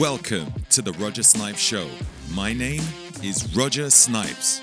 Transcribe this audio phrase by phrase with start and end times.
[0.00, 1.86] Welcome to the Roger Snipes Show.
[2.32, 2.80] My name
[3.22, 4.62] is Roger Snipes.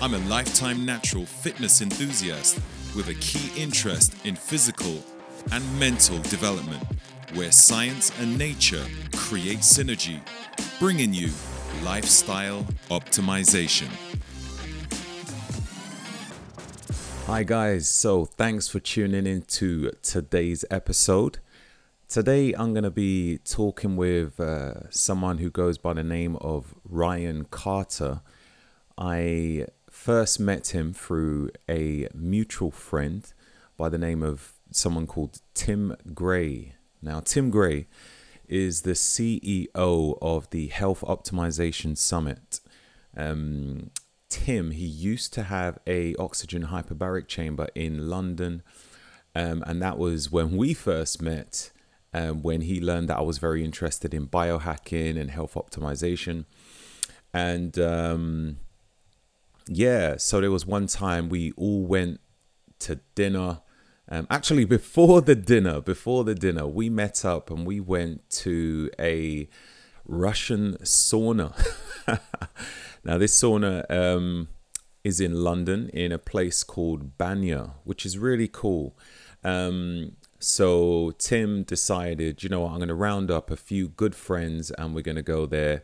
[0.00, 2.60] I'm a lifetime natural fitness enthusiast
[2.94, 5.02] with a key interest in physical
[5.50, 6.80] and mental development,
[7.34, 8.86] where science and nature
[9.16, 10.20] create synergy,
[10.78, 11.32] bringing you
[11.82, 13.88] lifestyle optimization.
[17.26, 17.90] Hi, guys.
[17.90, 21.40] So, thanks for tuning in to today's episode.
[22.08, 26.74] Today, I'm going to be talking with uh, someone who goes by the name of
[26.82, 28.22] Ryan Carter.
[28.96, 33.30] I first met him through a mutual friend
[33.76, 36.76] by the name of someone called Tim Gray.
[37.02, 37.88] Now, Tim Gray
[38.48, 39.66] is the CEO
[40.22, 42.60] of the Health Optimization Summit.
[43.18, 43.90] Um,
[44.30, 48.62] Tim, he used to have a oxygen hyperbaric chamber in London,
[49.34, 51.70] um, and that was when we first met
[52.12, 56.44] um, when he learned that I was very interested in biohacking and health optimization.
[57.32, 58.58] And um,
[59.66, 62.20] yeah, so there was one time we all went
[62.80, 63.60] to dinner.
[64.08, 68.90] Um, actually, before the dinner, before the dinner, we met up and we went to
[68.98, 69.48] a
[70.06, 71.54] Russian sauna.
[73.04, 74.48] now, this sauna um,
[75.04, 78.96] is in London in a place called Banya, which is really cool.
[79.44, 84.14] Um, so Tim decided, you know what, I'm going to round up a few good
[84.14, 85.82] friends and we're going to go there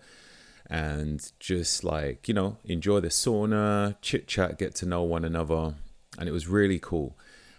[0.71, 5.75] and just like, you know, enjoy the sauna, chit chat, get to know one another.
[6.19, 7.19] And it was really cool.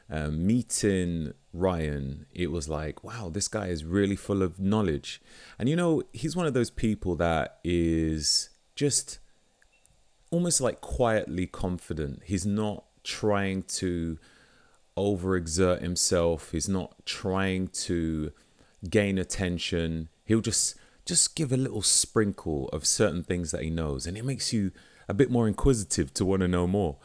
[0.09, 5.21] Um, meeting Ryan, it was like, wow, this guy is really full of knowledge.
[5.59, 9.19] And you know, he's one of those people that is just
[10.31, 12.21] almost like quietly confident.
[12.25, 14.17] He's not trying to
[14.97, 16.51] overexert himself.
[16.51, 18.31] He's not trying to
[18.89, 20.09] gain attention.
[20.25, 24.25] He'll just just give a little sprinkle of certain things that he knows, and it
[24.25, 24.71] makes you
[25.07, 26.97] a bit more inquisitive to want to know more.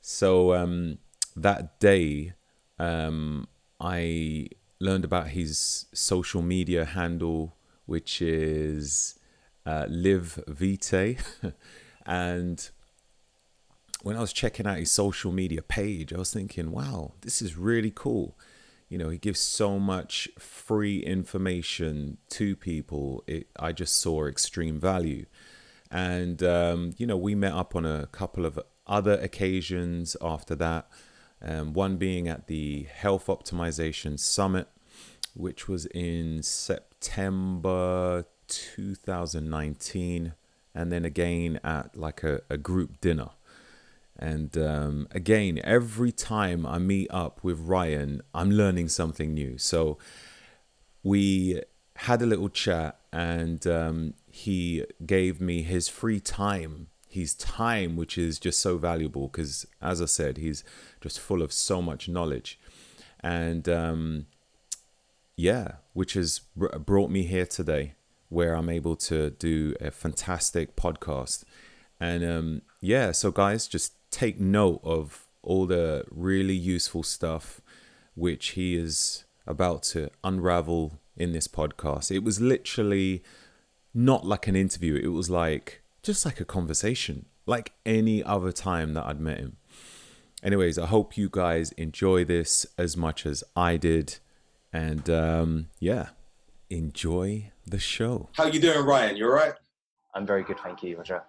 [0.00, 0.98] So um,
[1.36, 2.32] that day,
[2.78, 3.48] um,
[3.78, 4.48] I
[4.80, 9.18] learned about his social media handle, which is
[9.66, 11.18] uh, Live Vitae,
[12.06, 12.70] and
[14.02, 17.56] when I was checking out his social media page, I was thinking, wow, this is
[17.56, 18.36] really cool.
[18.88, 23.22] You know, he gives so much free information to people.
[23.26, 25.26] It, I just saw extreme value.
[25.90, 30.88] And, um, you know, we met up on a couple of other occasions after that.
[31.40, 34.68] Um, one being at the Health Optimization Summit,
[35.34, 40.34] which was in September 2019.
[40.74, 43.30] And then again at like a, a group dinner.
[44.22, 49.58] And um, again, every time I meet up with Ryan, I'm learning something new.
[49.58, 49.98] So
[51.02, 51.60] we
[51.96, 58.16] had a little chat, and um, he gave me his free time, his time, which
[58.16, 60.62] is just so valuable because, as I said, he's
[61.00, 62.60] just full of so much knowledge.
[63.18, 64.26] And um,
[65.34, 67.94] yeah, which has brought me here today,
[68.28, 71.42] where I'm able to do a fantastic podcast.
[71.98, 77.60] And um, yeah, so guys, just take note of all the really useful stuff
[78.14, 82.14] which he is about to unravel in this podcast.
[82.14, 83.24] It was literally
[83.92, 88.94] not like an interview, it was like just like a conversation, like any other time
[88.94, 89.56] that I'd met him.
[90.42, 94.18] Anyways, I hope you guys enjoy this as much as I did.
[94.72, 96.08] And um, yeah,
[96.70, 98.30] enjoy the show.
[98.36, 99.16] How you doing, Ryan?
[99.16, 99.54] You all right?
[100.14, 101.22] I'm very good, thank you, Roger.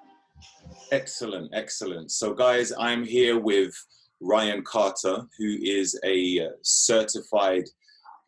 [0.91, 2.11] Excellent, excellent.
[2.11, 3.73] So, guys, I'm here with
[4.21, 7.65] Ryan Carter, who is a uh, certified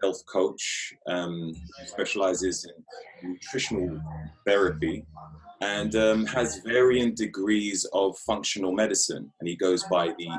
[0.02, 1.53] health coach, um,
[1.86, 4.02] specializes in nutritional
[4.46, 5.06] therapy
[5.62, 9.32] and um, has varying degrees of functional medicine.
[9.40, 10.30] And he goes by the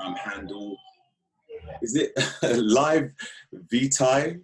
[0.00, 0.76] um, handle,
[1.82, 2.12] is it
[2.42, 3.10] Live
[3.52, 4.36] Vitae?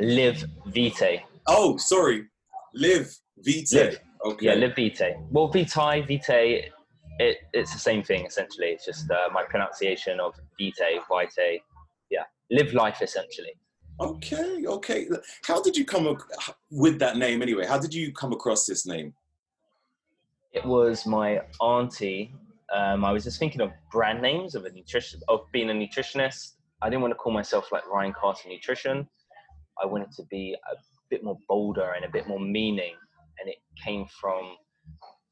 [0.00, 1.22] Live Vitae.
[1.46, 2.26] Oh, sorry,
[2.74, 3.76] Live Vitae.
[3.76, 4.00] Live.
[4.24, 4.46] Okay.
[4.46, 5.16] Yeah, live vitae.
[5.30, 6.70] Well, vitae, vitae,
[7.18, 8.68] it, it's the same thing essentially.
[8.68, 11.60] It's just uh, my pronunciation of vitae, vitae.
[12.10, 13.52] Yeah, live life essentially.
[14.00, 15.08] Okay, okay.
[15.46, 17.66] How did you come ac- with that name anyway?
[17.66, 19.14] How did you come across this name?
[20.52, 22.34] It was my auntie.
[22.74, 26.54] Um, I was just thinking of brand names of a nutrition of being a nutritionist.
[26.82, 29.08] I didn't want to call myself like Ryan Carter Nutrition.
[29.82, 30.76] I wanted to be a
[31.08, 32.94] bit more bolder and a bit more meaning
[33.40, 34.56] and it came from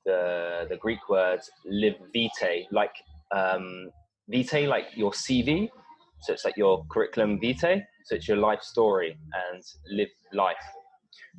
[0.04, 2.94] the the Greek words live vitae, like
[3.34, 3.90] um,
[4.28, 5.68] vitae, like your CV.
[6.22, 7.82] So it's like your curriculum vitae.
[8.06, 9.16] So it's your life story
[9.52, 10.56] and live life.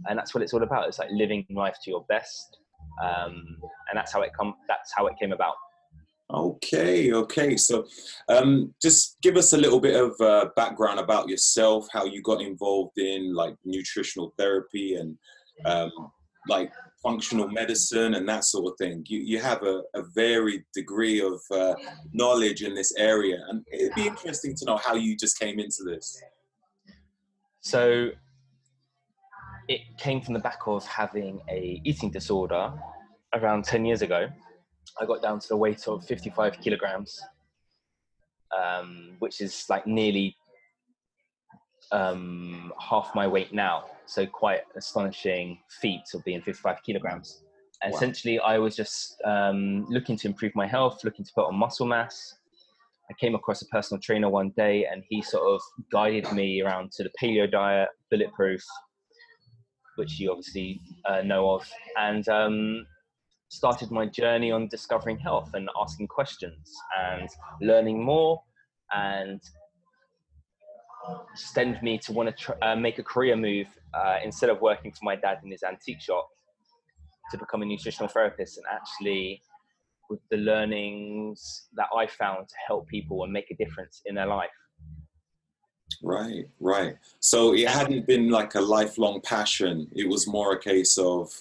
[0.07, 0.87] and that's what it's all about.
[0.87, 2.57] It's like living life to your best,
[3.03, 3.43] um,
[3.89, 4.55] and that's how it come.
[4.67, 5.55] That's how it came about.
[6.33, 7.55] Okay, okay.
[7.55, 7.85] So,
[8.29, 12.41] um, just give us a little bit of uh, background about yourself, how you got
[12.41, 15.17] involved in like nutritional therapy and
[15.65, 15.91] um,
[16.47, 16.71] like
[17.03, 19.03] functional medicine and that sort of thing.
[19.07, 21.75] You, you have a, a varied degree of uh,
[22.13, 25.83] knowledge in this area, and it'd be interesting to know how you just came into
[25.85, 26.21] this.
[27.61, 28.09] So,
[29.67, 32.71] it came from the back of having a eating disorder
[33.33, 34.29] around 10 years ago
[34.99, 37.21] I got down to the weight of 55 kilograms,
[38.57, 40.37] um, which is like nearly
[41.91, 43.85] um, half my weight now.
[44.05, 47.41] So quite astonishing feat of being 55 kilograms.
[47.83, 47.91] Wow.
[47.95, 51.85] Essentially, I was just um, looking to improve my health, looking to put on muscle
[51.85, 52.35] mass.
[53.09, 55.61] I came across a personal trainer one day, and he sort of
[55.91, 58.63] guided me around to the paleo diet, bulletproof,
[59.97, 62.85] which you obviously uh, know of, and um,
[63.49, 67.29] started my journey on discovering health and asking questions and
[67.61, 68.41] learning more
[68.93, 69.41] and
[71.35, 74.91] stemmed me to want to tr- uh, make a career move uh, instead of working
[74.91, 76.27] for my dad in his antique shop
[77.31, 79.41] to become a nutritional therapist and actually
[80.09, 84.27] with the learnings that I found to help people and make a difference in their
[84.27, 84.49] life.
[86.03, 86.95] Right, right.
[87.19, 89.87] So it hadn't been like a lifelong passion.
[89.93, 91.31] It was more a case of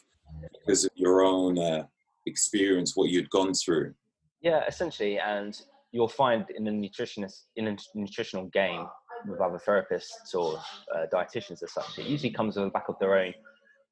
[0.52, 1.86] because of your own uh,
[2.26, 3.94] experience what you'd gone through.
[4.40, 5.58] Yeah, essentially, and
[5.92, 8.86] you'll find in a nutritionist in a nutritional game
[9.26, 10.58] with other therapists or
[10.94, 13.32] uh, dietitians as such, it usually comes on the back of their own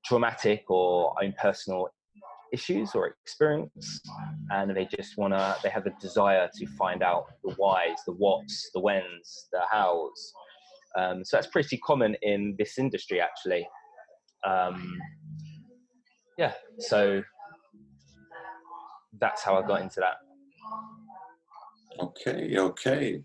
[0.04, 1.88] traumatic or own personal
[2.52, 4.02] issues or experience
[4.50, 8.12] and they just want to they have a desire to find out the whys the
[8.12, 10.34] whats the whens the hows
[10.98, 13.66] um, so that's pretty common in this industry actually
[14.44, 14.98] um,
[16.36, 17.22] yeah so
[19.18, 20.16] that's how I got into that.
[22.00, 23.22] Okay, okay.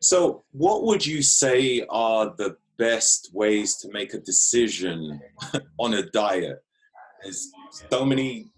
[0.00, 5.20] So, what would you say are the best ways to make a decision
[5.78, 6.62] on a diet?
[7.22, 7.50] There's
[7.90, 8.50] so many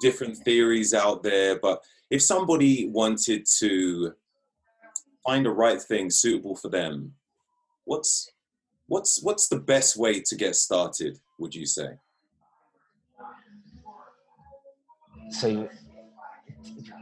[0.00, 4.12] different theories out there, but if somebody wanted to
[5.26, 7.14] find the right thing suitable for them,
[7.84, 8.30] what's
[8.86, 11.18] what's what's the best way to get started?
[11.38, 11.98] Would you say?
[15.30, 15.68] so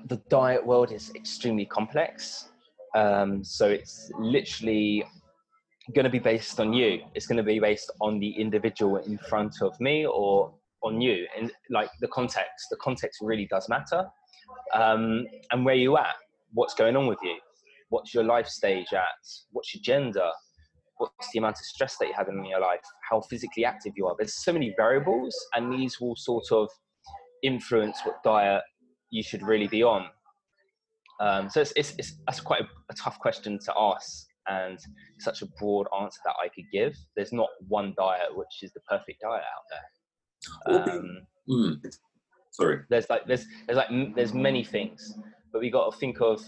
[0.07, 2.49] the diet world is extremely complex.
[2.97, 5.05] Um, so it's literally
[5.95, 7.03] going to be based on you.
[7.15, 10.53] It's going to be based on the individual in front of me or
[10.83, 11.27] on you.
[11.39, 14.07] And like the context, the context really does matter.
[14.75, 16.15] Um, and where you at,
[16.55, 17.37] what's going on with you,
[17.91, 19.21] what's your life stage at,
[19.53, 20.31] what's your gender,
[20.97, 24.07] what's the amount of stress that you're having in your life, how physically active you
[24.07, 24.15] are.
[24.19, 26.69] There's so many variables, and these will sort of
[27.43, 28.63] influence what diet
[29.11, 30.07] you should really be on.
[31.21, 34.79] Um, so it's, it's, it's, that's quite a, a, tough question to ask and
[35.19, 36.95] such a broad answer that I could give.
[37.17, 40.95] There's not one diet which is the perfect diet out there.
[40.95, 41.19] Um,
[41.49, 41.95] mm.
[42.51, 42.81] Sorry.
[42.89, 45.15] There's like there's there's like there's many things,
[45.53, 46.43] but we got to think of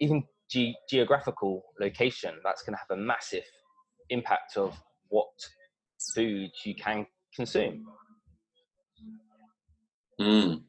[0.00, 2.34] even ge- geographical location.
[2.44, 3.44] That's going to have a massive
[4.10, 4.78] impact of
[5.08, 5.28] what
[6.14, 7.86] food you can consume.
[10.20, 10.62] Mm.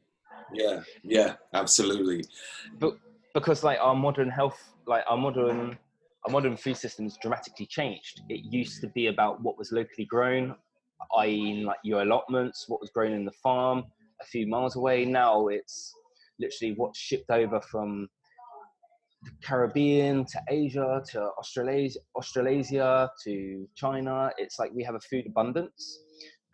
[0.52, 2.24] Yeah, yeah, absolutely.
[2.78, 2.98] But
[3.34, 5.76] because like our modern health, like our modern
[6.26, 8.22] our modern food systems dramatically changed.
[8.30, 10.54] It used to be about what was locally grown,
[11.18, 13.84] i.e., like your allotments, what was grown in the farm
[14.22, 15.04] a few miles away.
[15.04, 15.92] Now it's
[16.40, 18.08] literally what's shipped over from
[19.22, 24.30] the Caribbean to Asia to Australasia, Australasia to China.
[24.38, 25.98] It's like we have a food abundance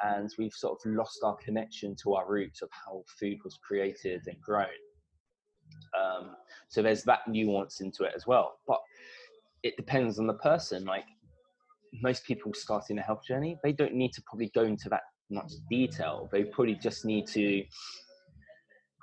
[0.03, 4.23] and we've sort of lost our connection to our roots of how food was created
[4.27, 4.67] and grown.
[5.99, 6.35] Um,
[6.71, 8.55] so there's that nuance into it as well.
[8.67, 8.79] But
[9.63, 10.85] it depends on the person.
[10.85, 11.05] Like
[12.03, 15.51] most people starting a health journey, they don't need to probably go into that much
[15.69, 16.29] detail.
[16.33, 17.65] They probably just need to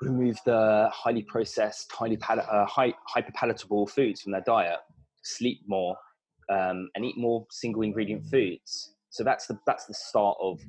[0.01, 4.79] remove the highly processed, highly pal- uh, high, hyper palatable foods from their diet,
[5.23, 5.97] sleep more,
[6.49, 8.95] um, and eat more single ingredient foods.
[9.09, 10.59] So that's the that's the start of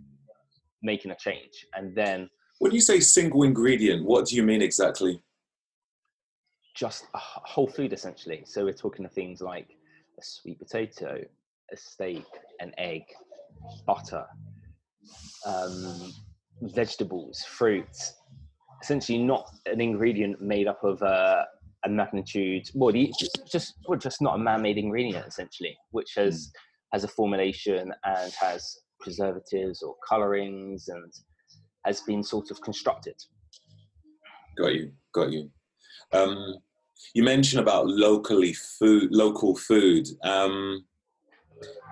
[0.82, 1.66] making a change.
[1.74, 2.28] And then
[2.58, 5.22] when you say single ingredient, what do you mean exactly?
[6.78, 8.42] Just a whole food essentially.
[8.46, 9.68] So we're talking of things like
[10.18, 11.24] a sweet potato,
[11.72, 12.24] a steak,
[12.60, 13.02] an egg,
[13.86, 14.24] butter,
[15.44, 16.12] um,
[16.62, 18.14] vegetables, fruits.
[18.82, 21.42] Essentially, not an ingredient made up of uh,
[21.84, 22.68] a magnitude.
[22.74, 26.50] Well, the, just just well, just not a man-made ingredient essentially, which has mm.
[26.92, 31.12] has a formulation and has preservatives or colorings and
[31.84, 33.14] has been sort of constructed.
[34.56, 35.50] Got you, got you.
[36.12, 36.54] Um,
[37.14, 40.06] you mentioned about locally food, local food.
[40.22, 40.84] Um,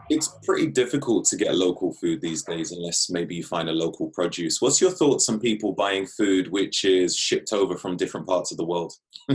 [0.08, 4.08] it's pretty difficult to get local food these days unless maybe you find a local
[4.10, 4.62] produce.
[4.62, 8.58] What's your thoughts on people buying food which is shipped over from different parts of
[8.58, 8.92] the world?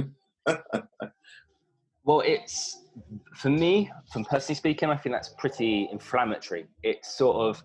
[2.03, 2.81] well, it's
[3.35, 6.67] for me, from personally speaking, I think that's pretty inflammatory.
[6.83, 7.63] It's sort of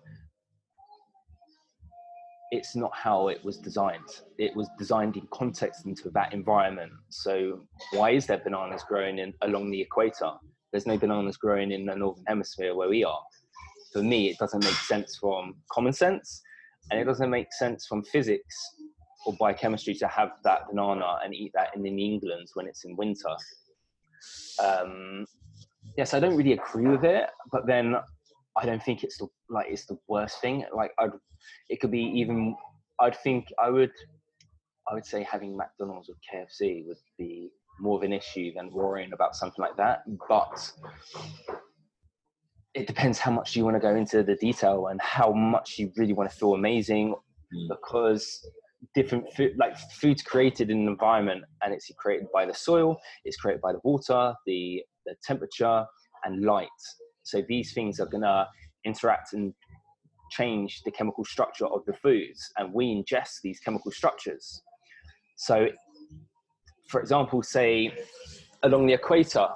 [2.51, 4.21] it's not how it was designed.
[4.37, 6.91] It was designed in context into that environment.
[7.09, 7.61] So
[7.91, 10.31] why is there bananas growing in along the equator?
[10.71, 13.21] There's no bananas growing in the northern hemisphere where we are.
[13.91, 16.41] For me, it doesn't make sense from common sense,
[16.91, 18.55] and it doesn't make sense from physics
[19.25, 22.95] or biochemistry to have that banana and eat that in, in England when it's in
[22.95, 23.35] winter.
[24.63, 25.25] Um,
[25.97, 27.95] yes, I don't really agree with it, but then
[28.57, 30.65] I don't think it's the like it's the worst thing.
[30.75, 31.11] Like I'd,
[31.69, 32.55] it could be even.
[32.99, 33.91] I'd think I would,
[34.89, 39.13] I would say having McDonald's or KFC would be more of an issue than worrying
[39.13, 40.01] about something like that.
[40.27, 40.71] But
[42.73, 45.91] it depends how much you want to go into the detail and how much you
[45.95, 47.13] really want to feel amazing,
[47.53, 47.67] mm.
[47.69, 48.43] because
[48.95, 53.37] different food, like food's created in an environment, and it's created by the soil, it's
[53.37, 55.85] created by the water, the the temperature,
[56.25, 56.67] and light.
[57.27, 58.47] So these things are gonna
[58.85, 59.53] interact and
[60.31, 64.61] change the chemical structure of the foods, and we ingest these chemical structures.
[65.35, 65.67] So,
[66.87, 67.91] for example, say
[68.63, 69.47] along the equator,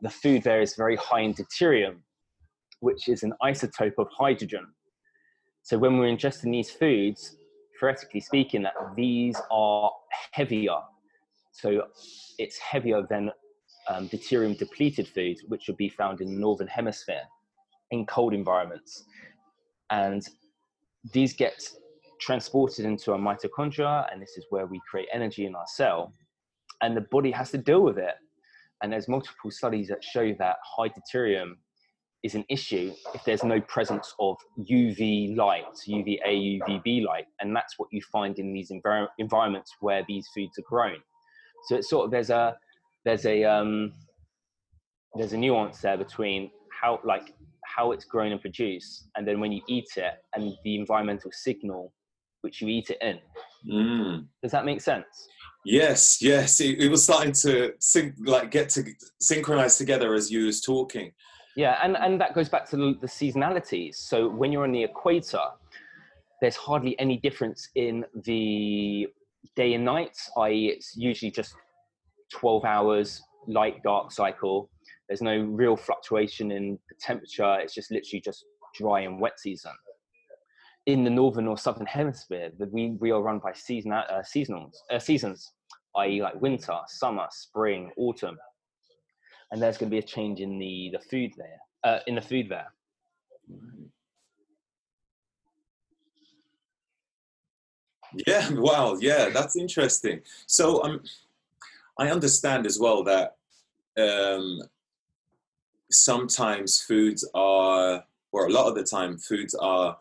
[0.00, 1.96] the food there is very high in deuterium,
[2.80, 4.66] which is an isotope of hydrogen.
[5.62, 7.36] So when we're ingesting these foods,
[7.78, 9.92] theoretically speaking, that these are
[10.32, 10.78] heavier.
[11.52, 11.82] So
[12.38, 13.30] it's heavier than
[13.88, 17.22] um, deuterium depleted foods, which would be found in the northern hemisphere
[17.90, 19.04] in cold environments.
[19.90, 20.26] And
[21.12, 21.62] these get
[22.20, 26.12] transported into our mitochondria, and this is where we create energy in our cell.
[26.80, 28.14] And the body has to deal with it.
[28.82, 31.54] And there's multiple studies that show that high deuterium
[32.22, 37.74] is an issue if there's no presence of UV light, UVA, UVB light, and that's
[37.78, 40.98] what you find in these envir- environments where these foods are grown.
[41.66, 42.56] So it's sort of there's a
[43.04, 43.92] there's a um,
[45.14, 49.52] there's a nuance there between how like how it's grown and produced, and then when
[49.52, 51.92] you eat it, and the environmental signal
[52.42, 53.18] which you eat it in.
[53.72, 54.26] Mm.
[54.42, 55.06] Does that make sense?
[55.64, 56.60] Yes, yes.
[56.60, 58.84] It, it was starting to sync, like get to
[59.20, 61.12] synchronize together as you was talking.
[61.56, 63.96] Yeah, and and that goes back to the, the seasonalities.
[63.96, 65.42] So when you're on the equator,
[66.40, 69.06] there's hardly any difference in the
[69.54, 70.16] day and night.
[70.36, 71.54] I.e., it's usually just
[72.32, 74.70] 12 hours light dark cycle.
[75.08, 77.58] There's no real fluctuation in the temperature.
[77.60, 79.72] It's just literally just dry and wet season.
[80.86, 84.98] In the northern or southern hemisphere, we, we are run by season, uh, seasonals, uh,
[84.98, 85.52] seasons,
[85.96, 88.36] i.e., like winter, summer, spring, autumn,
[89.52, 92.20] and there's going to be a change in the the food there, uh, in the
[92.20, 92.66] food there.
[98.26, 100.22] Yeah, wow, yeah, that's interesting.
[100.46, 101.02] So um,
[101.98, 103.36] I understand as well that
[103.98, 104.60] um,
[105.90, 109.96] sometimes foods are, or a lot of the time, foods are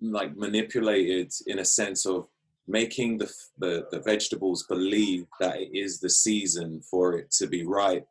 [0.00, 2.28] like manipulated in a sense of
[2.66, 7.64] making the, the, the vegetables believe that it is the season for it to be
[7.64, 8.06] ripe.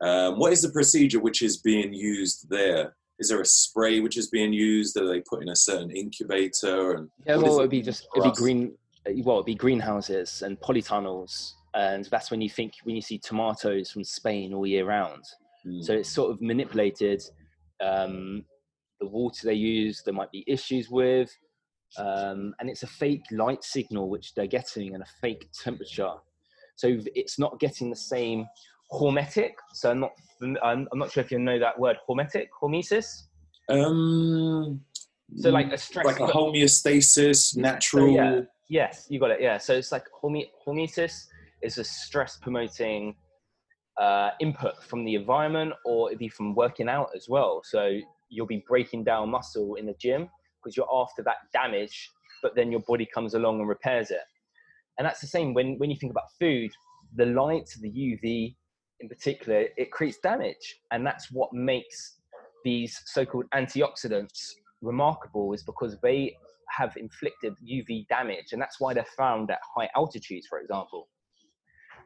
[0.00, 2.94] Um, what is the procedure which is being used there?
[3.18, 4.96] Is there a spray which is being used?
[4.96, 6.92] Are they put in a certain incubator?
[6.92, 8.74] And yeah, well, it'd be just it'd be green
[9.24, 13.90] well, it'd be greenhouses and polytunnels, and that's when you think when you see tomatoes
[13.90, 15.24] from Spain all year round.
[15.66, 15.84] Mm.
[15.84, 17.22] So it's sort of manipulated.
[17.80, 18.44] Um,
[19.00, 21.30] the water they use, there might be issues with,
[21.96, 26.12] um, and it's a fake light signal which they're getting and a fake temperature.
[26.76, 28.46] So it's not getting the same
[28.92, 29.52] hormetic.
[29.72, 30.12] So I'm not,
[30.62, 33.22] I'm, I'm not sure if you know that word hormetic, hormesis.
[33.68, 34.80] Um,
[35.36, 38.06] so like a stress, like a homeostasis, natural.
[38.08, 39.40] So yeah, Yes, you got it.
[39.40, 39.58] Yeah.
[39.58, 41.26] So it's like hormesis
[41.62, 43.14] is a stress promoting
[43.98, 47.62] uh, input from the environment or it'd be from working out as well.
[47.64, 47.98] So
[48.28, 50.28] you'll be breaking down muscle in the gym
[50.62, 52.10] because you're after that damage,
[52.42, 54.20] but then your body comes along and repairs it.
[54.98, 56.70] And that's the same when, when you think about food,
[57.16, 58.54] the light, the UV
[59.00, 60.80] in particular, it creates damage.
[60.90, 62.16] And that's what makes
[62.64, 66.36] these so called antioxidants remarkable, is because they
[66.78, 71.08] have inflicted UV damage, and that's why they're found at high altitudes, for example.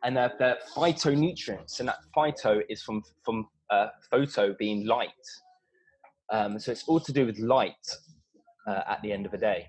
[0.03, 5.11] And they're, they're phytonutrients, and that phyto is from from uh, photo being light.
[6.31, 7.87] Um, so it's all to do with light
[8.67, 9.69] uh, at the end of the day.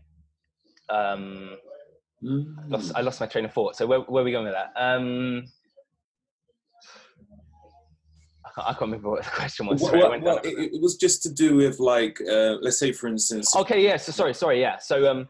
[0.90, 1.58] Um,
[2.24, 2.56] mm.
[2.70, 3.76] lost, I lost my train of thought.
[3.76, 4.72] So where, where are we going with that?
[4.76, 5.46] Um,
[8.56, 9.82] can't, I can't remember what the question was.
[9.82, 13.08] Sorry, well, well it, it, was just to do with like, uh, let's say for
[13.08, 13.56] instance.
[13.56, 13.98] Okay, yeah.
[13.98, 14.78] So sorry, sorry, yeah.
[14.78, 15.28] So um,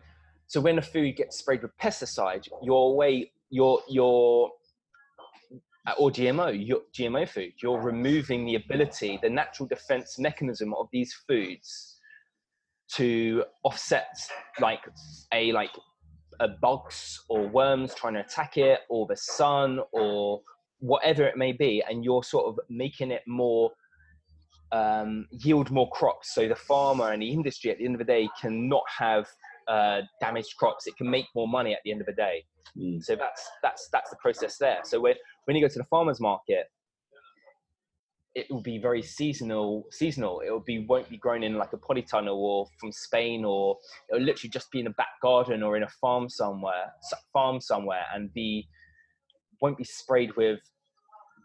[0.48, 4.52] so when a food gets sprayed with pesticide, your way, your your
[5.88, 10.88] uh, or GMO, your GMO food, you're removing the ability, the natural defense mechanism of
[10.92, 11.98] these foods
[12.92, 14.18] to offset
[14.60, 14.82] like
[15.34, 15.72] a like
[16.40, 20.42] a bugs or worms trying to attack it or the sun or
[20.84, 23.72] whatever it may be and you're sort of making it more
[24.74, 26.34] um, yield more crops.
[26.36, 29.28] So the farmer and the industry at the end of the day cannot have
[29.70, 30.86] uh, damaged crops.
[30.86, 32.44] It can make more money at the end of the day.
[32.78, 33.04] Mm.
[33.04, 34.80] so that's that's that's the process there.
[34.84, 36.66] So when when you go to the farmers market
[38.36, 40.42] it will be very seasonal seasonal.
[40.42, 43.78] It will be won't be grown in like a polytunnel or from spain or
[44.10, 46.92] it'll literally just be in a back garden or in a farm somewhere
[47.32, 48.68] farm somewhere and be
[49.62, 50.60] won't be sprayed with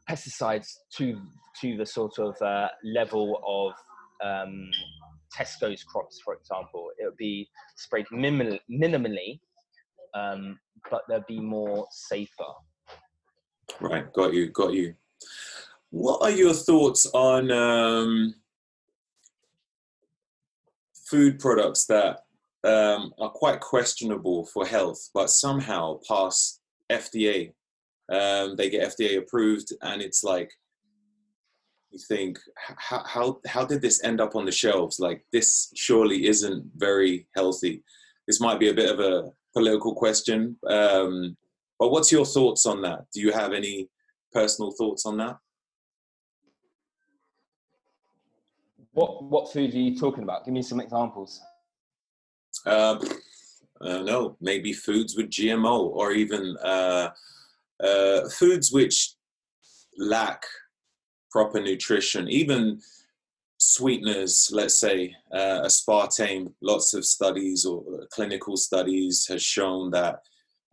[0.09, 1.21] pesticides to
[1.61, 3.73] to the sort of uh, level of
[4.27, 4.71] um,
[5.37, 6.91] Tesco's crops, for example.
[6.99, 9.41] It would be sprayed minimal, minimally,
[10.15, 10.59] um,
[10.91, 12.53] but they'd be more safer.
[13.81, 14.95] Right, got you, got you.
[15.91, 18.35] What are your thoughts on um,
[20.95, 22.21] food products that
[22.65, 26.61] um, are quite questionable for health, but somehow pass
[26.91, 27.53] FDA?
[28.11, 30.51] Um, they get FDA approved, and it's like
[31.91, 32.39] you think,
[32.77, 34.99] how, how how did this end up on the shelves?
[34.99, 37.83] Like this surely isn't very healthy.
[38.27, 41.37] This might be a bit of a political question, um,
[41.79, 43.07] but what's your thoughts on that?
[43.13, 43.89] Do you have any
[44.33, 45.37] personal thoughts on that?
[48.93, 50.45] What what food are you talking about?
[50.45, 51.41] Give me some examples.
[52.67, 52.99] Uh,
[53.81, 54.37] I don't know.
[54.41, 57.11] Maybe foods with GMO, or even uh,
[57.83, 59.15] uh, foods which
[59.99, 60.45] lack
[61.31, 62.81] proper nutrition, even
[63.59, 70.21] sweeteners, let's say uh, aspartame, lots of studies or clinical studies has shown that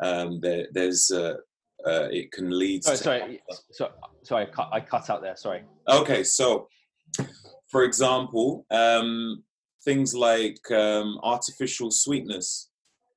[0.04, 1.36] um, there, there's uh,
[1.86, 2.84] uh, it can lead.
[2.84, 3.42] Sorry, sorry,
[3.72, 3.92] sorry,
[4.24, 5.36] sorry, I cut, I cut out there.
[5.36, 5.64] Sorry.
[5.88, 6.68] Okay, so
[7.70, 9.44] for example, um,
[9.84, 12.70] things like um, artificial sweetness,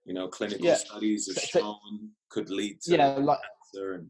[0.04, 0.74] you know, clinical yeah.
[0.74, 3.38] studies have shown could lead to yeah, like,
[3.94, 4.08] and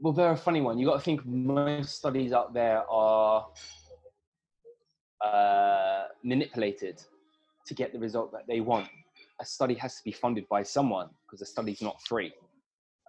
[0.00, 0.78] well, they're a funny one.
[0.78, 3.46] You got to think most studies out there are
[5.24, 7.02] uh, manipulated
[7.66, 8.88] to get the result that they want.
[9.40, 12.32] A study has to be funded by someone because the study's not free.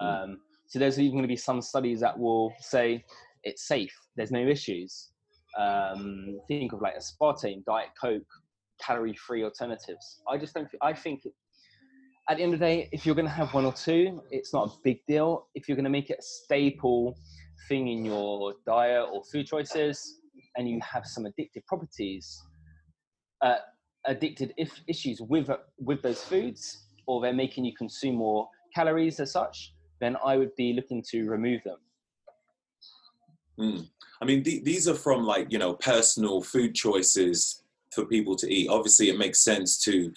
[0.02, 0.24] Mm.
[0.24, 3.04] Um, so there's even going to be some studies that will say
[3.44, 3.96] it's safe.
[4.16, 5.12] There's no issues.
[5.58, 8.22] Um, think of like aspartame, diet coke,
[8.82, 10.22] calorie-free alternatives.
[10.28, 10.68] I just don't.
[10.82, 11.24] I think
[12.30, 14.54] at the end of the day, if you're going to have one or two, it's
[14.54, 15.48] not a big deal.
[15.56, 17.18] If you're going to make it a staple
[17.68, 20.22] thing in your diet or food choices,
[20.56, 22.40] and you have some addictive properties,
[23.42, 23.56] uh,
[24.06, 29.32] addicted if issues with with those foods, or they're making you consume more calories as
[29.32, 31.78] such, then I would be looking to remove them.
[33.60, 33.88] Mm.
[34.22, 38.54] I mean, th- these are from like you know personal food choices for people to
[38.54, 38.70] eat.
[38.70, 40.14] Obviously, it makes sense to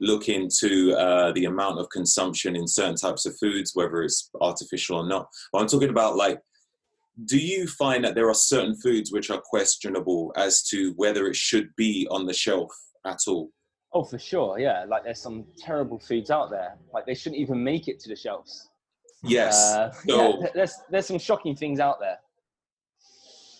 [0.00, 4.98] look into uh, the amount of consumption in certain types of foods, whether it's artificial
[4.98, 5.28] or not.
[5.52, 6.40] But I'm talking about like,
[7.24, 11.36] do you find that there are certain foods which are questionable as to whether it
[11.36, 12.70] should be on the shelf
[13.06, 13.50] at all?
[13.94, 14.84] Oh, for sure, yeah.
[14.86, 16.76] Like there's some terrible foods out there.
[16.92, 18.68] Like they shouldn't even make it to the shelves.
[19.22, 19.72] Yes.
[19.72, 22.18] Uh, so, yeah, there's there's some shocking things out there.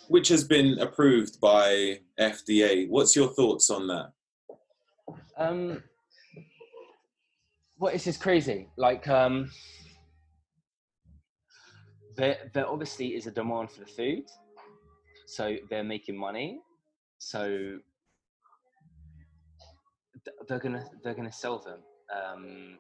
[0.09, 2.89] Which has been approved by FDA.
[2.89, 4.13] What's your thoughts on that?
[5.37, 5.83] Um,
[7.95, 8.69] is this crazy?
[8.77, 9.51] Like, um,
[12.17, 14.25] there, there obviously is a demand for the food,
[15.27, 16.61] so they're making money.
[17.19, 17.79] So
[20.49, 21.81] they're gonna they're gonna sell them,
[22.15, 22.79] um,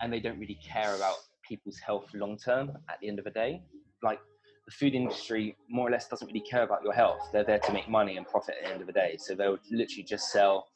[0.00, 1.14] and they don't really care about
[1.48, 2.72] people's health long term.
[2.88, 3.62] At the end of the day,
[4.02, 4.18] like
[4.66, 7.28] the food industry more or less doesn't really care about your health.
[7.32, 9.16] They're there to make money and profit at the end of the day.
[9.18, 10.66] So they would literally just sell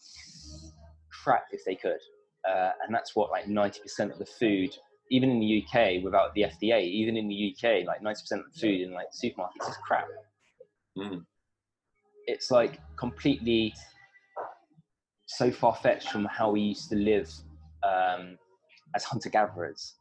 [1.11, 1.98] crap if they could
[2.48, 4.70] uh, and that's what like 90% of the food
[5.11, 8.61] even in the uk without the fda even in the uk like 90% of the
[8.61, 10.07] food in like supermarkets is crap
[10.96, 11.22] mm.
[12.26, 13.74] it's like completely
[15.26, 17.31] so far-fetched from how we used to live
[17.83, 18.37] um,
[18.94, 19.96] as hunter-gatherers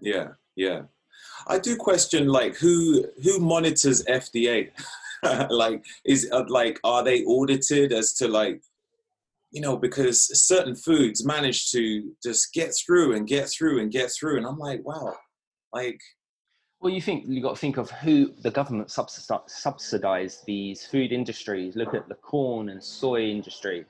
[0.00, 0.82] yeah yeah
[1.46, 4.70] I do question like who who monitors FDA.
[5.50, 8.62] like is uh, like are they audited as to like
[9.50, 14.10] you know because certain foods manage to just get through and get through and get
[14.18, 15.14] through and I'm like wow
[15.72, 16.00] like
[16.80, 21.76] well, you think you've got to think of who the government subsidize these food industries.
[21.76, 23.84] Look at the corn and soy industry.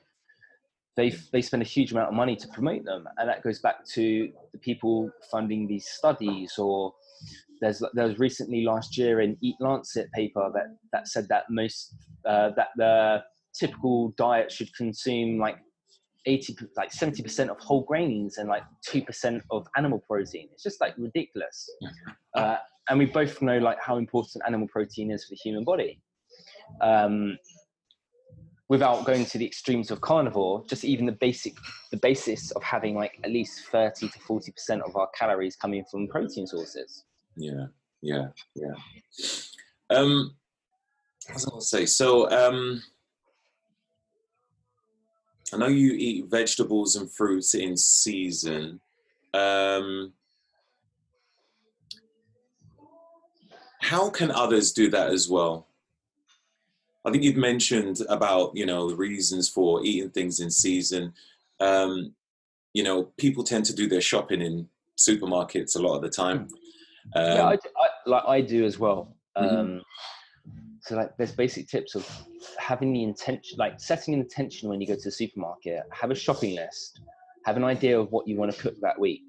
[0.97, 3.85] They they spend a huge amount of money to promote them, and that goes back
[3.93, 6.57] to the people funding these studies.
[6.57, 6.93] Or
[7.61, 11.95] there's there was recently last year an Eat Lancet paper that that said that most
[12.25, 13.23] uh, that the
[13.57, 15.57] typical diet should consume like
[16.25, 20.93] 80 like 70% of whole grains and like 2% of animal protein it's just like
[20.97, 21.67] ridiculous
[22.35, 22.57] uh,
[22.89, 26.01] and we both know like how important animal protein is for the human body.
[26.81, 27.37] Um,
[28.69, 31.53] without going to the extremes of carnivore, just even the basic,
[31.91, 35.83] the basis of having like at least thirty to forty percent of our calories coming
[35.89, 37.05] from protein sources.
[37.35, 37.67] Yeah,
[38.01, 38.73] yeah, yeah.
[39.89, 40.35] Um,
[41.29, 42.29] I was say so.
[42.29, 42.81] Um,
[45.53, 48.79] I know you eat vegetables and fruits in season.
[49.33, 50.13] Um,
[53.81, 55.67] how can others do that as well?
[57.03, 61.13] I think you've mentioned about you know the reasons for eating things in season.
[61.59, 62.13] Um,
[62.73, 66.47] you know, people tend to do their shopping in supermarkets a lot of the time.
[67.15, 69.15] Um, yeah, I, I, like I do as well.
[69.37, 69.79] Mm-hmm.
[70.83, 72.09] So like, there's basic tips of
[72.57, 75.83] having the intention, like setting an intention when you go to the supermarket.
[75.91, 77.01] Have a shopping list.
[77.45, 79.23] Have an idea of what you want to cook that week.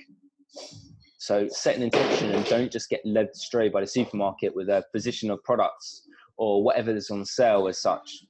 [1.19, 4.85] So set an intention and don't just get led astray by the supermarket with a
[4.93, 8.25] position of products or whatever is on sale as such.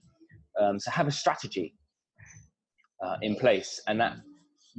[0.60, 1.74] Um, so have a strategy
[3.02, 4.16] uh, in place, and that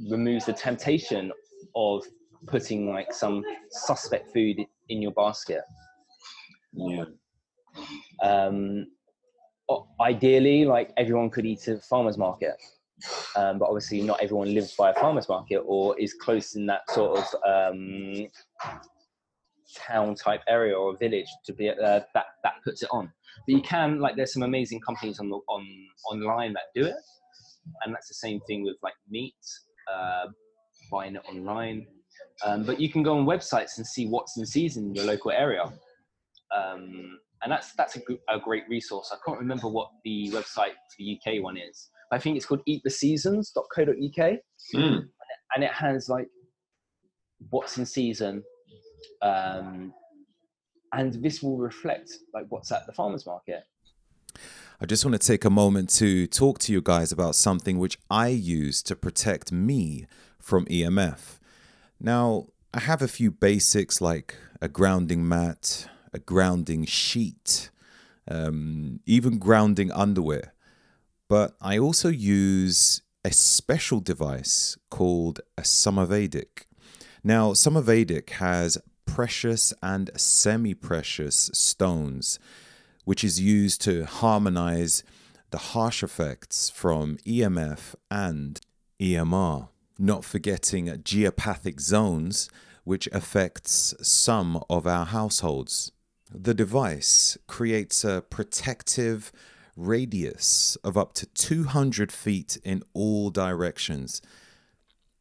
[0.08, 1.32] removes the temptation
[1.74, 2.04] of
[2.46, 5.62] putting like some suspect food in your basket.
[6.72, 7.04] Yeah.
[8.22, 8.86] Um,
[10.00, 12.56] ideally, like everyone could eat at a farmer's market
[13.36, 16.88] um, but obviously not everyone lives by a farmer's market or is close in that
[16.90, 18.26] sort of um,
[19.74, 23.12] town type area or village to be uh, that that puts it on.
[23.46, 25.66] But you can like there's some amazing companies on on
[26.10, 26.94] online that do it,
[27.84, 29.34] and that's the same thing with like meat,
[29.92, 30.26] uh,
[30.90, 31.86] buying it online.
[32.44, 35.30] Um, but you can go on websites and see what's in season in your local
[35.30, 35.72] area.
[36.54, 39.12] Um, and that's that's a, a, great resource.
[39.12, 42.62] I can't remember what the website for the UK one is, I think it's called
[42.68, 44.38] eattheseasons.co.uk.
[44.74, 45.08] Mm.
[45.54, 46.28] And it has like
[47.50, 48.42] what's in season.
[49.20, 49.92] Um,
[50.92, 53.64] and this will reflect like what's at the farmers market.
[54.80, 57.98] I just want to take a moment to talk to you guys about something which
[58.10, 60.06] I use to protect me
[60.38, 61.38] from EMF.
[62.00, 67.70] Now, I have a few basics like a grounding mat, a grounding sheet,
[68.28, 70.54] um, even grounding underwear
[71.28, 76.66] but I also use a special device called a Somavedic.
[77.22, 82.38] Now, Somavedic has precious and semi precious stones,
[83.04, 85.02] which is used to harmonize
[85.50, 88.60] the harsh effects from EMF and
[89.00, 92.50] EMR, not forgetting geopathic zones,
[92.84, 95.92] which affects some of our households.
[96.32, 99.32] The device creates a protective
[99.76, 104.22] radius of up to 200 feet in all directions.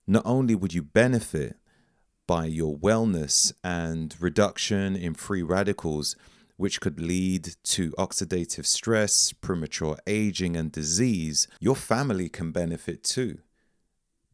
[0.08, 1.58] Not only would you benefit
[2.28, 6.16] by your wellness and reduction in free radicals,
[6.56, 13.40] which could lead to oxidative stress, premature aging, and disease, your family can benefit too.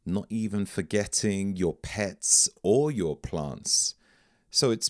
[0.05, 3.95] Not even forgetting your pets or your plants.
[4.51, 4.89] So it's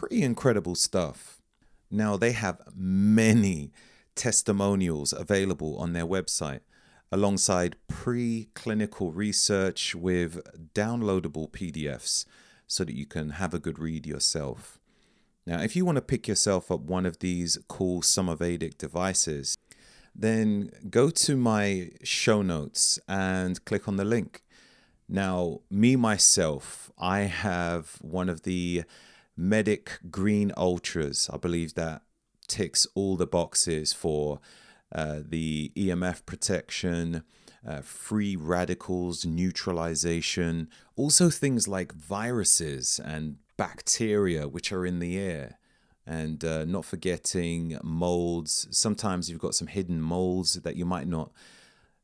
[0.00, 1.42] pretty incredible stuff.
[1.90, 3.70] Now, they have many
[4.14, 6.60] testimonials available on their website,
[7.12, 10.40] alongside pre-clinical research with
[10.72, 12.24] downloadable PDFs
[12.66, 14.78] so that you can have a good read yourself.
[15.46, 19.54] Now, if you want to pick yourself up one of these cool Somavedic devices,
[20.14, 24.42] then go to my show notes and click on the link.
[25.10, 28.84] Now, me myself, I have one of the
[29.40, 31.30] Medic Green Ultras.
[31.32, 32.02] I believe that
[32.46, 34.38] ticks all the boxes for
[34.94, 37.22] uh, the EMF protection,
[37.66, 45.58] uh, free radicals neutralization, also things like viruses and bacteria which are in the air.
[46.06, 48.66] And uh, not forgetting molds.
[48.70, 51.30] Sometimes you've got some hidden molds that you might not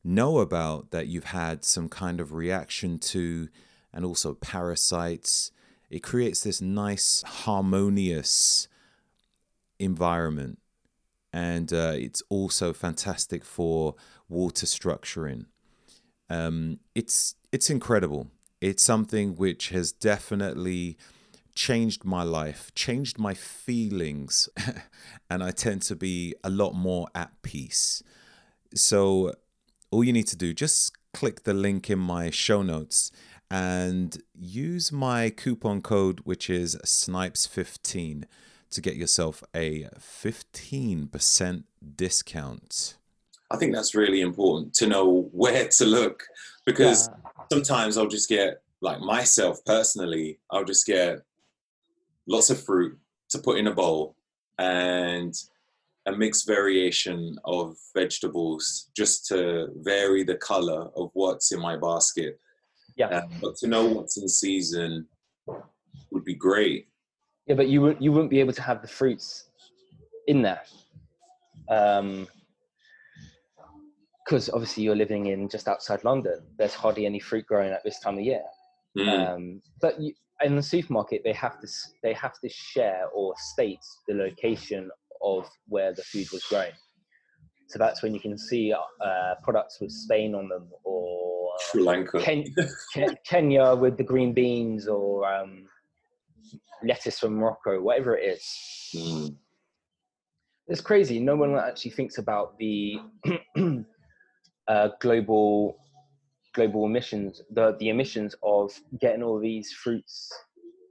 [0.03, 3.49] know about that you've had some kind of reaction to,
[3.93, 5.51] and also parasites
[5.89, 8.67] it creates this nice harmonious
[9.79, 10.59] environment.
[11.33, 13.95] And uh, it's also fantastic for
[14.27, 15.45] water structuring.
[16.29, 18.27] Um, it's it's incredible.
[18.59, 20.97] It's something which has definitely
[21.57, 24.47] changed my life changed my feelings
[25.31, 28.03] and i tend to be a lot more at peace.
[28.75, 29.33] So
[29.89, 33.11] all you need to do just click the link in my show notes
[33.49, 38.25] and use my coupon code, which is Snipes15,
[38.69, 41.63] to get yourself a 15%
[41.95, 42.97] discount.
[43.49, 46.23] I think that's really important to know where to look
[46.65, 47.43] because yeah.
[47.51, 51.21] sometimes I'll just get, like myself personally, I'll just get
[52.27, 52.97] lots of fruit
[53.29, 54.15] to put in a bowl
[54.59, 55.33] and
[56.05, 62.39] a mixed variation of vegetables just to vary the color of what's in my basket
[62.97, 63.07] yeah.
[63.07, 65.07] Uh, but to know what's in season
[66.11, 66.87] would be great.
[67.45, 69.49] Yeah, but you wouldn't you wouldn't be able to have the fruits
[70.27, 70.61] in there.
[71.69, 72.27] Um,
[74.25, 76.41] because obviously you're living in just outside London.
[76.57, 78.43] There's hardly any fruit growing at this time of year.
[78.97, 79.35] Mm.
[79.35, 81.67] Um, but you, in the supermarket, they have to
[82.03, 84.89] they have to share or state the location
[85.23, 86.71] of where the food was grown.
[87.69, 91.26] So that's when you can see uh, products with Spain on them or
[91.59, 92.45] Sri Lanka, Ken,
[93.25, 95.67] Kenya with the green beans, or um,
[96.83, 98.91] lettuce from Morocco, whatever it is.
[98.95, 99.35] Mm.
[100.67, 101.19] It's crazy.
[101.19, 102.99] No one actually thinks about the
[104.67, 105.77] uh, global
[106.53, 110.31] global emissions, the the emissions of getting all these fruits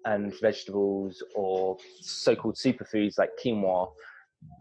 [0.04, 3.90] and vegetables or so-called superfoods like quinoa,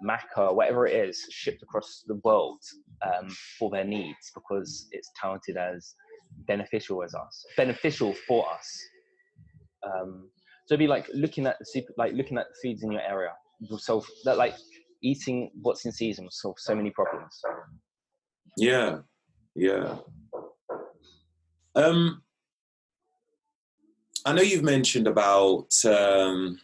[0.06, 2.60] maca, whatever it is, shipped across the world
[3.06, 5.96] um, for their needs because it's touted as
[6.48, 8.80] beneficial as us, beneficial for us.
[9.86, 10.30] Um,
[10.66, 13.02] so it'd be like looking at the super, like looking at the foods in your
[13.02, 13.32] area
[13.70, 14.38] will solve that.
[14.38, 14.56] Like
[15.02, 17.40] eating what's in season will solve so many problems.
[18.58, 19.00] Yeah,
[19.56, 19.98] yeah.
[21.76, 22.24] Um,
[24.26, 26.60] I know you've mentioned about um,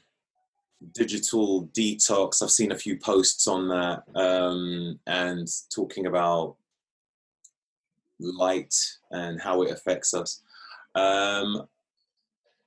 [0.93, 2.41] digital detox.
[2.41, 6.55] I've seen a few posts on that um, and talking about
[8.19, 8.75] light
[9.11, 10.41] and how it affects us.
[10.95, 11.67] Um,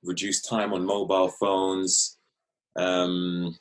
[0.03, 2.17] reduce time on mobile phones.
[2.75, 3.57] Um,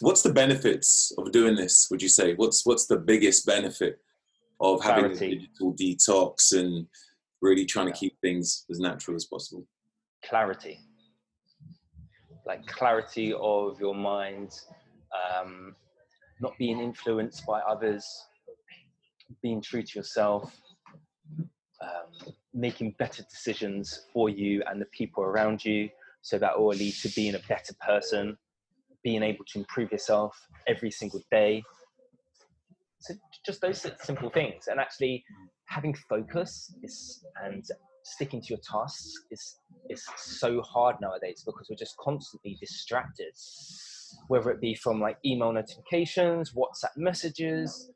[0.00, 1.88] what's the benefits of doing this?
[1.90, 4.00] Would you say what's what's the biggest benefit
[4.60, 6.86] of having a digital detox and
[7.40, 7.92] really trying yeah.
[7.92, 9.66] to keep things as natural as possible?
[10.24, 10.80] Clarity,
[12.46, 14.52] like clarity of your mind,
[15.14, 15.74] um,
[16.40, 18.06] not being influenced by others,
[19.42, 20.54] being true to yourself,
[21.82, 25.88] um, making better decisions for you and the people around you.
[26.22, 28.36] So that will lead to being a better person,
[29.02, 31.62] being able to improve yourself every single day.
[33.00, 35.24] So just those simple things, and actually
[35.66, 37.64] having focus is and
[38.12, 39.56] sticking to your tasks is
[39.90, 43.32] is so hard nowadays because we're just constantly distracted
[44.28, 47.90] whether it be from like email notifications whatsapp messages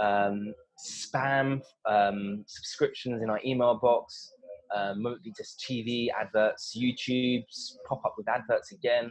[0.00, 4.32] um, spam um, subscriptions in our email box,
[4.74, 5.04] um,
[5.36, 9.10] just TV adverts, YouTube's pop up with adverts again,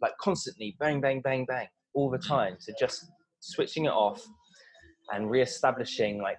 [0.00, 2.56] like constantly bang, bang, bang, bang, all the time.
[2.58, 3.06] So just
[3.40, 4.22] switching it off
[5.12, 6.38] and re-establishing like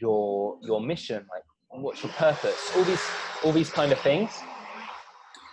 [0.00, 1.42] your your mission, like
[1.80, 3.02] what's your purpose, all these
[3.44, 4.30] all these kind of things.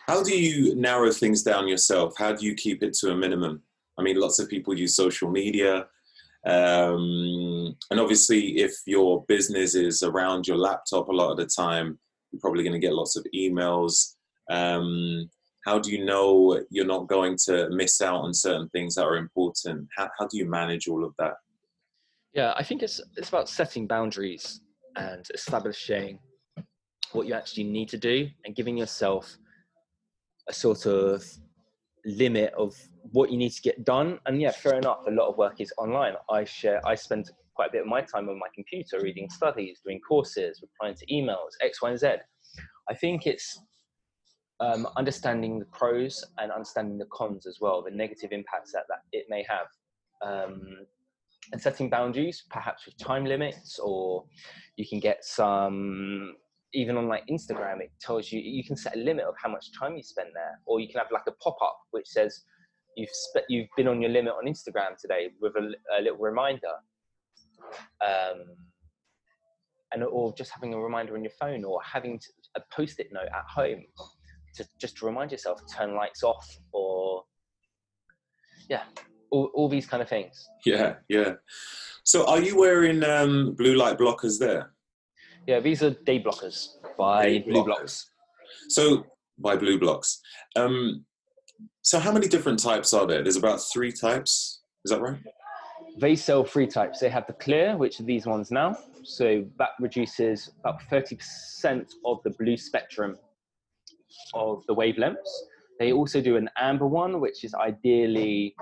[0.07, 2.13] How do you narrow things down yourself?
[2.17, 3.61] How do you keep it to a minimum?
[3.97, 5.87] I mean, lots of people use social media
[6.45, 11.97] um, and obviously, if your business is around your laptop a lot of the time,
[12.31, 14.15] you're probably going to get lots of emails.
[14.49, 15.29] Um,
[15.65, 19.15] how do you know you're not going to miss out on certain things that are
[19.15, 19.87] important?
[19.95, 21.35] How, how do you manage all of that?
[22.33, 24.59] Yeah, I think it's it's about setting boundaries
[24.95, 26.19] and establishing
[27.11, 29.37] what you actually need to do and giving yourself
[30.49, 31.23] a sort of
[32.05, 32.75] limit of
[33.11, 34.19] what you need to get done.
[34.25, 35.05] And yeah, fair enough.
[35.07, 36.13] A lot of work is online.
[36.29, 36.85] I share.
[36.85, 40.61] I spend quite a bit of my time on my computer reading studies, doing courses,
[40.61, 42.07] replying to emails, X, Y, and Z.
[42.89, 43.61] I think it's
[44.59, 48.99] um, understanding the pros and understanding the cons as well, the negative impacts that, that
[49.11, 49.67] it may have.
[50.21, 50.85] Um,
[51.51, 54.25] and setting boundaries, perhaps with time limits, or
[54.77, 56.35] you can get some
[56.73, 59.67] even on like Instagram, it tells you you can set a limit of how much
[59.77, 62.43] time you spend there, or you can have like a pop up which says
[62.97, 66.73] you've spe- you've been on your limit on Instagram today with a, a little reminder,
[68.03, 68.43] um,
[69.91, 72.19] and or just having a reminder on your phone, or having
[72.55, 73.83] a post-it note at home.
[74.55, 77.23] to just to remind yourself, turn lights off or
[78.69, 78.83] yeah,
[79.33, 80.47] all, all these kind of things.
[80.65, 81.33] Yeah, yeah.
[82.03, 84.71] So are you wearing um, blue light blockers there?
[85.47, 86.67] Yeah, these are day blockers
[86.97, 87.65] by Day Blue blockers.
[87.65, 88.11] Blocks.
[88.69, 89.05] So
[89.39, 90.17] by BluBlox.
[90.55, 91.05] Um,
[91.81, 93.23] so how many different types are there?
[93.23, 94.61] There's about three types.
[94.85, 95.17] Is that right?
[95.97, 96.99] They sell three types.
[96.99, 98.77] They have the clear, which are these ones now.
[99.03, 103.17] So that reduces about 30% of the blue spectrum
[104.33, 105.33] of the wavelengths.
[105.79, 108.55] They also do an amber one, which is ideally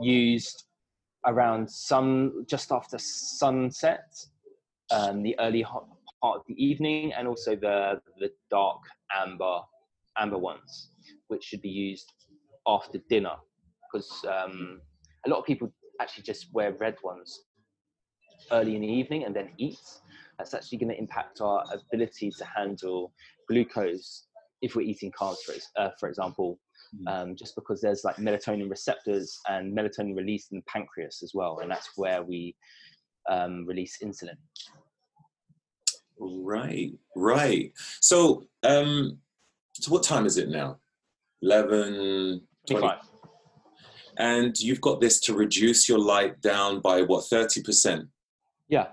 [0.00, 0.64] used
[1.26, 4.14] around sun, just after sunset,
[4.90, 5.86] um, the early hot
[6.22, 8.80] part of the evening, and also the, the dark
[9.14, 9.60] amber,
[10.16, 10.90] amber ones,
[11.28, 12.12] which should be used
[12.66, 13.34] after dinner.
[13.92, 14.80] Because um,
[15.26, 17.42] a lot of people actually just wear red ones
[18.52, 19.80] early in the evening and then eat.
[20.38, 23.12] That's actually going to impact our ability to handle
[23.48, 24.26] glucose
[24.62, 26.58] if we're eating carbs, for, uh, for example.
[27.06, 31.58] Um, just because there's like melatonin receptors and melatonin released in the pancreas as well,
[31.60, 32.54] and that's where we
[33.28, 34.36] um, release insulin.
[36.20, 37.72] Right, right.
[38.00, 39.18] So, um,
[39.74, 40.78] so what time is it now?
[41.42, 42.80] 11, 20.
[42.80, 42.98] 25.
[44.18, 48.08] And you've got this to reduce your light down by what, 30%?
[48.68, 48.88] Yeah.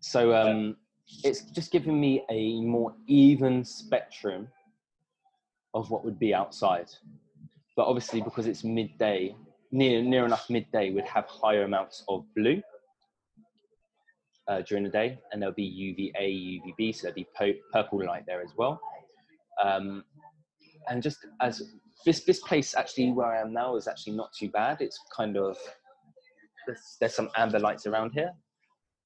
[0.00, 0.76] So um,
[1.22, 4.48] it's just giving me a more even spectrum
[5.74, 6.88] of what would be outside.
[7.76, 9.34] But obviously, because it's midday,
[9.72, 12.62] near near enough midday, we'd have higher amounts of blue
[14.48, 18.24] uh, during the day, and there'll be UVA, UVB, so there'll be po- purple light
[18.26, 18.80] there as well.
[19.62, 20.04] Um,
[20.88, 21.62] and just as
[22.04, 24.80] this this place actually where I am now is actually not too bad.
[24.80, 25.56] It's kind of
[26.66, 28.32] there's, there's some amber lights around here,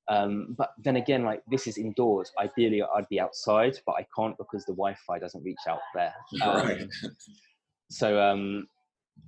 [0.09, 2.33] um, but then again, like this is indoors.
[2.39, 6.15] Ideally, I'd be outside, but I can't because the Wi-Fi doesn't reach out there.
[6.43, 6.89] Um, Right.
[7.91, 8.69] So um,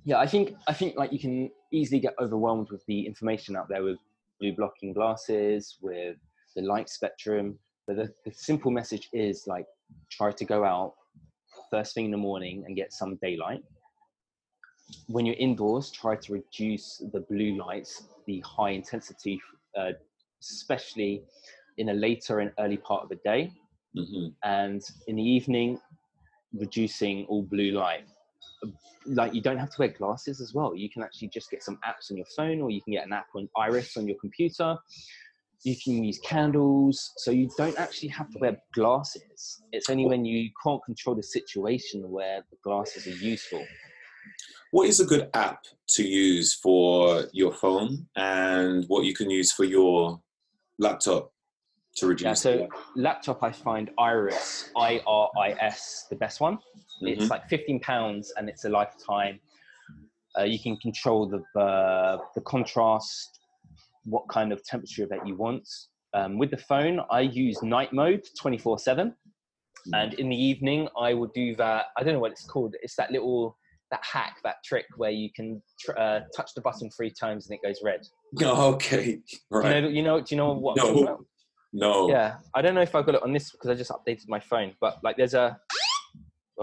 [0.03, 3.67] yeah, I think I think like you can easily get overwhelmed with the information out
[3.69, 3.97] there with
[4.39, 6.17] blue blocking glasses, with
[6.55, 7.57] the light spectrum.
[7.87, 9.65] But the, the simple message is like
[10.11, 10.93] try to go out
[11.69, 13.63] first thing in the morning and get some daylight.
[15.07, 19.41] When you're indoors, try to reduce the blue lights, the high intensity,
[19.77, 19.91] uh,
[20.41, 21.23] especially
[21.77, 23.51] in a later and early part of the day
[23.95, 25.77] hmm and in the evening
[26.53, 28.05] reducing all blue light
[29.05, 30.75] like you don't have to wear glasses as well.
[30.75, 33.13] You can actually just get some apps on your phone or you can get an
[33.13, 34.77] app on iris on your computer.
[35.63, 37.13] You can use candles.
[37.17, 39.61] So you don't actually have to wear glasses.
[39.71, 43.65] It's only when you can't control the situation where the glasses are useful
[44.71, 49.51] What is a good app to use for your phone and what you can use
[49.51, 50.21] for your
[50.79, 51.31] laptop
[51.97, 52.25] to reduce?
[52.25, 56.57] yeah so laptop i find iris i-r-i-s the best one
[57.01, 59.39] It's like fifteen pounds, and it's a lifetime.
[60.37, 63.39] Uh, you can control the uh, the contrast,
[64.05, 65.67] what kind of temperature that you want.
[66.13, 69.15] Um, with the phone, I use night mode twenty four seven,
[69.93, 71.85] and in the evening, I will do that.
[71.97, 72.75] I don't know what it's called.
[72.81, 73.57] It's that little
[73.91, 77.59] that hack, that trick where you can tr- uh, touch the button three times and
[77.59, 78.01] it goes red.
[78.41, 79.75] Okay, right.
[79.75, 80.77] You know, you know, do you know what?
[80.77, 81.25] No.
[81.73, 82.09] no.
[82.09, 84.39] Yeah, I don't know if I've got it on this because I just updated my
[84.39, 85.59] phone, but like there's a.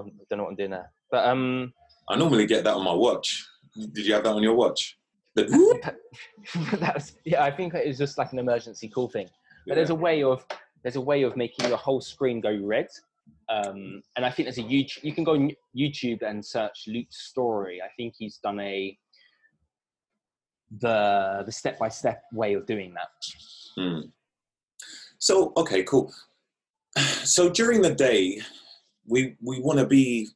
[0.07, 1.73] I don't know what I'm doing there, but um,
[2.09, 3.47] I normally get that on my watch.
[3.77, 4.99] Did you have that on your watch?
[5.35, 5.95] The,
[6.81, 7.45] that's yeah.
[7.45, 9.29] I think it was just like an emergency call thing.
[9.67, 10.45] But there's a way of
[10.83, 12.89] there's a way of making your whole screen go red.
[13.51, 15.05] Um, and I think there's a YouTube.
[15.05, 17.81] You can go on YouTube and search Luke Storey.
[17.83, 18.97] I think he's done a
[20.81, 23.09] the the step by step way of doing that.
[23.77, 24.09] Hmm.
[25.19, 26.13] So okay, cool.
[27.25, 28.41] So during the day,
[29.09, 30.29] we we want to be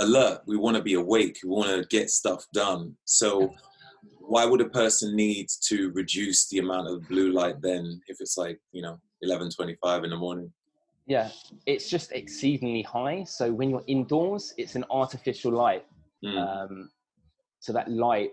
[0.00, 0.42] alert.
[0.46, 1.38] We want to be awake.
[1.42, 2.96] We want to get stuff done.
[3.04, 3.52] So
[4.20, 8.36] why would a person need to reduce the amount of blue light then if it's
[8.36, 10.52] like you know 11:25 in the morning?
[11.06, 11.30] Yeah,
[11.64, 13.24] it's just exceedingly high.
[13.24, 15.86] So when you're indoors, it's an artificial light.
[16.22, 16.36] Hmm.
[16.36, 16.90] Um,
[17.60, 18.32] so that light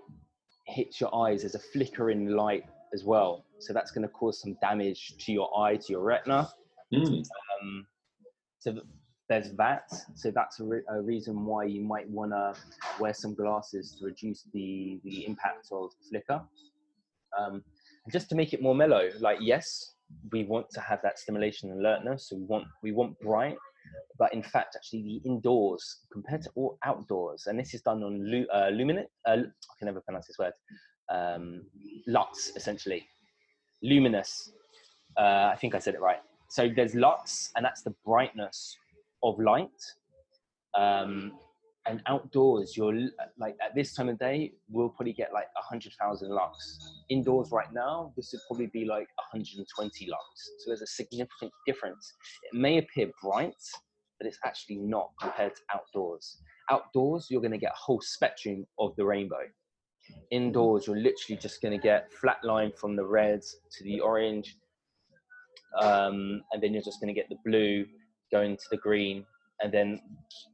[0.67, 1.41] hits your eyes.
[1.41, 3.45] There's a flickering light as well.
[3.59, 6.49] So that's going to cause some damage to your eye, to your retina.
[6.93, 7.13] Hmm.
[7.61, 7.87] Um,
[8.59, 8.81] so
[9.29, 9.91] there's that.
[10.15, 12.53] So that's a, re- a reason why you might want to
[12.99, 16.41] wear some glasses to reduce the, the impact of flicker.
[17.37, 17.63] Um,
[18.05, 19.93] and just to make it more mellow, like yes,
[20.31, 22.29] we want to have that stimulation and alertness.
[22.29, 23.57] So we want we want bright,
[24.19, 28.29] but in fact, actually, the indoors compared to all outdoors, and this is done on
[28.29, 29.07] lu- uh, luminate.
[29.27, 30.53] Uh, I can never pronounce this word.
[31.09, 31.63] Um,
[32.07, 33.07] lux, essentially,
[33.81, 34.51] luminous.
[35.17, 36.19] Uh, I think I said it right.
[36.49, 38.77] So there's lux, and that's the brightness
[39.25, 39.69] of light.
[40.77, 41.33] Um,
[41.87, 46.79] and outdoors, you're like at this time of day, we'll probably get like 100,000 lux.
[47.09, 50.23] Indoors right now, this would probably be like 120 lux.
[50.59, 52.11] So there's a significant difference.
[52.51, 53.53] It may appear bright,
[54.19, 56.41] but it's actually not compared to outdoors.
[56.71, 59.45] Outdoors, you're going to get a whole spectrum of the rainbow.
[60.31, 64.57] Indoors, you're literally just going to get flat line from the red to the orange,
[65.81, 67.85] um, and then you're just going to get the blue
[68.35, 69.25] going to the green,
[69.61, 69.89] and then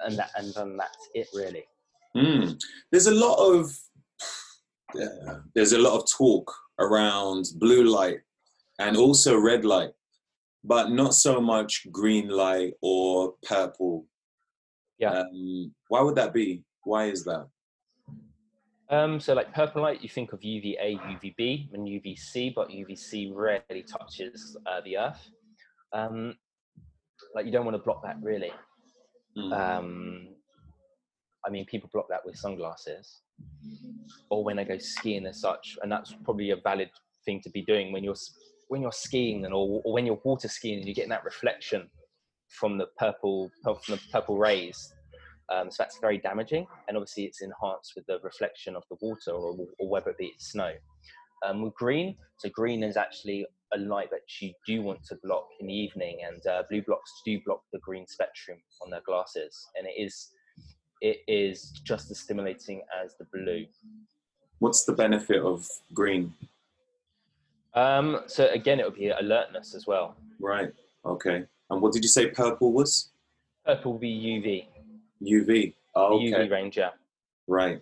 [0.05, 1.65] and that and then that's it really.
[2.15, 2.59] Mm.
[2.91, 3.61] There's a lot of
[5.01, 8.19] uh, there's a lot of talk around blue light
[8.79, 9.93] and also red light,
[10.63, 14.05] but not so much green light or purple.
[14.97, 15.13] Yeah.
[15.19, 16.63] Um, why would that be?
[16.84, 17.47] Why is that?
[18.89, 23.84] Um, so like purple light, you think of UVA, UVB, and UVC, but UVC rarely
[23.84, 25.29] touches uh, the earth.
[25.93, 26.36] Um,
[27.36, 28.51] like you don't want to block that really.
[29.38, 29.53] Mm.
[29.53, 30.27] Um,
[31.45, 33.21] I mean, people block that with sunglasses,
[34.29, 36.89] or when they go skiing as such, and that's probably a valid
[37.25, 38.15] thing to be doing when you're
[38.67, 41.89] when you're skiing and or, or when you're water skiing and you're getting that reflection
[42.49, 44.93] from the purple from the purple rays.
[45.49, 49.32] Um, so that's very damaging, and obviously it's enhanced with the reflection of the water,
[49.32, 50.71] or, or whether it be snow.
[51.45, 55.47] Um, with green, so green is actually a light that you do want to block
[55.59, 59.88] in the evening, and uh, BluBlox do block the green spectrum on their glasses, and
[59.88, 60.30] it is
[61.01, 63.65] it is just as stimulating as the blue.
[64.59, 66.34] What's the benefit of green?
[67.74, 70.15] Um, so again, it would be alertness as well.
[70.39, 70.72] Right.
[71.05, 71.45] Okay.
[71.69, 73.11] And what did you say purple was?
[73.65, 74.67] Purple will be UV.
[75.28, 75.74] UV.
[75.95, 76.32] Oh, okay.
[76.32, 76.89] UV range, yeah.
[77.47, 77.82] Right.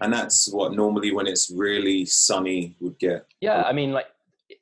[0.00, 3.26] And that's what normally when it's really sunny would get.
[3.40, 4.06] Yeah, I mean, like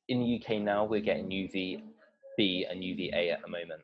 [0.09, 3.83] in the UK now, we're getting UVB and UVA at the moment,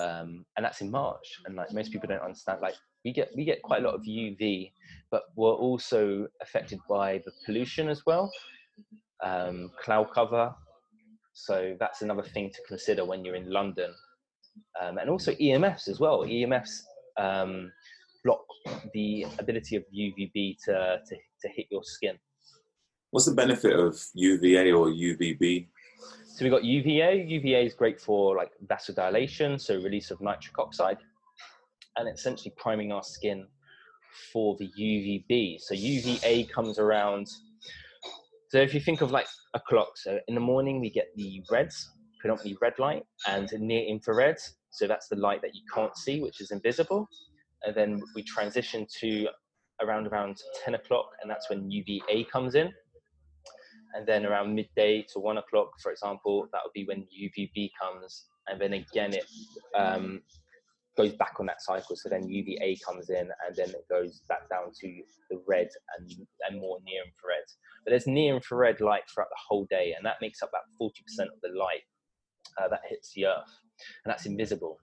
[0.00, 1.40] um, and that's in March.
[1.46, 4.02] And like most people don't understand, like we get we get quite a lot of
[4.02, 4.72] UV,
[5.10, 8.30] but we're also affected by the pollution as well,
[9.24, 10.54] um, cloud cover.
[11.32, 13.92] So that's another thing to consider when you're in London,
[14.80, 16.20] um, and also EMFs as well.
[16.20, 16.82] EMFs
[17.16, 17.70] um,
[18.24, 18.44] block
[18.92, 22.18] the ability of UVB to, to, to hit your skin.
[23.10, 25.66] What's the benefit of UVA or UVB?
[26.26, 27.24] So we've got UVA.
[27.26, 30.98] UVA is great for like vasodilation, so release of nitric oxide,
[31.96, 33.46] and essentially priming our skin
[34.30, 35.58] for the UVB.
[35.58, 37.26] So UVA comes around.
[38.50, 41.42] So if you think of like a clock, so in the morning we get the
[41.50, 41.90] reds,
[42.20, 44.36] predominantly red light, and near infrared.
[44.68, 47.08] So that's the light that you can't see, which is invisible.
[47.62, 49.28] And then we transition to
[49.82, 52.70] around around 10 o'clock, and that's when UVA comes in
[53.94, 58.26] and then around midday to one o'clock, for example, that would be when UVB comes,
[58.46, 59.24] and then again it
[59.76, 60.20] um,
[60.96, 61.96] goes back on that cycle.
[61.96, 66.10] So then UVA comes in, and then it goes back down to the red and,
[66.48, 67.44] and more near infrared.
[67.84, 70.90] But there's near infrared light throughout the whole day, and that makes up about 40%
[71.22, 71.82] of the light
[72.60, 73.58] uh, that hits the Earth,
[74.04, 74.78] and that's invisible.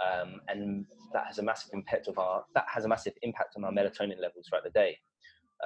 [0.00, 3.64] Um, and that has a massive impact of our that has a massive impact on
[3.64, 4.96] our melatonin levels throughout the day.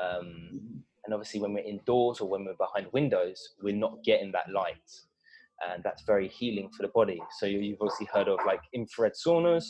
[0.01, 4.51] Um, and obviously, when we're indoors or when we're behind windows, we're not getting that
[4.51, 4.77] light.
[5.71, 7.21] And that's very healing for the body.
[7.39, 9.65] So you've obviously heard of like infrared saunas,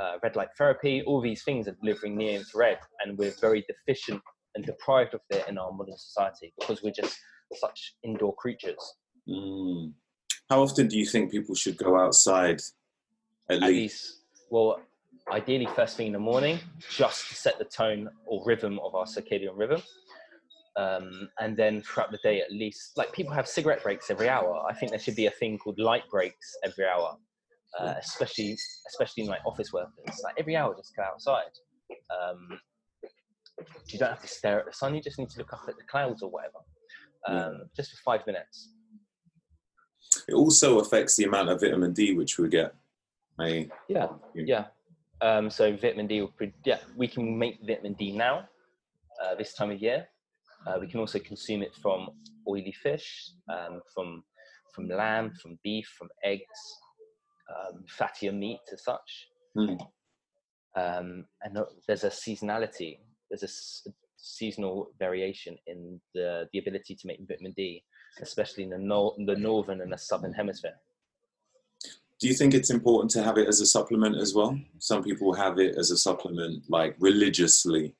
[0.00, 2.78] uh, red light therapy, all these things are delivering near infrared.
[3.00, 4.20] And we're very deficient
[4.54, 7.16] and deprived of it in our modern society because we're just
[7.54, 8.94] such indoor creatures.
[9.28, 9.92] Mm.
[10.50, 12.60] How often do you think people should go outside?
[13.48, 13.72] At, At least?
[13.72, 14.16] least,
[14.50, 14.80] well,
[15.30, 16.58] ideally first thing in the morning,
[16.90, 19.82] just to set the tone or rhythm of our circadian rhythm
[20.76, 24.64] um, and then throughout the day at least like people have cigarette breaks every hour.
[24.68, 27.16] I think there should be a thing called light breaks every hour
[27.78, 28.56] uh, especially
[28.88, 30.20] especially in like office workers.
[30.22, 31.52] Like every hour just go outside.
[32.10, 32.58] Um,
[33.88, 35.76] you don't have to stare at the sun you just need to look up at
[35.76, 36.58] the clouds or whatever
[37.28, 38.70] um, just for five minutes.
[40.28, 42.74] It also affects the amount of vitamin D which we get.
[43.38, 44.08] I, yeah.
[44.34, 44.64] yeah.
[45.20, 48.48] Um, so vitamin d will pre- yeah we can make vitamin d now
[49.22, 50.06] uh, this time of year
[50.66, 52.08] uh, we can also consume it from
[52.48, 54.22] oily fish, um, from
[54.74, 56.60] from lamb, from beef, from eggs,
[57.48, 59.28] um, fattier meat as such.
[59.56, 59.78] Mm.
[60.76, 62.98] Um, and there's a seasonality.
[63.30, 63.86] There's a s-
[64.16, 67.84] seasonal variation in the the ability to make vitamin D,
[68.20, 70.74] especially in the nor- the northern and the southern hemisphere.
[72.20, 74.58] Do you think it's important to have it as a supplement as well?
[74.78, 77.94] Some people have it as a supplement, like religiously.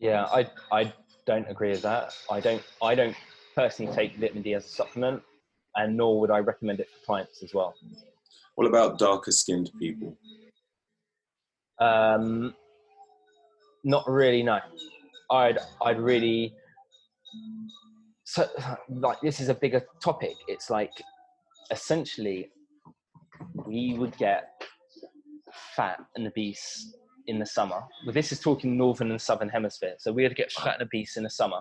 [0.00, 0.92] Yeah, I I
[1.28, 2.14] don't agree with that.
[2.30, 3.14] I don't I don't
[3.54, 5.22] personally take vitamin D as a supplement,
[5.76, 7.74] and nor would I recommend it for clients as well.
[8.54, 10.16] What about darker skinned people?
[11.80, 12.54] Um,
[13.84, 14.42] not really.
[14.42, 14.58] No,
[15.30, 16.54] I'd I'd really.
[18.24, 18.48] So
[18.88, 20.34] like this is a bigger topic.
[20.48, 20.92] It's like
[21.70, 22.48] essentially
[23.66, 24.62] we would get
[25.76, 26.94] fat and obese
[27.28, 27.80] in the summer.
[28.04, 29.94] Well, this is talking northern and southern hemisphere.
[29.98, 31.60] So we would get fat and obese in the summer,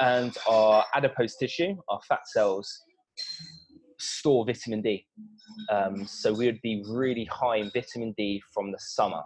[0.00, 2.70] and our adipose tissue, our fat cells,
[3.98, 5.06] store vitamin D.
[5.70, 9.22] Um, so we would be really high in vitamin D from the summer.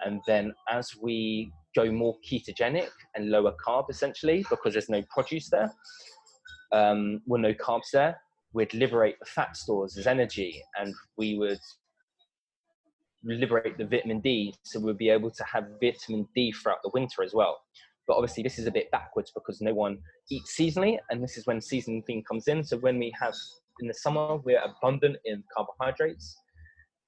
[0.00, 5.48] And then as we go more ketogenic and lower carb, essentially, because there's no produce
[5.50, 5.72] there,
[6.72, 8.20] um, well, no carbs there,
[8.52, 11.60] we'd liberate the fat stores as energy and we would
[13.34, 14.54] liberate the vitamin D.
[14.62, 17.58] So we'll be able to have vitamin D throughout the winter as well.
[18.06, 19.98] But obviously, this is a bit backwards because no one
[20.30, 22.62] eats seasonally, and this is when season thing comes in.
[22.62, 23.34] So when we have
[23.80, 26.36] in the summer, we're abundant in carbohydrates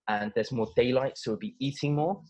[0.08, 2.20] and there's more daylight, so we'll be eating more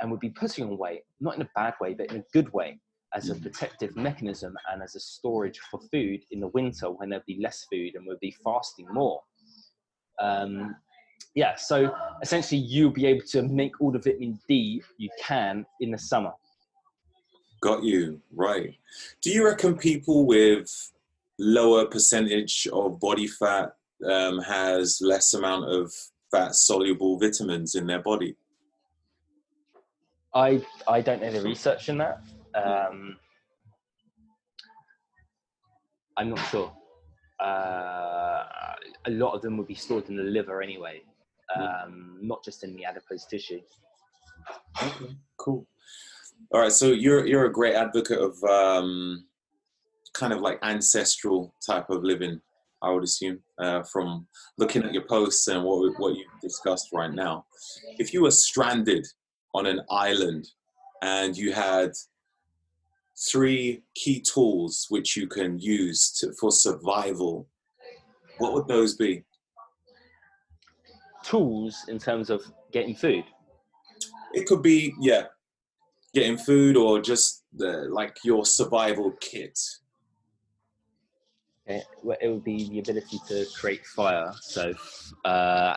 [0.00, 2.52] and we'll be putting on weight, not in a bad way, but in a good
[2.52, 2.78] way,
[3.14, 3.42] as a mm.
[3.42, 7.66] protective mechanism and as a storage for food in the winter when there'll be less
[7.70, 9.20] food and we'll be fasting more.
[10.20, 10.74] Um,
[11.34, 15.90] yeah, so essentially you'll be able to make all the vitamin D you can in
[15.90, 16.32] the summer.
[17.60, 18.74] Got you, right.
[19.22, 20.92] Do you reckon people with
[21.38, 23.74] lower percentage of body fat
[24.08, 25.92] um, has less amount of
[26.30, 28.34] fat soluble vitamins in their body?
[30.34, 32.20] I I don't know the research in that.
[32.54, 33.16] Um,
[36.16, 36.72] I'm not sure.
[37.38, 38.35] Uh,
[39.06, 41.02] a lot of them would be stored in the liver anyway,
[41.54, 43.60] um, not just in the adipose tissue.
[44.82, 45.66] Okay, cool.
[46.52, 49.24] All right, so you're you're a great advocate of um,
[50.12, 52.40] kind of like ancestral type of living.
[52.82, 54.26] I would assume uh, from
[54.58, 57.46] looking at your posts and what what you've discussed right now.
[57.98, 59.06] If you were stranded
[59.54, 60.48] on an island
[61.02, 61.92] and you had
[63.30, 67.48] three key tools which you can use to, for survival,
[68.38, 69.24] what would those be?
[71.22, 73.24] Tools in terms of getting food.
[74.32, 75.24] It could be yeah,
[76.14, 79.58] getting food or just the, like your survival kit.
[81.68, 81.82] Okay.
[82.02, 84.32] Well, it would be the ability to create fire.
[84.40, 84.72] So,
[85.24, 85.76] uh,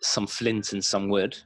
[0.00, 1.38] some flint and some wood,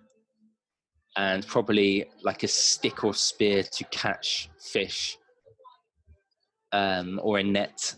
[1.17, 5.19] and probably like a stick or spear to catch fish,
[6.73, 7.95] um, or a net.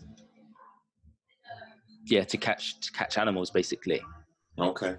[2.09, 4.01] Yeah, to catch to catch animals, basically.
[4.57, 4.95] Okay.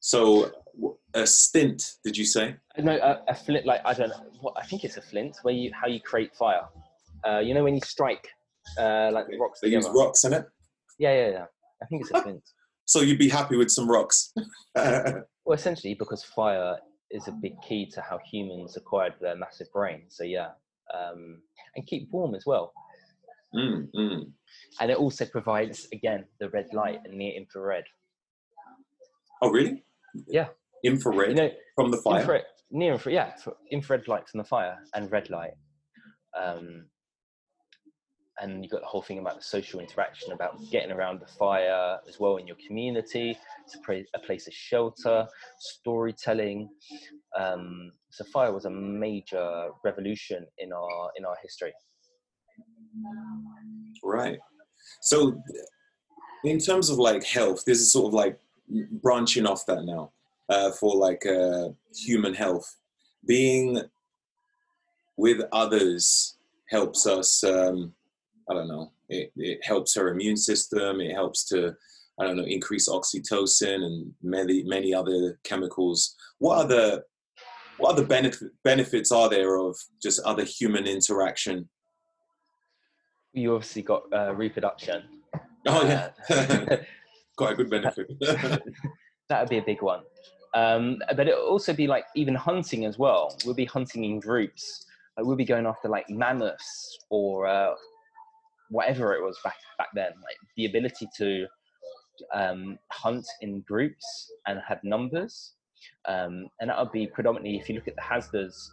[0.00, 0.50] So
[1.14, 2.56] a stint, did you say?
[2.78, 3.66] No, a, a, flint.
[3.66, 4.24] Like I don't know.
[4.40, 5.36] What I think it's a flint.
[5.42, 6.62] Where you how you create fire.
[7.26, 8.26] Uh, you know when you strike
[8.78, 9.60] uh, like the rocks.
[9.60, 9.88] They together.
[9.88, 10.46] use rocks in it.
[10.98, 11.44] Yeah, yeah, yeah.
[11.82, 12.42] I think it's a flint.
[12.84, 14.32] so you'd be happy with some rocks.
[14.74, 16.76] well, essentially, because fire
[17.10, 20.02] is a big key to how humans acquired their massive brain.
[20.08, 20.50] So yeah,
[20.94, 21.42] um,
[21.76, 22.72] and keep warm as well.
[23.54, 24.32] Mm, mm.
[24.80, 27.84] And it also provides again the red light and near infrared.
[29.42, 29.84] Oh really?
[30.26, 30.48] Yeah.
[30.84, 32.20] Infrared you know, from the fire.
[32.20, 35.52] Infrared, near infrared, yeah, infrared light from the fire and red light.
[36.38, 36.86] Um,
[38.40, 41.98] and you've got the whole thing about the social interaction, about getting around the fire
[42.08, 43.36] as well in your community.
[43.64, 43.76] It's
[44.14, 45.26] a, place of shelter,
[45.58, 46.68] storytelling.
[47.38, 51.72] Um, so fire was a major revolution in our in our history.
[54.02, 54.38] Right.
[55.00, 55.40] So,
[56.44, 58.38] in terms of like health, this is sort of like
[59.02, 60.10] branching off that now
[60.48, 62.76] uh, for like uh, human health.
[63.26, 63.80] Being
[65.16, 66.36] with others
[66.68, 67.44] helps us.
[67.44, 67.92] Um,
[68.50, 71.00] I don't know, it, it helps her immune system.
[71.00, 71.74] It helps to,
[72.18, 76.16] I don't know, increase oxytocin and many, many other chemicals.
[76.38, 77.04] What other,
[77.78, 81.68] what other benefit, benefits are there of just other human interaction?
[83.32, 85.04] You obviously got uh, reproduction.
[85.66, 86.10] Oh yeah,
[87.36, 88.10] quite a good benefit.
[88.20, 90.00] that would be a big one.
[90.54, 93.36] Um, but it would also be like even hunting as well.
[93.44, 94.84] We'll be hunting in groups.
[95.16, 97.74] Like we'll be going after like mammoths or uh,
[98.68, 101.46] whatever it was back back then, like the ability to
[102.34, 105.54] um, hunt in groups and have numbers,
[106.06, 108.70] um, and that would be predominantly if you look at the Hadzas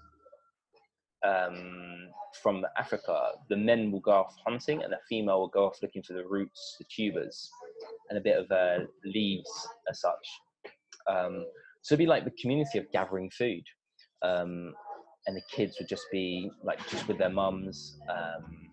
[1.26, 2.10] um,
[2.42, 6.04] from Africa, the men will go off hunting and the female will go off looking
[6.04, 7.50] for the roots, the tubers,
[8.10, 9.50] and a bit of uh, leaves
[9.90, 10.14] as such.
[11.10, 11.46] Um,
[11.82, 13.64] so it'd be like the community of gathering food.
[14.22, 14.74] Um,
[15.28, 18.70] and the kids would just be like just with their mums, um,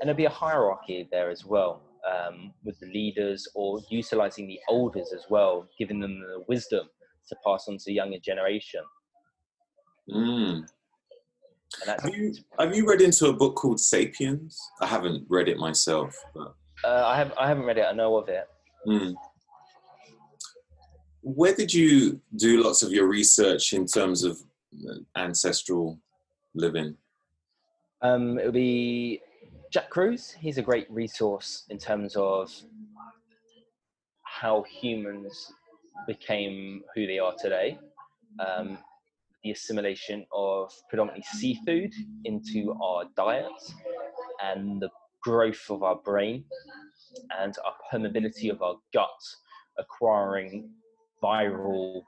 [0.00, 4.58] and there'd be a hierarchy there as well um, with the leaders or utilizing the
[4.68, 6.88] elders as well, giving them the wisdom
[7.28, 8.82] to pass on to the younger generation.
[10.10, 10.66] Mm.
[11.86, 14.58] Have you have you read into a book called *Sapiens*?
[14.80, 16.54] I haven't read it myself, but
[16.84, 17.86] uh, I have I haven't read it.
[17.88, 18.48] I know of it.
[18.86, 19.14] mm.
[21.20, 24.38] where did you do lots of your research in terms of
[24.88, 25.98] uh, ancestral
[26.54, 26.96] living?
[28.00, 29.20] Um, it would be
[29.70, 30.32] Jack Kruse.
[30.32, 32.50] He's a great resource in terms of
[34.22, 35.52] how humans
[36.06, 37.78] became who they are today.
[38.38, 38.78] Um,
[39.42, 41.92] the assimilation of predominantly seafood
[42.24, 43.74] into our diets
[44.42, 44.90] and the
[45.22, 46.44] growth of our brain
[47.38, 49.08] and our permeability of our gut
[49.78, 50.70] acquiring
[51.22, 52.02] viral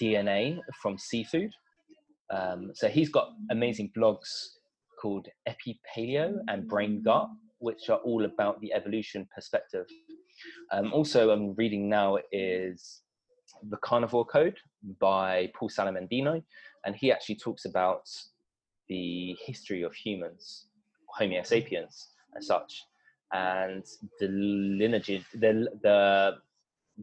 [0.00, 1.50] DNA from seafood.
[2.30, 4.28] Um, so he's got amazing blogs
[5.00, 7.28] called Epipaleo and Brain Gut,
[7.58, 9.86] which are all about the evolution perspective.
[10.72, 13.02] Um, also, I'm reading now is
[13.70, 14.56] The Carnivore Code
[15.00, 16.42] by Paul Saladino,
[16.84, 18.08] and he actually talks about
[18.88, 20.66] the history of humans,
[21.06, 22.84] Homo sapiens, as such,
[23.32, 23.84] and
[24.20, 26.32] the lineage, the the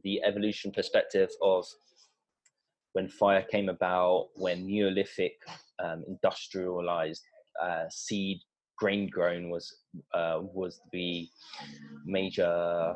[0.03, 1.65] the evolution perspective of
[2.93, 5.33] when fire came about, when Neolithic
[5.83, 7.23] um, industrialized
[7.61, 8.41] uh, seed
[8.77, 9.77] grain grown was
[10.13, 11.27] uh, was the
[12.05, 12.95] major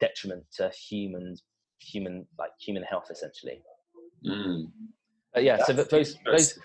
[0.00, 1.42] detriment to humans
[1.80, 3.60] human like human health essentially
[4.26, 4.70] Mm.
[5.38, 6.58] yeah so That's that those those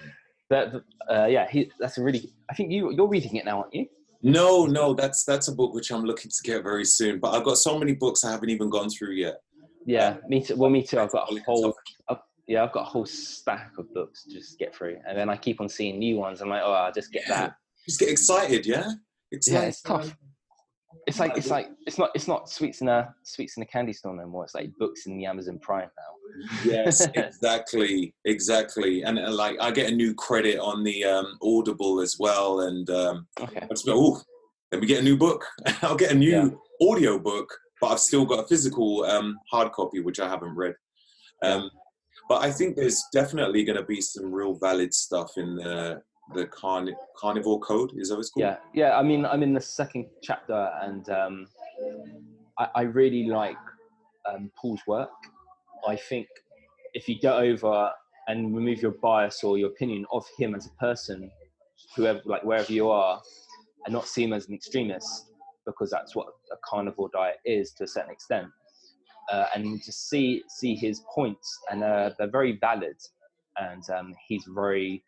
[0.49, 0.73] that
[1.09, 3.85] uh, yeah he, that's a really i think you you're reading it now aren't you
[4.21, 7.19] No, no, that's that's a book which I'm looking to get very soon.
[7.19, 9.35] But I've got so many books I haven't even gone through yet.
[9.85, 11.73] yeah me too well me too i've got a whole
[12.09, 15.29] I've, yeah i've got a whole stack of books to just get through and then
[15.29, 17.39] i keep on seeing new ones i'm like oh i'll just get Yeah.
[17.41, 17.55] that
[17.87, 18.89] Just get excited, yeah.
[19.29, 20.15] It's Yeah, like, it's tough.
[21.07, 23.93] It's like it's like it's not it's not sweets in a sweets in a candy
[23.93, 26.15] store no more it's like books in the amazon prime now
[26.63, 29.03] yes, exactly, exactly.
[29.03, 32.89] And uh, like, I get a new credit on the um, Audible as well, and
[32.89, 34.21] um, okay I just go, oh,
[34.71, 35.45] let me get a new book.
[35.81, 40.01] I'll get a new audio book, but I've still got a physical um, hard copy
[40.01, 40.75] which I haven't read.
[41.43, 41.69] Um,
[42.27, 46.01] But I think there's definitely going to be some real valid stuff in the
[46.33, 47.91] the carni- carnivore code.
[47.95, 48.45] Is that what it's called?
[48.45, 51.47] yeah yeah i mean i'm in the second chapter and um
[52.57, 53.57] i, I really like
[54.29, 55.09] um, paul's work
[55.87, 56.27] i think
[56.93, 57.91] if you go over
[58.27, 61.29] and remove your bias or your opinion of him as a person
[61.95, 63.21] whoever like wherever you are
[63.85, 65.31] and not see him as an extremist
[65.65, 68.47] because that's what a carnivore diet is to a certain extent
[69.31, 72.97] uh, and just see see his points and uh, they're very valid
[73.57, 75.03] and um, he's very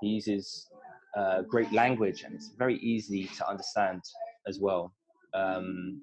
[0.00, 0.68] he uses
[1.16, 4.02] uh, great language and it's very easy to understand
[4.46, 4.92] as well.
[5.34, 6.00] Um,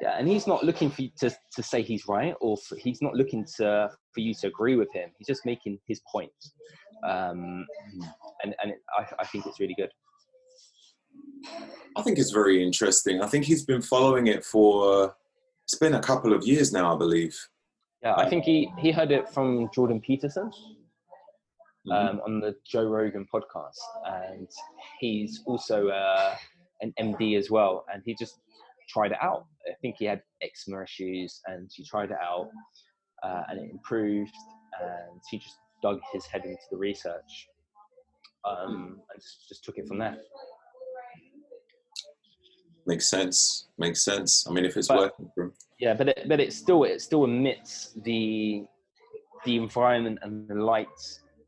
[0.00, 3.02] yeah, and he's not looking for you to, to say he's right or for, he's
[3.02, 5.10] not looking to for you to agree with him.
[5.18, 6.32] He's just making his point,
[7.06, 7.66] um,
[8.42, 9.90] and and it, I, I think it's really good.
[11.96, 13.20] I think it's very interesting.
[13.20, 15.14] I think he's been following it for
[15.64, 17.38] it's been a couple of years now, I believe.
[18.02, 20.50] Yeah, I think he he heard it from Jordan Peterson.
[21.86, 21.92] Mhm.
[22.10, 24.48] um, on the Joe Rogan podcast, and
[24.98, 26.36] he's also uh,
[26.82, 27.84] an MD as well.
[27.92, 28.40] And he just
[28.88, 29.46] tried it out.
[29.66, 32.50] I think he had eczema issues, and he tried it out,
[33.22, 34.34] uh, and it improved.
[34.80, 37.48] And he just dug his head into the research,
[38.44, 40.18] um, and just, just took it from there.
[42.86, 43.68] Makes sense.
[43.78, 44.46] Makes sense.
[44.48, 45.52] I mean, if it's But- working for him.
[45.78, 48.66] Yeah, but it, but it still it still emits the
[49.46, 50.88] the environment and the light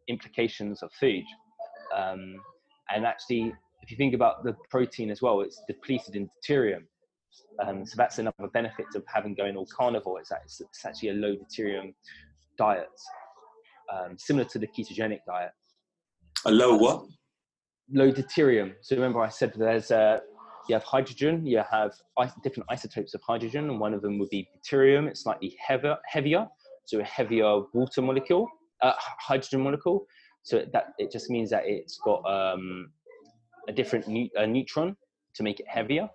[0.08, 1.24] implications of food.
[1.96, 2.36] Um,
[2.94, 6.84] and actually, if you think about the protein as well, it's depleted in deuterium.
[7.64, 10.20] Um, so that's another benefit of having going all carnivore.
[10.20, 11.94] Is that it's, it's actually a low deuterium
[12.58, 12.88] diet,
[13.92, 15.50] um, similar to the ketogenic diet.
[16.44, 17.06] A low what?
[17.90, 18.74] Low deuterium.
[18.82, 20.20] So remember, I said there's a
[20.68, 21.92] you have hydrogen, you have
[22.42, 25.08] different isotopes of hydrogen, and one of them would be deuterium.
[25.08, 26.46] It's slightly heavier, heavier,
[26.84, 28.48] so a heavier water molecule,
[28.82, 30.06] uh, hydrogen molecule.
[30.42, 32.90] So that it just means that it's got um,
[33.68, 34.96] a different nu- a neutron
[35.34, 36.08] to make it heavier.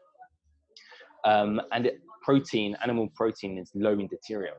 [1.25, 4.57] Um, and it, protein, animal protein, is low in deuterium.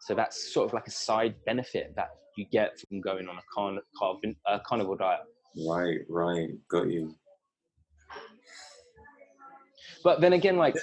[0.00, 3.42] So that's sort of like a side benefit that you get from going on a
[3.52, 5.20] carn- carvin- uh, carnivore diet.
[5.66, 6.50] Right, right.
[6.68, 7.14] Got you.
[10.02, 10.76] but then again like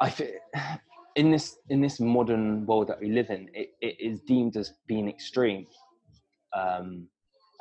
[0.00, 0.38] i fe-
[1.16, 4.72] in this in this modern world that we live in it, it is deemed as
[4.86, 5.66] being extreme
[6.56, 7.08] um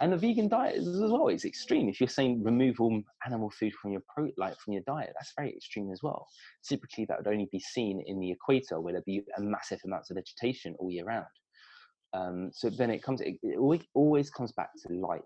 [0.01, 1.89] and the vegan diet is as well It's extreme.
[1.89, 5.33] If you're saying remove all animal food from your pro, like from your diet, that's
[5.35, 6.25] very extreme as well.
[6.67, 10.09] Typically, that would only be seen in the equator, where there'd be a massive amounts
[10.09, 11.25] of vegetation all year round.
[12.13, 15.21] Um, so then it comes, it, it always comes back to light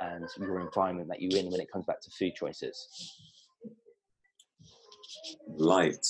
[0.00, 2.76] and your environment that you're in when it comes back to food choices.
[5.46, 6.06] Light.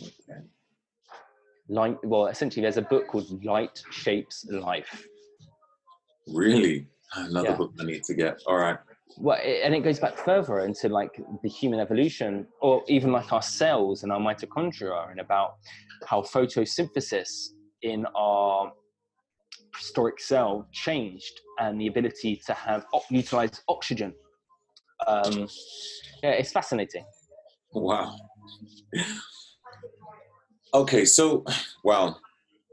[0.00, 0.40] Okay.
[1.68, 1.96] Light.
[2.04, 5.06] Well, essentially, there's a book called Light Shapes Life.
[6.28, 6.86] Really?
[7.14, 7.56] Another yeah.
[7.56, 8.40] book I need to get.
[8.46, 8.78] All right.
[9.18, 13.32] Well, it, and it goes back further into like the human evolution, or even like
[13.32, 15.56] our cells and our mitochondria, and about
[16.06, 17.48] how photosynthesis
[17.82, 18.72] in our
[19.72, 24.14] prehistoric cell changed and the ability to have utilize oxygen.
[25.06, 25.48] Um,
[26.22, 27.04] yeah, it's fascinating.
[27.72, 28.16] Wow.
[30.74, 31.44] Okay, so
[31.84, 32.16] wow,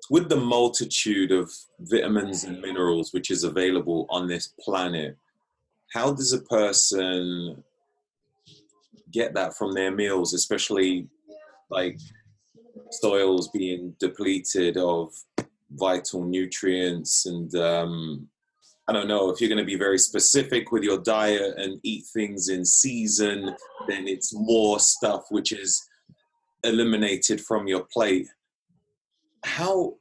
[0.09, 5.15] with the multitude of vitamins and minerals which is available on this planet,
[5.93, 7.63] how does a person
[9.11, 11.07] get that from their meals, especially
[11.69, 11.99] like
[12.89, 15.13] soils being depleted of
[15.73, 18.27] vital nutrients and um,
[18.87, 22.05] I don't know if you're going to be very specific with your diet and eat
[22.11, 23.55] things in season,
[23.87, 25.87] then it's more stuff which is
[26.63, 28.27] eliminated from your plate.
[29.43, 29.95] How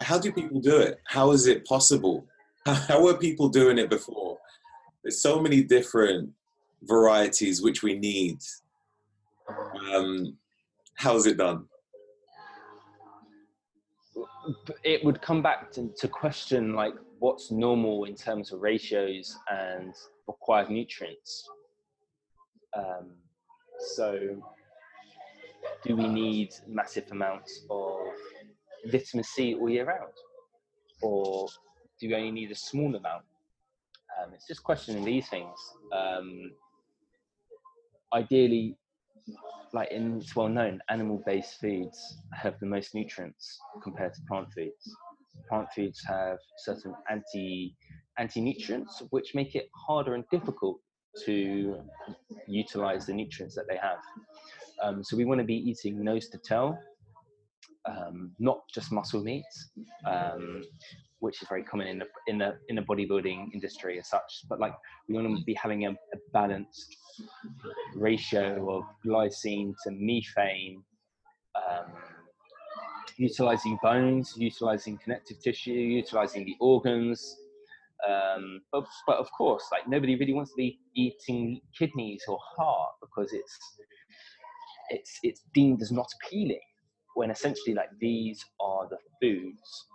[0.00, 1.00] how do people do it?
[1.06, 2.26] How is it possible?
[2.66, 4.38] How were people doing it before?
[5.02, 6.30] There's so many different
[6.82, 8.38] varieties which we need.
[9.92, 10.36] Um,
[10.94, 11.66] how is it done?
[14.84, 19.94] it would come back to, to question like what's normal in terms of ratios and
[20.26, 21.48] required nutrients.
[22.76, 23.10] Um,
[23.78, 24.42] so,
[25.84, 27.98] do we need massive amounts of
[28.90, 30.12] vitamin C all year round,
[31.02, 31.48] or
[32.00, 33.24] do we only need a small amount?
[34.18, 35.56] Um, it's just questioning these things.
[35.92, 36.52] Um,
[38.12, 38.76] ideally,
[39.72, 44.96] like in, it's well known, animal-based foods have the most nutrients compared to plant foods.
[45.48, 47.76] Plant foods have certain anti
[48.18, 50.80] anti-nutrients which make it harder and difficult
[51.24, 51.80] to
[52.46, 53.98] utilize the nutrients that they have.
[54.82, 56.78] Um, so we want to be eating nose to tail,
[57.88, 59.44] um, not just muscle meat.
[60.06, 60.62] Um,
[61.20, 64.44] which is very common in the in the in the bodybuilding industry as such.
[64.48, 64.74] But like
[65.08, 66.96] we want to be having a, a balanced
[67.94, 70.82] ratio of glycine to methionine,
[71.56, 71.92] um,
[73.16, 77.36] utilizing bones, utilizing connective tissue, utilizing the organs.
[78.08, 82.92] Um, but, but of course, like nobody really wants to be eating kidneys or heart
[83.00, 83.58] because it's
[84.90, 86.60] it's it's deemed as not appealing.
[87.14, 89.88] When essentially, like these are the foods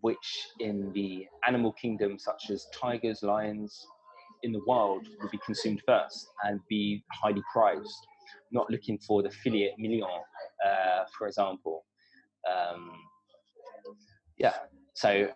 [0.00, 3.86] which in the animal kingdom, such as tigers, lions,
[4.42, 8.06] in the wild, would be consumed first and be highly prized,
[8.52, 10.08] not looking for the filet mignon,
[10.64, 11.84] uh, for example.
[12.50, 12.90] Um,
[14.38, 14.54] yeah,
[14.94, 15.28] so,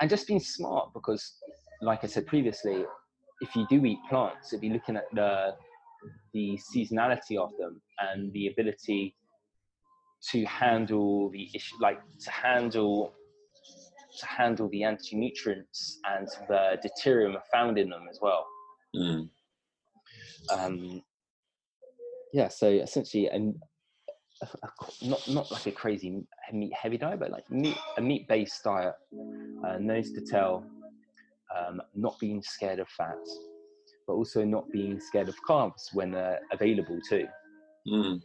[0.00, 1.34] and just being smart because,
[1.80, 2.84] like I said previously,
[3.40, 5.54] if you do eat plants, if you're looking at the
[6.32, 9.14] the seasonality of them and the ability
[10.30, 13.12] to handle the issue, like to handle
[14.18, 18.46] to handle the anti-nutrients and the deuterium found in them as well.
[18.94, 19.30] Mm.
[20.52, 21.02] Um,
[22.32, 23.54] yeah, so essentially, and
[25.02, 26.22] not not like a crazy
[26.52, 28.94] meat heavy diet, but like meat a meat based diet,
[29.66, 30.64] uh, nose to tail,
[31.56, 33.16] um, not being scared of fat,
[34.06, 37.26] but also not being scared of carbs when they're available too.
[37.88, 38.20] Mm.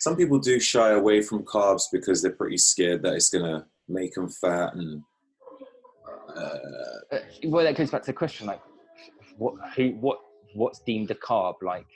[0.00, 4.14] Some people do shy away from carbs because they're pretty scared that it's gonna make
[4.14, 5.02] them fat and
[6.36, 6.58] uh,
[7.12, 8.60] uh, well that goes back to the question like
[9.38, 10.18] what who what
[10.54, 11.54] what's deemed a carb?
[11.62, 11.86] Like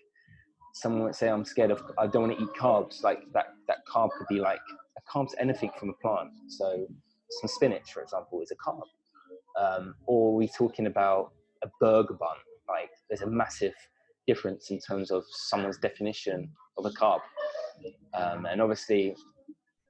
[0.72, 3.02] someone would say i'm scared of i don't want to eat carbs.
[3.02, 4.60] Like that that carb could be like
[4.96, 6.30] a carb's anything from a plant.
[6.48, 6.86] So
[7.40, 8.82] some spinach for example is a carb.
[9.60, 11.32] Um, or are we talking about
[11.62, 12.36] a burger bun
[12.70, 13.74] like there's a massive
[14.26, 17.20] difference in terms of someone's definition of a carb
[18.14, 19.14] um, and obviously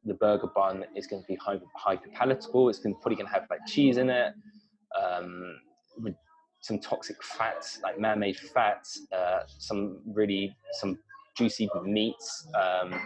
[0.04, 2.68] the burger bun is going to be hyper, hyper palatable.
[2.68, 4.32] It's going, probably going to have like cheese in it,
[5.00, 5.56] um,
[5.98, 6.14] with
[6.60, 10.98] some toxic fats, like man-made fats, uh, some really some
[11.36, 12.98] juicy meats, um,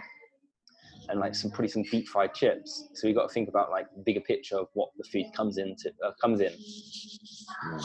[1.09, 2.89] and like some pretty some deep fried chips.
[2.95, 5.91] So we got to think about like bigger picture of what the food comes into
[6.05, 6.53] uh, comes in.
[6.53, 7.85] Mm,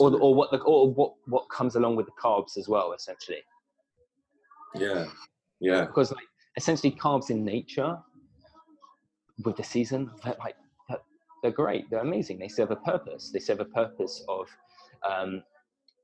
[0.00, 3.42] or, or what the, or what what comes along with the carbs as well, essentially.
[4.74, 5.06] Yeah,
[5.60, 5.84] yeah.
[5.84, 7.98] Because like essentially carbs in nature
[9.44, 10.56] with the season, like
[11.42, 11.88] they're great.
[11.90, 12.38] They're amazing.
[12.38, 13.30] They serve a purpose.
[13.32, 14.48] They serve a purpose of
[15.08, 15.42] um,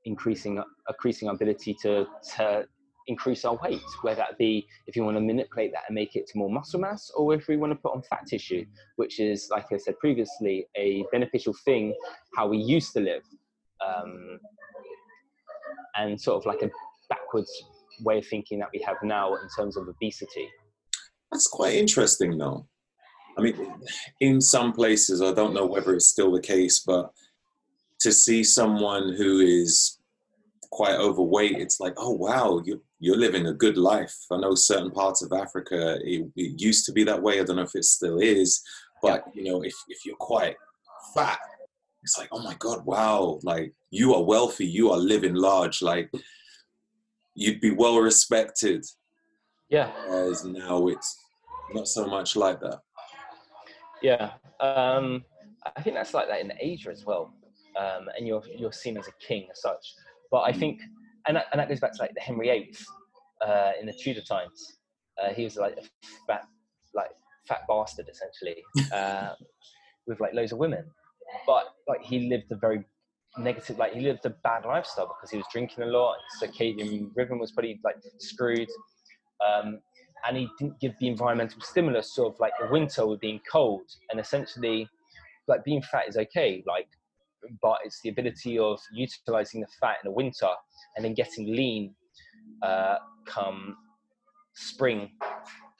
[0.05, 2.67] increasing increasing our ability to, to
[3.07, 6.27] increase our weight, whether that be if you want to manipulate that and make it
[6.27, 8.65] to more muscle mass, or if we want to put on fat tissue,
[8.95, 11.93] which is, like I said previously, a beneficial thing
[12.35, 13.23] how we used to live,
[13.87, 14.39] um,
[15.95, 16.69] and sort of like a
[17.09, 17.51] backwards
[18.01, 20.49] way of thinking that we have now in terms of obesity.
[21.31, 22.67] That's quite interesting, though.
[23.37, 23.55] I mean,
[24.19, 27.11] in some places, I don't know whether it's still the case, but
[28.01, 29.99] to see someone who is
[30.71, 34.15] quite overweight, it's like, oh wow, you're you're living a good life.
[34.31, 37.39] I know certain parts of Africa it, it used to be that way.
[37.39, 38.61] I don't know if it still is,
[39.01, 40.55] but you know, if if you're quite
[41.15, 41.39] fat,
[42.03, 46.11] it's like, oh my god, wow, like you are wealthy, you are living large, like
[47.33, 48.85] you'd be well respected.
[49.69, 49.91] Yeah.
[50.09, 51.17] As now it's
[51.73, 52.79] not so much like that.
[54.01, 55.23] Yeah, um,
[55.77, 57.33] I think that's like that in Asia as well,
[57.79, 59.93] um, and you're you're seen as a king as such.
[60.29, 60.81] But I think,
[61.27, 62.75] and that, and that goes back to like the Henry VIII
[63.47, 64.77] uh, in the Tudor times.
[65.21, 65.83] Uh, he was like a
[66.27, 66.45] fat,
[66.93, 67.11] like
[67.47, 69.35] fat bastard essentially, uh,
[70.07, 70.83] with like loads of women.
[71.45, 72.83] But like he lived a very
[73.37, 76.17] negative, like he lived a bad lifestyle because he was drinking a lot.
[76.41, 78.69] Circadian rhythm was pretty like screwed.
[79.45, 79.79] Um,
[80.25, 83.83] and he didn't give the environmental stimulus sort of like the winter with being cold
[84.09, 84.87] and essentially
[85.47, 86.87] like being fat is okay like
[87.61, 90.47] but it's the ability of utilizing the fat in the winter
[90.95, 91.93] and then getting lean
[92.61, 93.75] uh, come
[94.53, 95.11] spring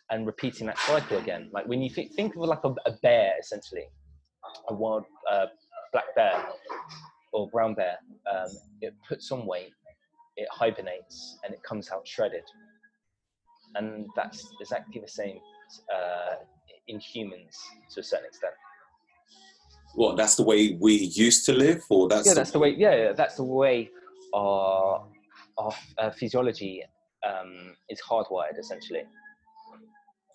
[0.10, 3.34] and repeating that cycle again like when you think, think of like a, a bear
[3.40, 3.86] essentially
[4.70, 5.46] a wild uh,
[5.92, 6.46] black bear
[7.34, 7.98] or brown bear
[8.32, 8.50] um,
[8.82, 9.74] it puts on weight
[10.36, 12.44] it hibernates and it comes out shredded
[13.76, 15.40] and that's exactly the same
[15.94, 16.36] uh,
[16.88, 17.58] in humans
[17.94, 18.54] to a certain extent.
[19.96, 22.76] Well, that's the way we used to live, or that's yeah, that's the way.
[22.76, 23.92] Yeah, that's the way
[24.34, 25.06] our
[25.58, 26.84] our uh, physiology
[27.28, 29.04] um, is hardwired, essentially.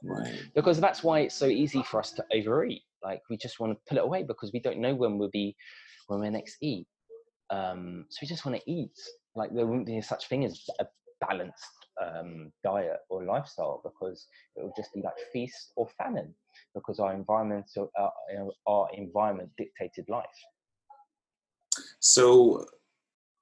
[0.05, 0.43] Right.
[0.55, 2.83] Because that's why it's so easy for us to overeat.
[3.03, 5.57] Like we just want to pull it away because we don't know when we'll be
[6.09, 6.87] when we're next eat.
[7.51, 8.93] Um, so we just want to eat.
[9.35, 10.87] Like there wouldn't be such thing as a
[11.21, 11.65] balanced
[12.03, 14.27] um, diet or lifestyle because
[14.57, 16.35] it will just be like feast or famine
[16.75, 18.09] because our environment, uh,
[18.67, 20.27] our environment dictated life.
[22.01, 22.67] So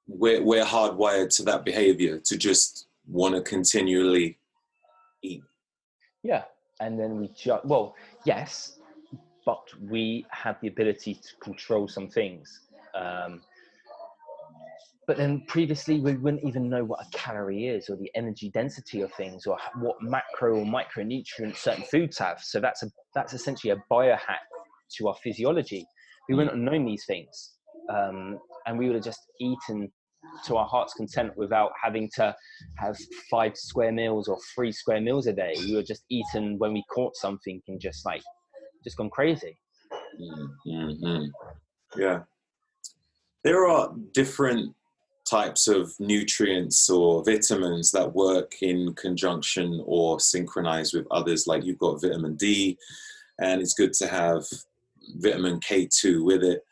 [0.06, 4.38] we're, we're hardwired to that behavior to just want to continually
[5.22, 5.42] eat.
[6.22, 6.44] Yeah.
[6.80, 7.94] And then we just, well,
[8.24, 8.78] yes,
[9.46, 12.60] but we had the ability to control some things.
[12.94, 13.40] Um,
[15.06, 19.02] but then previously we wouldn't even know what a calorie is or the energy density
[19.02, 22.40] of things or what macro or micronutrients certain foods have.
[22.40, 24.44] So that's a that's essentially a biohack
[24.98, 25.86] to our physiology.
[26.28, 27.54] We wouldn't have known these things
[27.88, 29.92] um, and we would have just eaten
[30.44, 32.34] to our heart's content without having to
[32.78, 32.96] have
[33.30, 35.54] five square meals or three square meals a day.
[35.60, 38.22] We were just eaten when we caught something and just like
[38.86, 39.58] just gone crazy
[40.18, 41.24] mm-hmm.
[42.00, 42.20] yeah
[43.44, 44.74] there are different
[45.26, 51.46] types of nutrients or vitamins that work in conjunction or synchronize with others.
[51.46, 52.78] Like you've got vitamin D,
[53.40, 54.44] and it's good to have
[55.16, 56.64] vitamin K2 with it,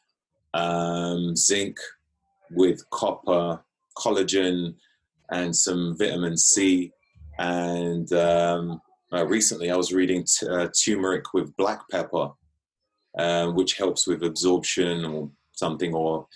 [0.55, 1.79] um, zinc
[2.51, 3.61] with copper,
[3.97, 4.75] collagen,
[5.31, 6.93] and some vitamin C.
[7.39, 8.81] And um,
[9.15, 12.31] uh, recently I was reading t- uh, turmeric with black pepper,
[13.19, 16.27] uh, which helps with absorption or something, or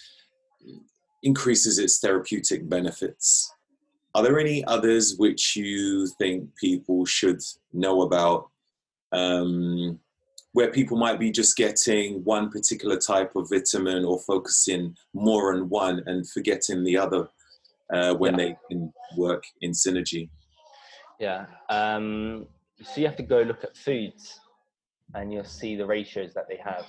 [1.22, 3.52] increases its therapeutic benefits.
[4.14, 7.40] Are there any others which you think people should
[7.72, 8.48] know about
[9.12, 9.98] um,
[10.52, 15.68] where people might be just getting one particular type of vitamin or focusing more on
[15.68, 17.28] one and forgetting the other
[17.92, 18.44] uh, when yeah.
[18.44, 20.30] they can work in synergy?
[21.18, 21.46] Yeah.
[21.68, 22.46] Um,
[22.82, 24.38] so you have to go look at foods
[25.14, 26.86] and you'll see the ratios that they have.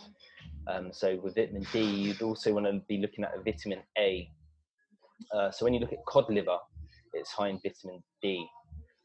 [0.68, 4.30] Um, so with vitamin D, you'd also want to be looking at vitamin A.
[5.34, 6.58] Uh, so when you look at cod liver,
[7.14, 8.46] it's high in vitamin D.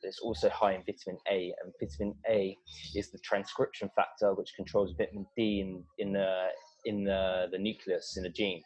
[0.02, 2.58] It's also high in vitamin A, and vitamin A
[2.94, 6.48] is the transcription factor which controls vitamin D in in the
[6.84, 8.62] in the, the nucleus in the gene.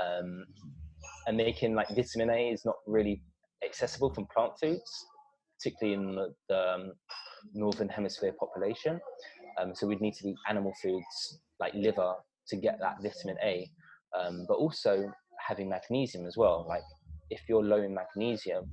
[0.00, 0.46] Um,
[1.26, 3.22] and making like vitamin A is not really
[3.62, 5.06] accessible from plant foods,
[5.58, 6.92] particularly in the, the um,
[7.54, 9.00] northern hemisphere population.
[9.60, 12.14] Um, so we'd need to eat animal foods like liver
[12.48, 13.70] to get that vitamin A,
[14.18, 15.12] um, but also
[15.46, 16.64] having magnesium as well.
[16.68, 16.82] Like
[17.30, 18.70] if you're low in magnesium,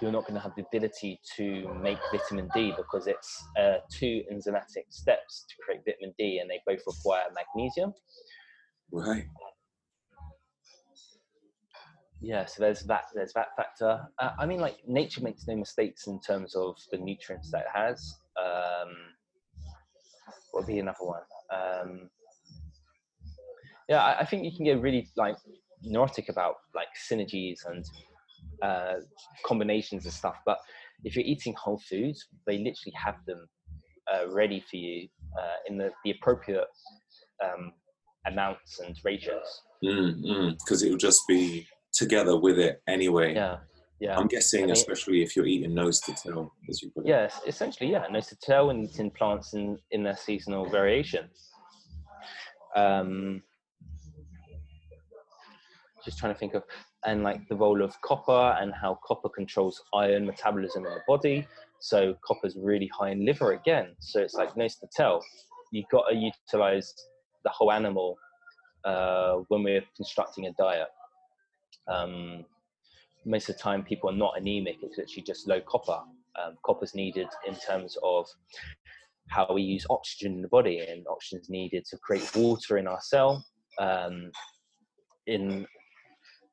[0.00, 4.22] you're not going to have the ability to make vitamin D because it's uh, two
[4.32, 7.92] enzymatic steps to create vitamin D, and they both require magnesium.
[8.92, 9.26] Right.
[12.20, 13.04] Yeah, so there's that.
[13.14, 14.06] There's that factor.
[14.18, 17.72] Uh, I mean, like nature makes no mistakes in terms of the nutrients that it
[17.72, 18.16] has.
[18.36, 18.88] Um,
[20.50, 21.22] what would be another one?
[21.52, 22.10] Um,
[23.88, 25.36] yeah, I, I think you can get really like
[25.82, 27.84] neurotic about like synergies and
[28.62, 28.94] uh,
[29.44, 30.36] combinations and stuff.
[30.44, 30.58] But
[31.04, 33.46] if you're eating whole foods, they literally have them
[34.12, 35.08] uh, ready for you
[35.40, 36.66] uh, in the, the appropriate
[37.44, 37.72] um,
[38.26, 39.62] amounts and ratios.
[39.80, 41.66] Because mm, it will just be
[41.98, 43.34] together with it anyway.
[43.34, 43.58] Yeah.
[44.00, 44.16] Yeah.
[44.16, 47.08] I'm guessing, I mean, especially if you're eating nose to tail, as you put it.
[47.08, 51.28] Yes, essentially, yeah, nose to tail and eating plants in, in their seasonal variation.
[52.76, 53.42] Um,
[56.04, 56.62] just trying to think of
[57.04, 61.46] and like the role of copper and how copper controls iron metabolism in the body.
[61.80, 63.96] So copper's really high in liver again.
[63.98, 65.22] So it's like nose to tail.
[65.72, 66.94] You've got to utilize
[67.44, 68.16] the whole animal
[68.84, 70.88] uh, when we're constructing a diet.
[71.88, 72.44] Um,
[73.24, 74.76] most of the time, people are not anemic.
[74.82, 76.00] It's literally just low copper.
[76.42, 78.26] Um, copper's needed in terms of
[79.28, 82.86] how we use oxygen in the body, and oxygen is needed to create water in
[82.86, 83.44] our cell.
[83.78, 84.30] Um,
[85.28, 85.66] in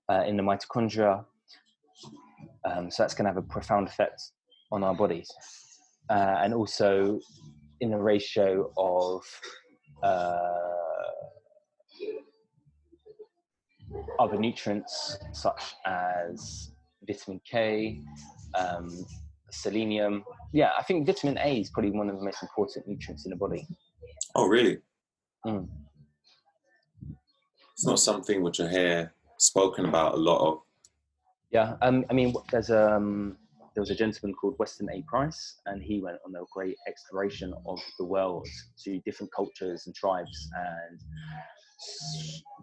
[0.09, 1.25] uh, in the mitochondria.
[2.65, 4.21] Um, so that's going to have a profound effect
[4.71, 5.31] on our bodies.
[6.09, 7.19] Uh, and also
[7.81, 9.23] in the ratio of
[10.03, 10.84] uh,
[14.19, 16.71] other nutrients such as
[17.07, 18.01] vitamin K,
[18.57, 19.05] um,
[19.51, 20.23] selenium.
[20.53, 23.35] Yeah, I think vitamin A is probably one of the most important nutrients in the
[23.35, 23.67] body.
[24.35, 24.79] Oh, really?
[25.45, 25.67] Mm.
[27.73, 30.59] It's not something which I hear spoken about a lot of.
[31.51, 33.37] Yeah, um, I mean, there's um,
[33.73, 35.01] there was a gentleman called Weston A.
[35.03, 38.47] Price, and he went on a great exploration of the world
[38.83, 40.99] to different cultures and tribes, and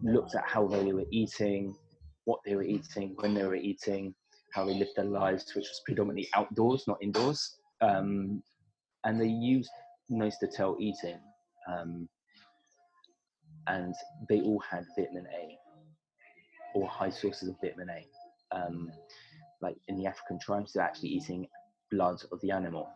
[0.03, 1.75] looked at how they were eating,
[2.25, 4.15] what they were eating, when they were eating,
[4.53, 7.59] how they lived their lives, which was predominantly outdoors, not indoors.
[7.81, 8.43] Um,
[9.05, 9.71] and they used
[10.09, 11.19] nose to tail eating,
[11.69, 12.09] um,
[13.67, 13.95] and
[14.29, 15.59] they all had vitamin A
[16.75, 18.57] or high sources of vitamin A.
[18.57, 18.91] Um,
[19.61, 21.47] like in the African tribes, they're actually eating
[21.91, 22.89] blood of the animal,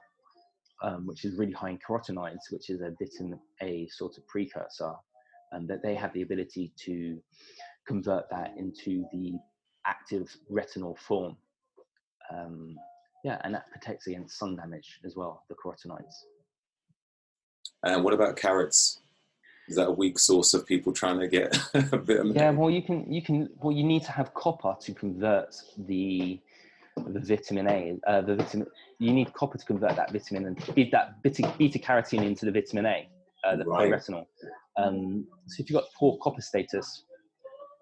[0.83, 4.93] um, which is really high in carotenoids, which is a vitamin A sort of precursor,
[5.53, 7.19] and um, that they have the ability to
[7.87, 9.35] convert that into the
[9.87, 11.37] active retinal form.
[12.33, 12.77] Um,
[13.25, 16.15] yeah, and that protects against sun damage as well, the carotenoids.
[17.83, 19.01] And what about carrots?
[19.69, 21.57] is that a weak source of people trying to get
[21.93, 24.77] a bit of yeah well you can you can well you need to have copper
[24.81, 26.41] to convert the
[27.09, 28.67] the vitamin a uh, the vitamin
[28.99, 32.53] you need copper to convert that vitamin and feed that beta, beta carotene into the
[32.53, 33.09] vitamin a
[33.47, 33.93] uh, the right.
[33.93, 34.25] retinol
[34.79, 37.05] um, so if you've got poor copper status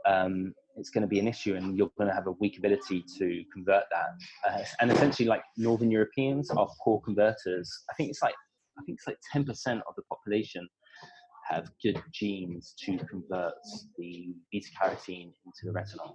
[0.06, 3.04] um, it's going to be an issue and you're going to have a weak ability
[3.18, 4.08] to convert that
[4.48, 8.34] uh, and essentially like northern europeans are poor converters i think it's like
[8.78, 10.68] i think it's like 10% of the population
[11.48, 13.54] have good genes to convert
[13.98, 16.14] the beta carotene into the retinol.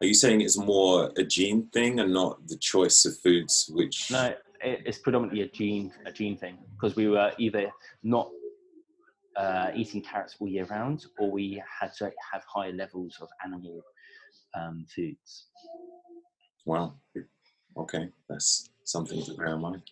[0.00, 4.10] Are you saying it's more a gene thing and not the choice of foods which?
[4.10, 4.34] No,
[4.64, 7.70] it's predominantly a gene a gene thing because we were either
[8.02, 8.30] not
[9.36, 13.82] uh, eating carrots all year round, or we had to have higher levels of animal
[14.54, 15.46] um, foods.
[16.64, 16.94] Wow.
[17.76, 19.82] Okay, that's something to bear in mind.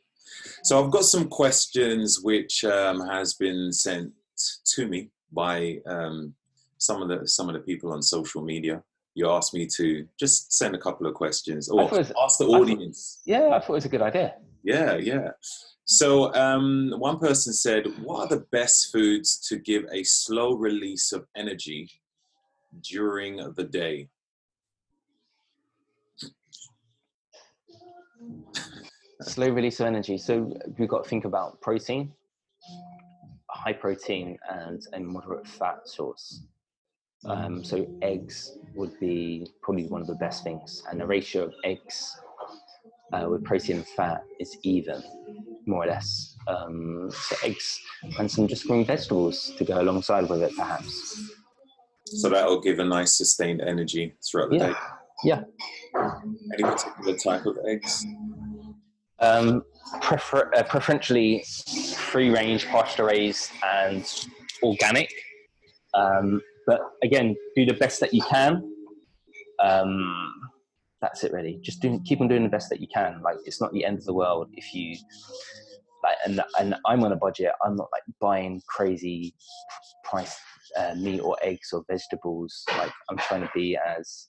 [0.62, 4.12] So I've got some questions which um, has been sent
[4.66, 6.34] to me by um,
[6.78, 8.82] some of the some of the people on social media.
[9.14, 13.20] You asked me to just send a couple of questions or was, ask the audience.
[13.26, 14.36] Thought, yeah, I thought it was a good idea.
[14.62, 15.30] Yeah, yeah.
[15.84, 21.12] So um, one person said, "What are the best foods to give a slow release
[21.12, 21.90] of energy
[22.82, 24.08] during the day?"
[29.22, 30.18] slow release of energy.
[30.18, 32.12] So we've got to think about protein,
[33.50, 36.42] high protein, and a moderate fat source.
[37.24, 41.54] Um, so eggs would be probably one of the best things, and the ratio of
[41.64, 42.16] eggs
[43.12, 45.02] uh, with protein and fat is even,
[45.66, 46.36] more or less.
[46.48, 47.80] Um, so eggs
[48.18, 51.30] and some just green vegetables to go alongside with it, perhaps.
[52.06, 54.66] So that will give a nice sustained energy throughout the yeah.
[54.66, 54.74] day.
[55.24, 55.42] Yeah.
[56.54, 58.04] Any particular type of eggs?
[59.20, 59.62] Um,
[60.00, 61.44] prefer, uh, preferentially
[61.96, 64.04] free range, pasture raised, and
[64.62, 65.12] organic.
[65.94, 68.68] Um, but again, do the best that you can.
[69.62, 70.34] Um,
[71.03, 71.59] that's it really.
[71.61, 73.20] Just doing, keep on doing the best that you can.
[73.22, 74.96] Like it's not the end of the world if you
[76.03, 77.53] like, and and I'm on a budget.
[77.64, 79.34] I'm not like buying crazy
[80.05, 80.38] price
[80.78, 82.64] uh, meat or eggs or vegetables.
[82.78, 84.28] Like I'm trying to be as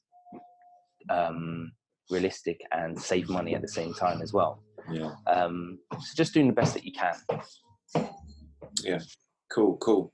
[1.09, 1.71] um,
[2.09, 4.63] realistic and save money at the same time as well.
[4.91, 5.11] Yeah.
[5.27, 8.09] Um, so just doing the best that you can.
[8.83, 8.99] Yeah.
[9.51, 9.77] Cool.
[9.77, 10.11] Cool.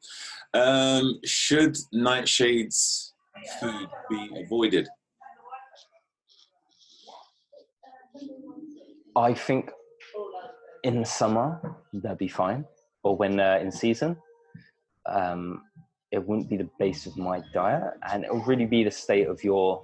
[0.53, 3.13] Um, should nightshades
[3.59, 4.89] food be avoided?
[9.15, 9.71] I think
[10.83, 11.59] in the summer
[11.93, 12.65] they'll be fine,
[13.03, 14.17] or when they're in season.
[15.05, 15.63] Um,
[16.11, 19.27] it wouldn't be the base of my diet, and it will really be the state
[19.27, 19.83] of your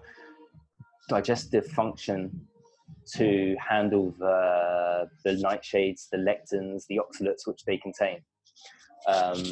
[1.08, 2.48] digestive function
[3.14, 8.22] to handle the the nightshades, the lectins, the oxalates which they contain,
[9.08, 9.44] um,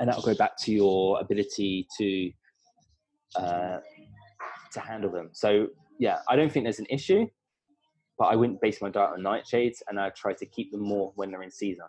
[0.00, 2.32] and that will go back to your ability to
[3.36, 3.78] uh,
[4.72, 5.30] to handle them.
[5.32, 7.28] So yeah, I don't think there's an issue,
[8.18, 11.12] but I wouldn't base my diet on nightshades, and I try to keep them more
[11.16, 11.86] when they're in season.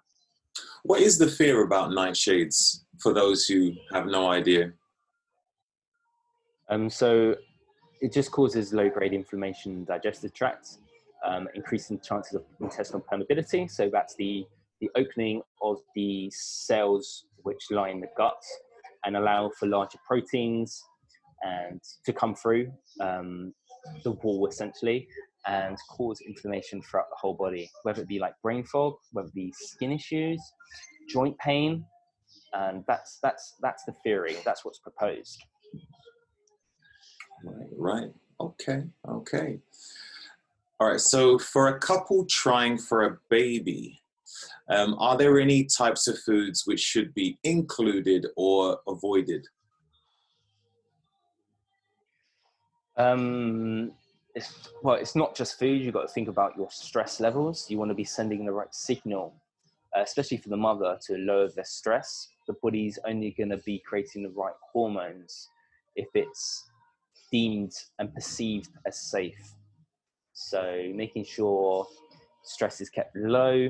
[0.84, 4.74] What is the fear about nightshades for those who have no idea?
[6.69, 7.36] Um, so
[8.01, 10.78] it just causes low grade inflammation in digestive tract,
[11.26, 13.69] um, increasing chances of intestinal permeability.
[13.69, 14.45] So that's the,
[14.82, 18.41] the opening of the cells which line the gut
[19.05, 20.84] and allow for larger proteins
[21.43, 22.71] and to come through
[23.01, 23.53] um,
[24.03, 25.07] the wall essentially
[25.45, 29.33] and cause inflammation throughout the whole body, whether it be like brain fog, whether it
[29.33, 30.41] be skin issues,
[31.09, 31.85] joint pain,
[32.53, 34.37] and that's that's that's the theory.
[34.45, 35.43] That's what's proposed.
[37.43, 38.13] Right, right.
[38.39, 39.59] Okay, okay.
[40.79, 44.01] All right, so for a couple trying for a baby,
[44.69, 49.45] um, are there any types of foods which should be included or avoided?
[52.97, 53.91] Um,
[54.36, 55.81] it's, well, it's not just food.
[55.81, 57.69] You've got to think about your stress levels.
[57.69, 59.34] You want to be sending the right signal,
[59.95, 62.29] uh, especially for the mother, to lower the stress.
[62.47, 65.49] The body's only going to be creating the right hormones
[65.95, 66.63] if it's
[67.31, 69.53] deemed and perceived as safe.
[70.34, 71.86] So making sure
[72.43, 73.69] stress is kept low.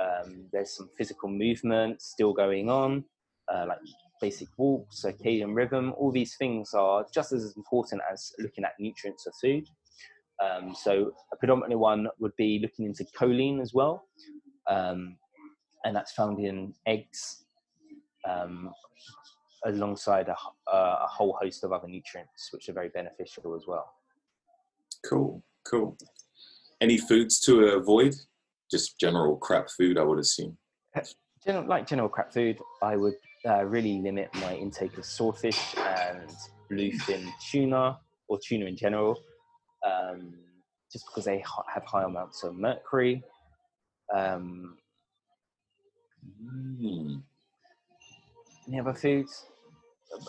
[0.00, 3.04] Um, there's some physical movement still going on,
[3.52, 3.78] uh, like
[4.20, 5.94] basic walk, circadian rhythm.
[5.96, 9.66] All these things are just as important as looking at nutrients of food.
[10.42, 14.06] Um, so a predominantly one would be looking into choline as well,
[14.68, 15.16] um,
[15.84, 17.44] and that's found in eggs,
[18.28, 18.70] um,
[19.64, 20.36] alongside a,
[20.70, 23.92] a, whole host of other nutrients, which are very beneficial as well.
[25.08, 25.96] Cool, cool.
[26.80, 28.14] Any foods to avoid?
[28.70, 30.56] Just general crap food, I would assume.
[31.44, 33.14] General, like general crap food, I would
[33.46, 36.30] uh, really limit my intake of swordfish and
[36.70, 39.20] bluefin tuna or tuna in general,
[39.86, 40.34] um,
[40.92, 43.22] just because they have high amounts of mercury.
[44.14, 44.76] Um,
[46.44, 47.22] mm.
[48.68, 49.46] Any other foods?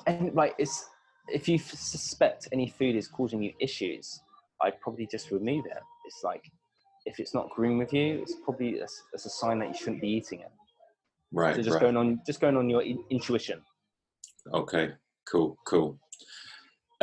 [0.08, 0.86] and like it's
[1.28, 4.22] if you suspect any food is causing you issues,
[4.62, 5.78] I'd probably just remove it.
[6.06, 6.44] It's like
[7.06, 10.02] if it's not agreeing with you, it's probably a, it's a sign that you shouldn't
[10.02, 10.52] be eating it.
[11.32, 11.56] Right.
[11.56, 11.82] So just right.
[11.82, 13.62] going on, just going on your in- intuition.
[14.54, 14.92] Okay.
[15.30, 15.58] Cool.
[15.66, 15.98] Cool.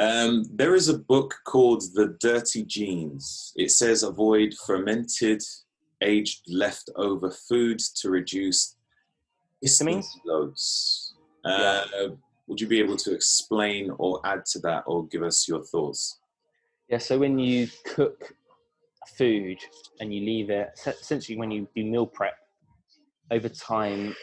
[0.00, 3.52] Um, there is a book called The Dirty Genes.
[3.54, 5.42] It says avoid fermented,
[6.00, 8.76] aged leftover food to reduce
[9.62, 11.12] histamine loads.
[11.44, 12.06] Uh, yeah.
[12.46, 16.18] Would you be able to explain or add to that or give us your thoughts?
[16.88, 18.32] Yeah, so when you cook
[19.18, 19.58] food
[20.00, 22.38] and you leave it, essentially when you do meal prep,
[23.30, 24.16] over time,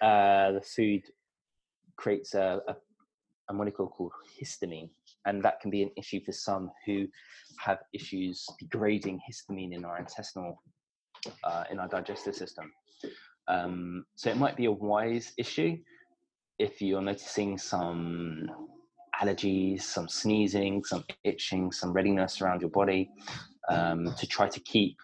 [0.00, 1.04] uh, the food
[1.94, 2.76] creates a, a,
[3.48, 4.10] a molecule called
[4.42, 4.90] histamine,
[5.26, 7.06] and that can be an issue for some who
[7.58, 10.62] have issues degrading histamine in our intestinal,
[11.44, 12.72] uh, in our digestive system.
[13.48, 15.76] Um, so it might be a wise issue
[16.58, 18.48] if you're noticing some
[19.20, 23.10] allergies, some sneezing, some itching, some readiness around your body,
[23.68, 24.96] um, to try to keep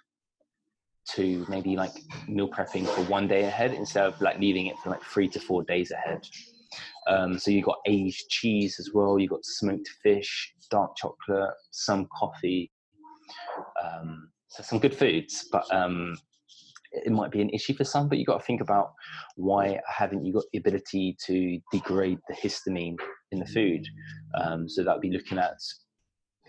[1.09, 1.94] to maybe like
[2.28, 5.40] meal prepping for one day ahead instead of like leaving it for like three to
[5.40, 6.20] four days ahead.
[7.07, 9.19] Um, so you've got aged cheese as well.
[9.19, 12.70] you've got smoked fish, dark chocolate, some coffee.
[13.82, 16.16] Um, so some good foods, but um,
[16.93, 18.93] it might be an issue for some, but you've got to think about
[19.36, 22.97] why haven't you got the ability to degrade the histamine
[23.31, 23.86] in the food?
[24.40, 25.59] Um, so that would be looking at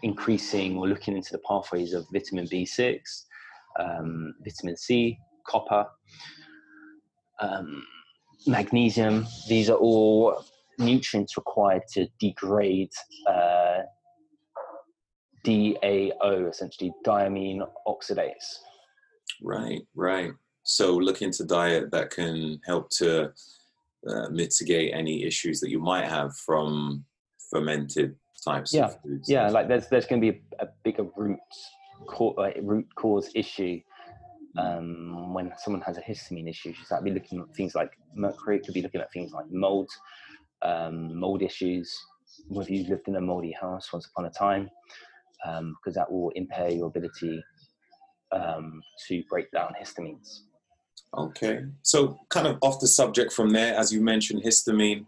[0.04, 3.00] increasing or looking into the pathways of vitamin B6,
[3.80, 5.86] um, vitamin C, copper,
[7.41, 7.84] um,
[8.48, 9.28] magnesium.
[9.48, 10.44] These are all
[10.78, 12.91] nutrients required to degrade
[13.28, 13.80] uh,
[15.45, 18.60] DAO, essentially diamine oxidase.
[19.41, 20.32] Right, right.
[20.64, 23.32] So look into diet that can help to
[24.07, 27.06] uh, mitigate any issues that you might have from
[27.49, 28.86] fermented types yeah.
[28.86, 29.30] of foods.
[29.30, 31.40] Yeah, like there's there's going to be a, a bigger root
[32.07, 33.82] co- root cause issue
[34.57, 36.73] um, when someone has a histamine issue.
[36.73, 38.59] So that'd be looking at things like mercury.
[38.59, 39.89] Could be looking at things like mold,
[40.61, 41.95] um, mold issues.
[42.47, 44.69] Whether you've lived in a moldy house once upon a time,
[45.45, 47.43] um, because that will impair your ability
[48.31, 50.41] um, to break down histamines.
[51.17, 51.61] Okay.
[51.81, 55.05] So kind of off the subject from there, as you mentioned, histamine.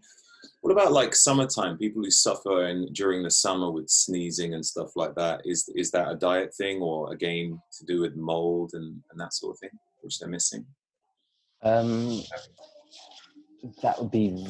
[0.61, 1.77] What about like summertime?
[1.77, 5.41] People who suffer in, during the summer with sneezing and stuff like that.
[5.43, 9.33] Is is that a diet thing, or again to do with mold and, and that
[9.33, 9.71] sort of thing,
[10.01, 10.65] which they're missing?
[11.63, 12.21] Um,
[13.81, 14.47] that would be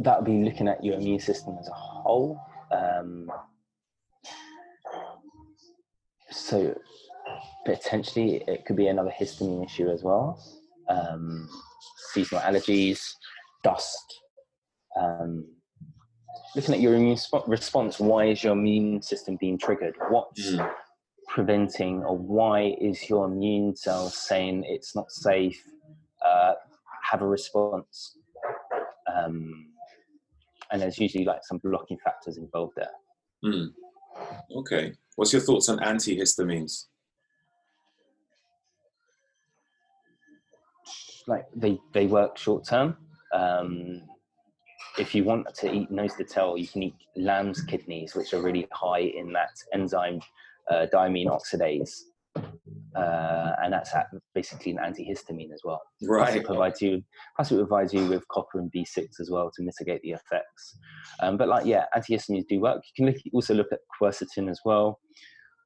[0.00, 2.40] that would be looking at your immune system as a whole.
[2.72, 3.30] Um,
[6.30, 6.76] so
[7.64, 10.42] potentially it could be another histamine issue as well.
[10.88, 11.48] Um,
[12.12, 13.14] seasonal allergies,
[13.62, 14.20] dust.
[15.00, 15.46] Um,
[16.54, 19.94] looking at your immune sp- response, why is your immune system being triggered?
[20.10, 20.74] What's Mm.
[21.28, 25.60] preventing, or why is your immune cells saying it's not safe?
[26.24, 26.54] Uh,
[27.10, 28.18] have a response.
[29.12, 29.70] Um,
[30.70, 32.90] and there's usually like some blocking factors involved there.
[33.42, 33.66] Hmm.
[34.58, 34.94] Okay.
[35.16, 36.86] What's your thoughts on antihistamines?
[41.26, 42.96] like they they work short term.
[43.32, 44.02] Um,
[44.98, 48.42] if you want to eat nose to tail, you can eat lamb's kidneys, which are
[48.42, 50.20] really high in that enzyme
[50.70, 52.00] uh, diamine oxidase,
[52.36, 55.82] uh, and that's at basically an antihistamine as well.
[55.98, 56.36] Plus Right.
[56.36, 57.02] it provides you,
[57.36, 60.78] plus it provides you with copper and B6 as well to mitigate the effects.
[61.20, 62.82] Um, but like yeah, antihistamines do work.
[62.86, 65.00] You can look, also look at quercetin as well.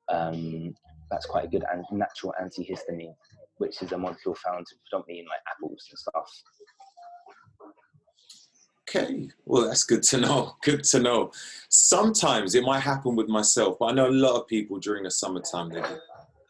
[0.09, 0.75] Um,
[1.11, 3.15] that's quite a good and natural antihistamine,
[3.59, 6.31] which is a molecule found predominantly in like apples and stuff.
[8.89, 10.57] Okay, well, that's good to know.
[10.63, 11.31] Good to know.
[11.69, 15.11] Sometimes it might happen with myself, but I know a lot of people during the
[15.11, 15.83] summertime they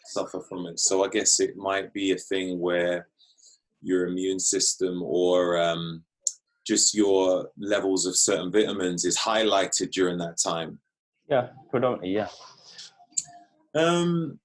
[0.05, 0.79] suffer from it.
[0.79, 3.09] So I guess it might be a thing where
[3.83, 6.05] your immune system or um,
[6.65, 10.79] just your levels of certain vitamins is highlighted during that time.
[11.29, 12.29] Yeah, predominantly, yeah.
[13.75, 14.39] Um,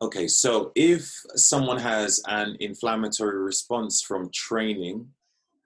[0.00, 5.08] okay, so if someone has an inflammatory response from training,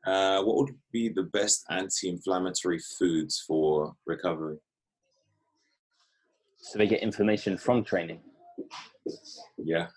[0.08, 4.56] uh, what would be the best anti-inflammatory foods for recovery?
[6.56, 8.20] So they get information from training.
[9.58, 9.88] Yeah.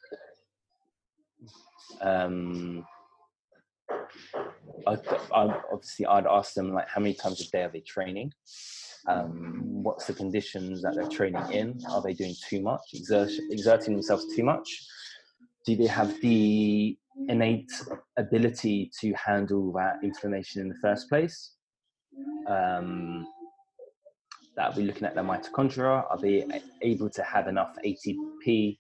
[2.02, 2.86] Um,
[4.88, 4.94] I,
[5.34, 8.34] I, obviously, I'd ask them like, how many times a day are they training?
[9.08, 11.80] Um, what's the conditions that they're training in?
[11.90, 14.86] Are they doing too much, exert, exerting themselves too much?
[15.66, 16.98] Do they have the
[17.28, 17.72] innate
[18.18, 21.56] ability to handle that inflammation in the first place?
[22.48, 23.26] Um,
[24.56, 26.06] that will be looking at their mitochondria.
[26.10, 26.46] Are they
[26.82, 28.78] able to have enough ATP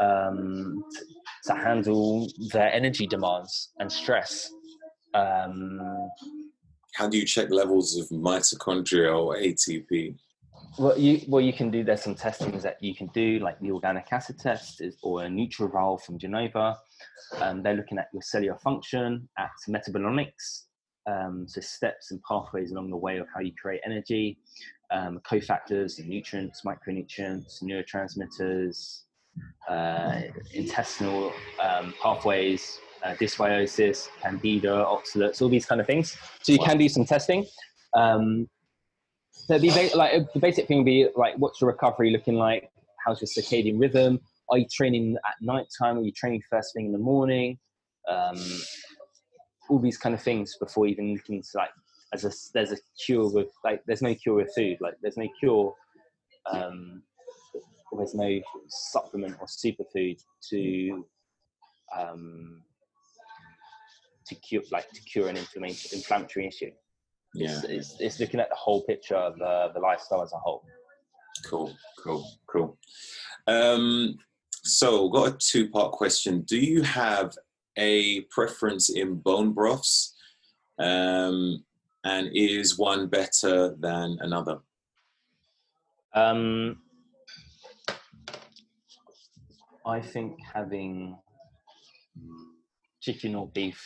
[0.00, 1.04] um, to,
[1.46, 4.50] to handle their energy demands and stress?
[5.14, 5.80] Um,
[6.94, 10.16] How do you check levels of mitochondria or ATP?
[10.78, 11.82] Well, you well you can do.
[11.82, 15.26] There's some testings that you can do, like the organic acid test is, or a
[15.26, 16.78] NutrEval from Genova.
[17.40, 20.64] Um, they're looking at your cellular function, at metabolomics,
[21.06, 24.38] um, so steps and pathways along the way of how you create energy,
[24.90, 29.02] um, cofactors, nutrients, micronutrients, neurotransmitters,
[29.68, 30.22] uh,
[30.52, 36.16] intestinal um, pathways, uh, dysbiosis, candida, oxalates, all these kind of things.
[36.42, 37.46] So you can do some testing.
[37.94, 38.48] Um,
[39.30, 42.70] so like the basic thing would be like, what's your recovery looking like?
[43.04, 44.20] How's your circadian rhythm?
[44.50, 45.98] Are you training at night time?
[45.98, 47.58] Are you training first thing in the morning?
[48.08, 48.38] Um,
[49.68, 51.70] all these kind of things before even looking to like
[52.14, 55.28] as a there's a cure with like there's no cure with food like there's no
[55.38, 55.74] cure
[56.50, 57.02] um,
[57.96, 60.18] there's no supplement or superfood
[60.48, 61.04] to
[61.96, 62.62] um,
[64.26, 66.70] to cure like to cure an inflammation inflammatory issue
[67.34, 70.38] Yeah, it's, it's, it's looking at the whole picture of the, the lifestyle as a
[70.38, 70.64] whole.
[71.44, 72.78] cool, cool, cool.
[73.46, 74.16] Um,
[74.68, 76.42] so, got a two-part question.
[76.42, 77.36] Do you have
[77.76, 80.14] a preference in bone broths,
[80.78, 81.64] um,
[82.04, 84.58] and is one better than another?
[86.14, 86.78] Um,
[89.86, 91.16] I think having
[93.00, 93.80] chicken or beef,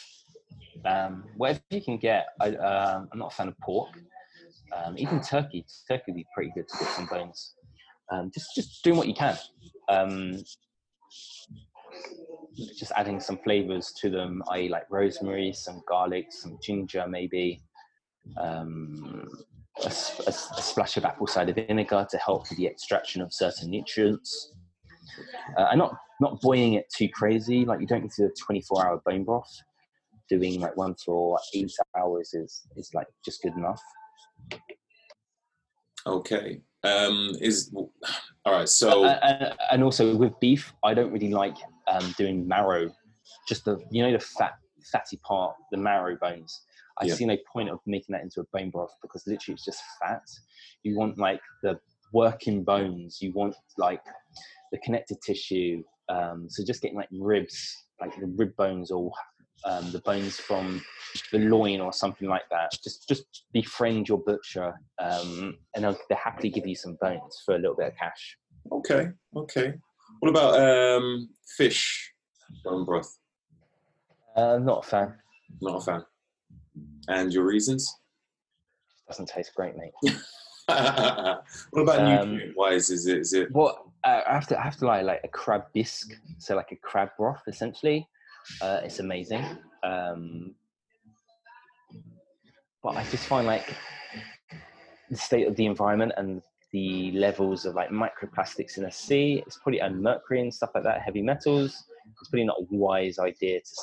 [0.84, 2.26] um, whatever you can get.
[2.40, 3.90] I, um, I'm not a fan of pork.
[4.74, 7.54] Um, even turkey, turkey would be pretty good to get some bones.
[8.12, 9.36] um, just just doing what you can.
[9.88, 10.42] Um,
[12.78, 17.62] just adding some flavors to them, i.e., like rosemary, some garlic, some ginger, maybe
[18.40, 19.28] um,
[19.82, 23.70] a, a, a, splash of apple cider vinegar to help with the extraction of certain
[23.70, 24.54] nutrients.
[25.58, 27.64] Uh, and not not boiling it too crazy.
[27.64, 29.52] Like you don't need to do a 24 hour bone broth.
[30.28, 33.82] Doing like one for eight hours is is like just good enough.
[36.06, 36.60] Okay.
[36.84, 38.68] Um, is all right.
[38.68, 41.56] So uh, and, and, also with beef, I don't really like
[41.86, 42.92] um, doing marrow.
[43.48, 44.54] Just the you know the fat
[44.90, 46.62] fatty part, the marrow bones.
[47.00, 47.14] I yeah.
[47.14, 50.22] see no point of making that into a bone broth because literally it's just fat.
[50.82, 51.78] You want like the
[52.12, 53.18] working bones.
[53.20, 54.02] You want like
[54.72, 55.82] the connective tissue.
[56.08, 59.12] Um, so just getting like ribs, like the rib bones or
[59.64, 60.82] um, the bones from
[61.30, 62.72] the loin or something like that.
[62.82, 67.54] Just just befriend your butcher, um, and they'll, they'll happily give you some bones for
[67.54, 68.36] a little bit of cash.
[68.70, 69.74] Okay, okay.
[70.20, 72.12] What about um, fish
[72.64, 73.18] bone broth?
[74.36, 75.14] Uh, not a fan.
[75.60, 76.04] Not a fan.
[77.08, 77.94] And your reasons?
[79.08, 79.92] Doesn't taste great, mate.
[80.66, 82.90] what about um, nutrient wise?
[82.90, 83.52] Is it is it?
[83.52, 86.72] Well, uh, I have to I have to like like a crab bisque, so like
[86.72, 88.08] a crab broth essentially.
[88.60, 89.44] Uh, it's amazing.
[89.82, 90.54] Um,
[92.82, 93.74] but I just find like
[95.10, 96.42] the state of the environment and
[96.72, 100.84] the levels of like microplastics in the sea, it's probably and mercury and stuff like
[100.84, 101.84] that, heavy metals.
[102.20, 103.76] It's probably not a wise idea to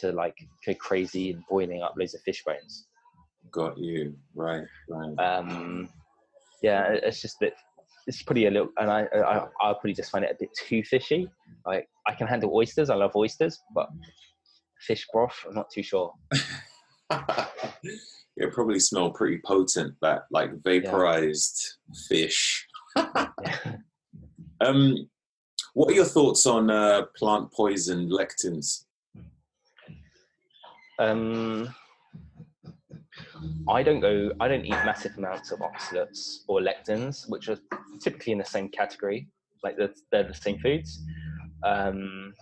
[0.00, 2.86] to like go crazy and boiling up loads of fish bones.
[3.50, 5.18] Got you right, right.
[5.18, 5.88] Um,
[6.62, 7.54] yeah, it's just that
[8.06, 10.82] it's pretty a little, and I, I I probably just find it a bit too
[10.84, 11.28] fishy.
[11.64, 13.88] Like I can handle oysters, I love oysters, but
[14.80, 16.12] fish broth, I'm not too sure.
[17.10, 22.00] it probably smell pretty potent, that like vaporized yeah.
[22.08, 22.66] fish.
[24.60, 25.08] um,
[25.74, 28.84] what are your thoughts on uh, plant poison lectins?
[30.98, 31.74] Um,
[33.68, 34.30] I don't go.
[34.40, 37.58] I don't eat massive amounts of oxalates or lectins, which are
[38.00, 39.28] typically in the same category.
[39.62, 41.02] Like they're, they're the same foods.
[41.64, 42.32] Um,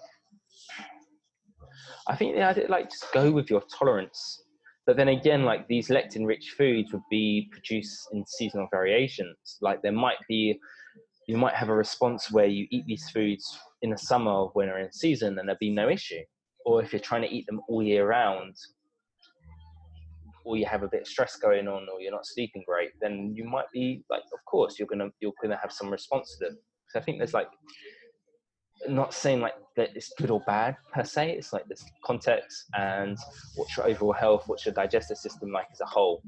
[2.07, 4.43] I think yeah, I'd like just go with your tolerance.
[4.87, 9.57] But then again, like these lectin-rich foods would be produced in seasonal variations.
[9.63, 10.59] Like there might be,
[11.27, 14.81] you might have a response where you eat these foods in the summer when they're
[14.81, 16.21] in season, and there'd be no issue
[16.65, 18.57] or if you're trying to eat them all year round
[20.45, 23.33] or you have a bit of stress going on or you're not sleeping great then
[23.35, 26.59] you might be like of course you're gonna you're gonna have some response to them
[26.89, 27.49] so i think there's like
[28.89, 33.17] not saying like that it's good or bad per se it's like this context and
[33.57, 36.23] what's your overall health what's your digestive system like as a whole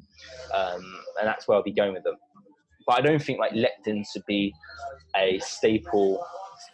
[0.55, 0.83] um,
[1.19, 2.17] and that's where i'll be going with them
[2.87, 4.55] but i don't think like lectins should be
[5.17, 6.25] a staple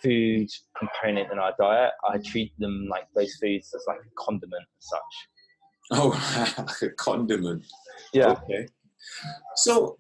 [0.02, 0.48] food
[0.78, 1.92] component in our diet.
[2.08, 5.28] I treat them like those foods as like a condiment as such.
[5.94, 6.08] Oh,
[6.58, 7.64] like a condiment.
[8.14, 8.30] Yeah.
[8.32, 8.66] Okay.
[9.56, 9.98] So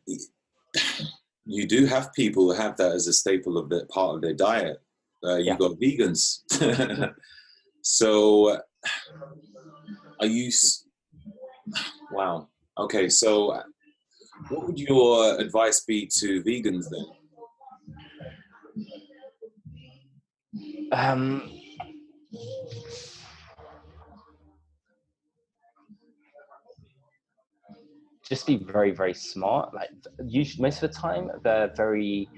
[1.44, 4.32] you do have people who have that as a staple of the part of their
[4.32, 4.78] diet.
[5.24, 5.56] Uh, you've yeah.
[5.56, 6.40] got vegans.
[7.82, 8.58] so
[10.20, 10.50] are you?
[12.12, 12.48] Wow.
[12.78, 13.08] Okay.
[13.08, 13.60] So
[14.48, 17.06] what would your advice be to vegans then?
[20.92, 21.50] Um,
[28.32, 29.74] just be very, very smart.
[29.74, 29.90] Like
[30.26, 32.28] usually, most of the time, they're very.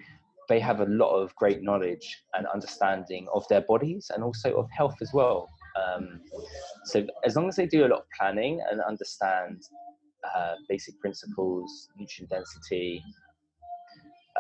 [0.49, 4.69] They have a lot of great knowledge and understanding of their bodies and also of
[4.77, 5.49] health as well.
[5.83, 6.21] Um,
[6.85, 9.63] so as long as they do a lot of planning and understand
[10.35, 13.03] uh, basic principles, nutrient density,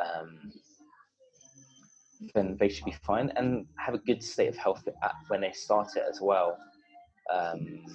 [0.05, 0.53] um,
[2.35, 4.83] then they should be fine and have a good state of health
[5.29, 6.59] when they start it as well.
[7.33, 7.87] Um,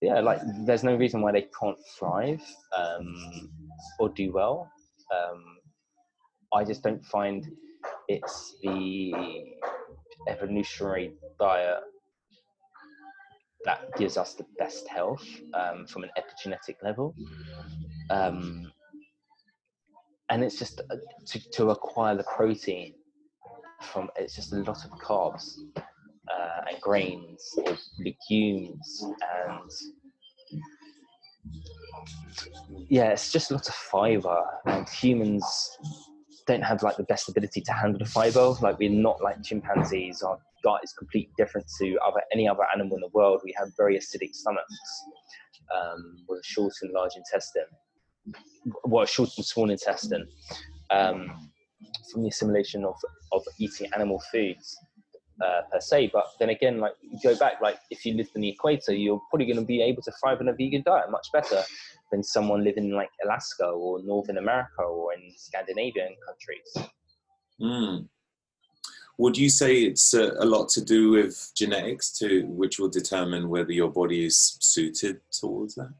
[0.00, 2.42] yeah, like there's no reason why they can't thrive
[2.76, 3.50] um,
[3.98, 4.70] or do well.
[5.12, 5.44] Um,
[6.52, 7.46] I just don't find
[8.08, 9.12] it's the
[10.28, 11.80] evolutionary diet
[13.64, 17.14] that gives us the best health um, from an epigenetic level.
[18.10, 18.72] Um,
[20.30, 20.96] and it's just uh,
[21.26, 22.94] to, to acquire the protein
[23.80, 25.58] from it's just a lot of carbs
[26.34, 27.58] uh, and grains
[27.98, 29.04] legumes
[29.38, 29.70] and
[32.88, 35.44] yeah it's just a lot of fiber and humans
[36.48, 38.54] don't have like the best ability to handle the fiber.
[38.62, 40.22] Like we're not like chimpanzees.
[40.22, 43.42] Our gut is completely different to other any other animal in the world.
[43.44, 45.04] We have very acidic stomachs
[45.76, 47.70] um, with a short and large intestine.
[48.84, 50.26] Well short and small intestine.
[50.90, 51.50] Um,
[52.10, 52.96] from the assimilation of
[53.32, 54.76] of eating animal foods
[55.44, 56.10] uh, per se.
[56.12, 59.20] But then again, like you go back, like if you live in the equator, you're
[59.30, 61.62] probably going to be able to thrive on a vegan diet much better
[62.10, 66.90] than someone living in like Alaska or Northern America or in Scandinavian countries.
[67.60, 68.08] Mm.
[69.18, 73.48] Would you say it's a, a, lot to do with genetics, to which will determine
[73.48, 75.92] whether your body is suited towards that?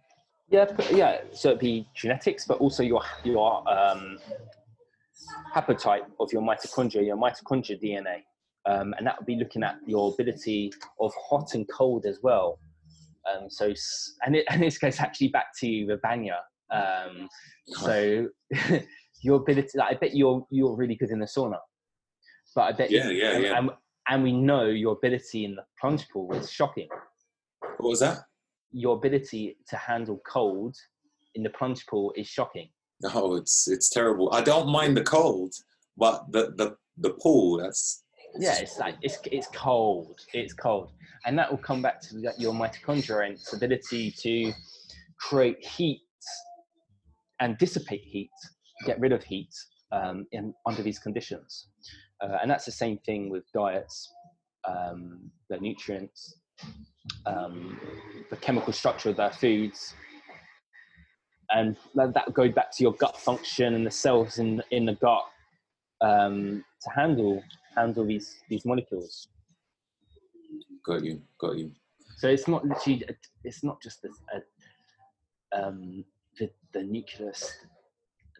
[0.50, 1.18] Yeah, yeah.
[1.32, 4.18] So it'd be genetics, but also your your um,
[5.54, 8.22] haplotype of your mitochondria, your mitochondria DNA,
[8.68, 10.70] um, and that would be looking at your ability
[11.00, 12.58] of hot and cold as well.
[13.28, 13.72] Um, so,
[14.24, 16.36] and, it, and this goes actually back to Vibhanya.
[16.70, 17.28] Um,
[17.66, 18.28] so,
[19.22, 21.58] your ability, like, I bet you're you're really good in the sauna,
[22.54, 23.58] but I bet yeah, you, yeah, and, yeah.
[23.58, 23.70] And,
[24.10, 26.88] and we know your ability in the plunge pool is shocking.
[27.78, 28.18] What was that?
[28.70, 30.76] Your ability to handle cold
[31.34, 32.68] in the plunge pool is shocking.
[33.00, 34.32] No, it's it's terrible.
[34.32, 35.54] I don't mind the cold,
[35.96, 38.04] but the the the pool that's
[38.36, 40.20] yeah, it's like it's it's cold.
[40.32, 40.92] It's cold,
[41.26, 44.52] and that will come back to your mitochondria and its ability to
[45.18, 46.02] create heat
[47.40, 48.30] and dissipate heat,
[48.86, 49.54] get rid of heat
[49.92, 51.68] um, in under these conditions.
[52.20, 54.12] Uh, and that's the same thing with diets,
[54.66, 56.34] um, the nutrients,
[57.26, 57.80] um,
[58.30, 59.94] the chemical structure of their foods,
[61.50, 65.24] and that goes back to your gut function and the cells in in the gut
[66.00, 67.42] um, to handle
[67.78, 69.28] handle these these molecules.
[70.84, 71.72] Got you, got you.
[72.16, 73.04] So it's not literally
[73.44, 74.10] it's not just the
[75.52, 76.04] um,
[76.38, 77.52] the, the nucleus,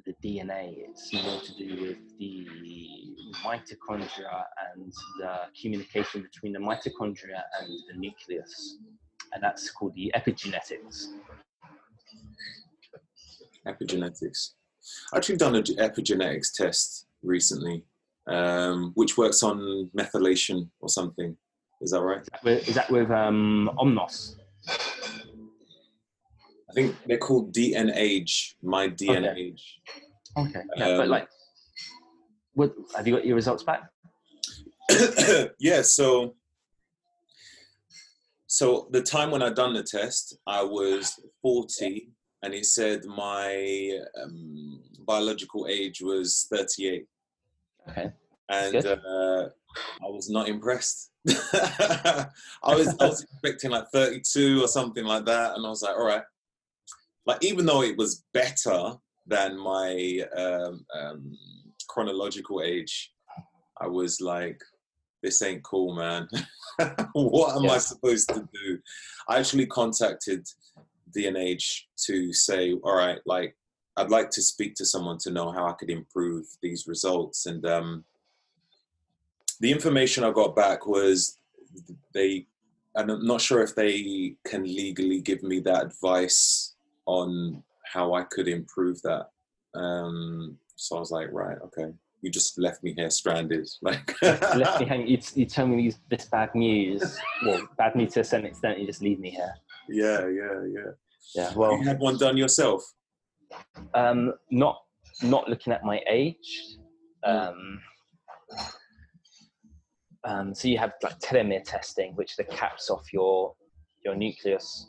[0.06, 0.74] the DNA.
[0.89, 2.47] It's more to do with the
[3.44, 4.44] mitochondria
[4.74, 8.78] and the communication between the mitochondria and the nucleus,
[9.32, 11.09] and that's called the epigenetics
[13.69, 14.55] epigenetics.
[15.12, 17.85] I've actually done an epigenetics test recently,
[18.28, 21.36] um, which works on methylation or something.
[21.80, 22.20] Is that right?
[22.20, 24.36] Is that with, is that with um, Omnos?
[26.70, 29.60] I think they're called DNAge, my DNAge.
[30.36, 30.48] Okay.
[30.50, 30.62] okay.
[30.76, 31.28] Yeah, um, but like,
[32.55, 33.88] what have you got your results back?
[35.59, 35.82] yeah.
[35.82, 36.34] So,
[38.46, 42.10] so the time when I done the test, I was forty
[42.42, 47.05] and it said my um, biological age was 38.
[47.90, 48.10] Okay.
[48.51, 49.48] And uh,
[50.02, 51.10] I was not impressed.
[51.28, 52.27] I
[52.65, 56.06] was I was expecting like 32 or something like that, and I was like, all
[56.06, 56.23] right.
[57.27, 58.94] Like even though it was better
[59.27, 61.39] than my um, um,
[61.89, 63.12] chronological age,
[63.78, 64.60] I was like,
[65.23, 66.28] this ain't cool, man.
[67.12, 67.73] what am yeah.
[67.73, 68.78] I supposed to do?
[69.28, 70.47] I actually contacted
[71.15, 73.56] DNAge to say, all right, like
[73.98, 77.46] I'd like to speak to someone to know how I could improve these results.
[77.46, 78.04] And um,
[79.60, 81.38] the information I got back was
[82.14, 82.46] they,
[82.96, 86.76] I'm not sure if they can legally give me that advice
[87.06, 87.62] on
[87.92, 89.30] how I could improve that.
[89.74, 91.92] Um, so I was like, right, okay.
[92.22, 93.68] You just left me here stranded.
[93.82, 95.08] Like left me hanging.
[95.08, 97.18] You, you tell me these, this bad news.
[97.44, 98.78] Well, bad news to a certain extent.
[98.78, 99.54] You just leave me here.
[99.88, 100.90] Yeah, yeah, yeah.
[101.34, 101.52] Yeah.
[101.54, 102.82] Well, you had one done yourself.
[103.94, 104.82] Um, not
[105.22, 106.76] not looking at my age.
[107.24, 107.30] Hmm.
[107.30, 107.80] Um,
[110.24, 113.54] um, so you have like telomere testing, which the caps off your
[114.04, 114.88] your nucleus.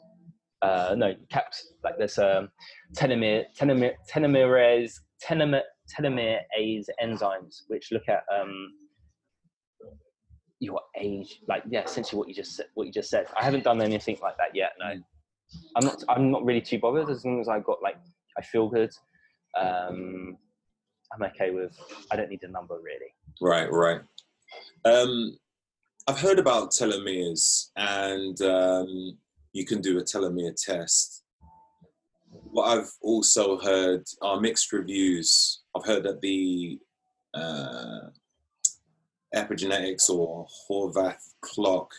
[0.62, 2.50] Uh, no, caps like there's um,
[2.96, 5.62] telomere telomere telomerase telomere
[5.98, 8.68] telomerase enzymes, which look at um,
[10.60, 13.28] your age, like yeah, essentially what you just what you just said.
[13.40, 14.72] I haven't done anything like that yet.
[14.80, 14.94] No,
[15.76, 16.04] I'm not.
[16.10, 17.98] I'm not really too bothered as long as I got like
[18.40, 18.92] I feel good.
[19.60, 20.38] Um,
[21.14, 21.78] I'm okay with.
[22.10, 23.14] I don't need a number really.
[23.42, 24.02] Right, right.
[24.86, 25.38] Um,
[26.08, 29.18] I've heard about telomeres, and um,
[29.52, 31.24] you can do a telomere test.
[32.30, 35.62] What I've also heard are mixed reviews.
[35.76, 36.80] I've heard that the
[37.34, 38.10] uh,
[39.36, 41.92] epigenetics or Horvath clock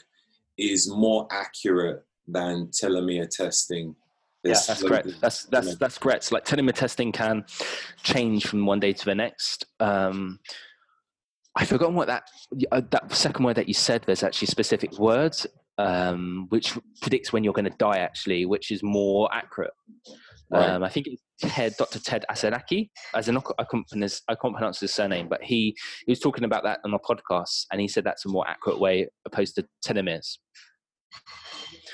[0.57, 3.95] is more accurate than telomere testing.
[4.43, 5.21] There's yeah, that's correct.
[5.21, 6.33] That's that's that's correct.
[6.33, 7.45] Like telomere testing can
[8.03, 9.67] change from one day to the next.
[9.81, 10.41] Um,
[11.57, 12.25] I forgotten what that
[12.73, 14.03] uh, that second word that you said.
[14.07, 15.47] There's actually specific words
[15.79, 17.99] um, which predicts when you're going to die.
[17.99, 19.73] Actually, which is more accurate.
[20.51, 20.69] Right.
[20.69, 22.01] Um, I think it's Ted, Dr.
[22.01, 22.91] Ted Asenaki.
[23.15, 25.77] As an, I can't, pronounce, I can't pronounce his surname, but he,
[26.07, 28.81] he was talking about that on a podcast, and he said that's a more accurate
[28.81, 30.39] way opposed to telomeres.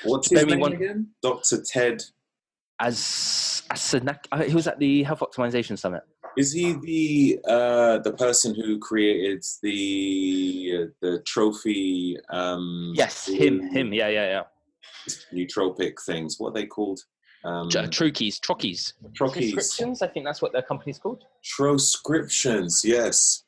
[0.03, 1.09] What's his name one, again?
[1.21, 1.61] Dr.
[1.71, 2.01] Ted.
[2.79, 4.27] As Asenaki.
[4.31, 6.03] Uh, he was at the Health Optimization Summit.
[6.37, 12.17] Is he the uh, the person who created the uh, the trophy?
[12.29, 13.91] Um, Yes, him, him.
[13.93, 14.43] Yeah, yeah,
[15.07, 15.13] yeah.
[15.33, 16.35] nootropic things.
[16.37, 16.99] What are they called?
[17.43, 18.93] Um, Tr- Trukies, Trockies.
[19.15, 20.01] Trockies.
[20.01, 21.23] I think that's what their company's called.
[21.43, 23.43] Troscriptions, yes.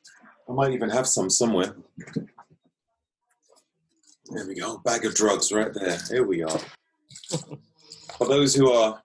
[0.48, 1.74] I might even have some somewhere.
[4.30, 4.78] There we go.
[4.78, 5.98] Bag of drugs right there.
[6.08, 6.58] Here we are.
[8.18, 9.02] For those who are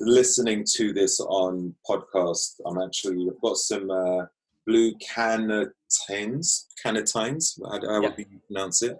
[0.00, 4.26] listening to this on podcast, I'm actually I've got some uh,
[4.66, 6.66] blue cannatines.
[6.84, 7.58] Cannatines.
[7.64, 8.08] How, how Yeah.
[8.08, 8.98] would you pronounce it?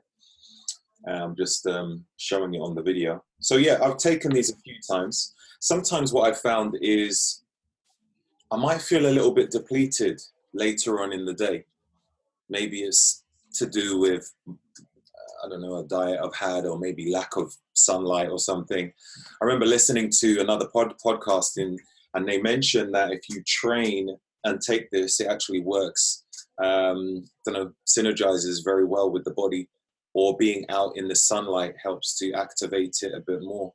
[1.08, 3.22] I'm just um, showing it on the video.
[3.40, 5.34] So yeah, I've taken these a few times.
[5.60, 7.42] Sometimes what I found is
[8.50, 10.20] I might feel a little bit depleted
[10.52, 11.64] later on in the day.
[12.48, 13.24] Maybe it's
[13.54, 14.32] to do with
[15.44, 18.92] I don't know a diet I've had, or maybe lack of sunlight or something.
[19.40, 21.78] I remember listening to another pod, podcast in,
[22.14, 24.08] and they mentioned that if you train
[24.44, 26.24] and take this, it actually works.
[26.62, 29.68] Um, I don't know, synergizes very well with the body,
[30.14, 33.72] or being out in the sunlight helps to activate it a bit more.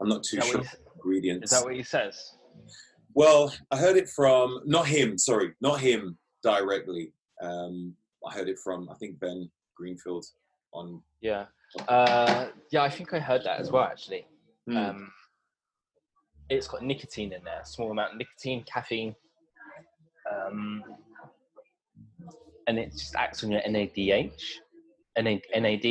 [0.00, 0.62] I'm not too sure
[0.96, 1.52] ingredients.
[1.52, 2.34] is that what he says?
[3.14, 5.18] Well, I heard it from not him.
[5.18, 7.12] Sorry, not him directly.
[7.42, 7.94] Um,
[8.26, 10.24] I heard it from I think Ben Greenfield
[10.72, 11.02] on.
[11.20, 11.46] Yeah.
[11.88, 14.26] Uh, yeah, I think I heard that as well, actually.
[14.66, 14.76] Hmm.
[14.76, 15.12] Um,
[16.48, 19.14] it's got nicotine in there, small amount of nicotine, caffeine,
[20.30, 20.82] um,
[22.66, 24.32] and it just acts on your NADH,
[25.18, 25.84] NA, NAD,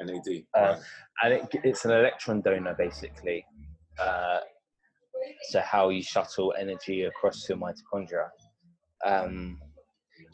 [0.00, 0.44] NAD.
[0.56, 0.78] Uh, right.
[1.24, 3.44] and it, it's an electron donor basically.
[3.98, 4.38] Uh,
[5.50, 8.28] so how you shuttle energy across your mitochondria.
[9.04, 9.58] Um,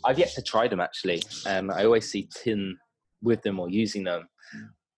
[0.05, 1.23] I've yet to try them actually.
[1.47, 2.77] Um, I always see tin
[3.25, 4.29] with them or using them.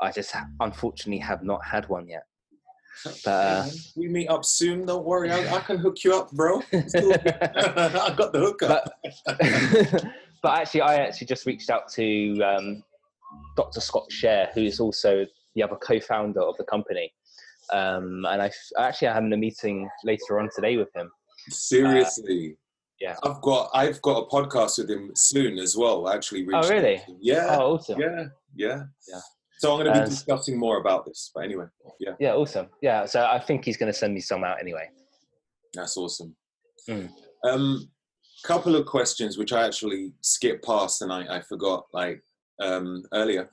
[0.00, 2.24] I just ha- unfortunately have not had one yet.
[3.04, 3.66] But, uh,
[3.96, 4.86] we meet up soon.
[4.86, 6.62] Don't worry, I, I can hook you up, bro.
[6.72, 6.92] I've
[8.16, 8.90] got the hookup.
[9.26, 10.04] but,
[10.42, 12.82] but actually, I actually just reached out to um,
[13.56, 13.80] Dr.
[13.80, 17.12] Scott Sherr, who is also the other co-founder of the company.
[17.72, 21.10] Um, and I actually I'm having a meeting later on today with him.
[21.48, 22.56] Seriously.
[23.00, 23.16] Yeah.
[23.22, 26.08] I've got I've got a podcast with him soon as well.
[26.08, 27.02] Actually, Oh, really?
[27.20, 28.00] Yeah, Oh, awesome.
[28.00, 28.24] yeah,
[28.54, 29.20] yeah, Yeah.
[29.58, 31.30] So I'm going to be Uh, discussing more about this.
[31.34, 31.64] But anyway,
[31.98, 32.68] yeah, Yeah, awesome.
[32.82, 34.90] Yeah, so I think he's going to send me some out anyway.
[35.74, 36.34] that's awesome.
[36.88, 37.10] Mm.
[37.44, 37.90] Um,
[38.44, 42.22] couple of questions which I actually skipped past and I, I forgot like
[42.60, 43.50] um, earlier.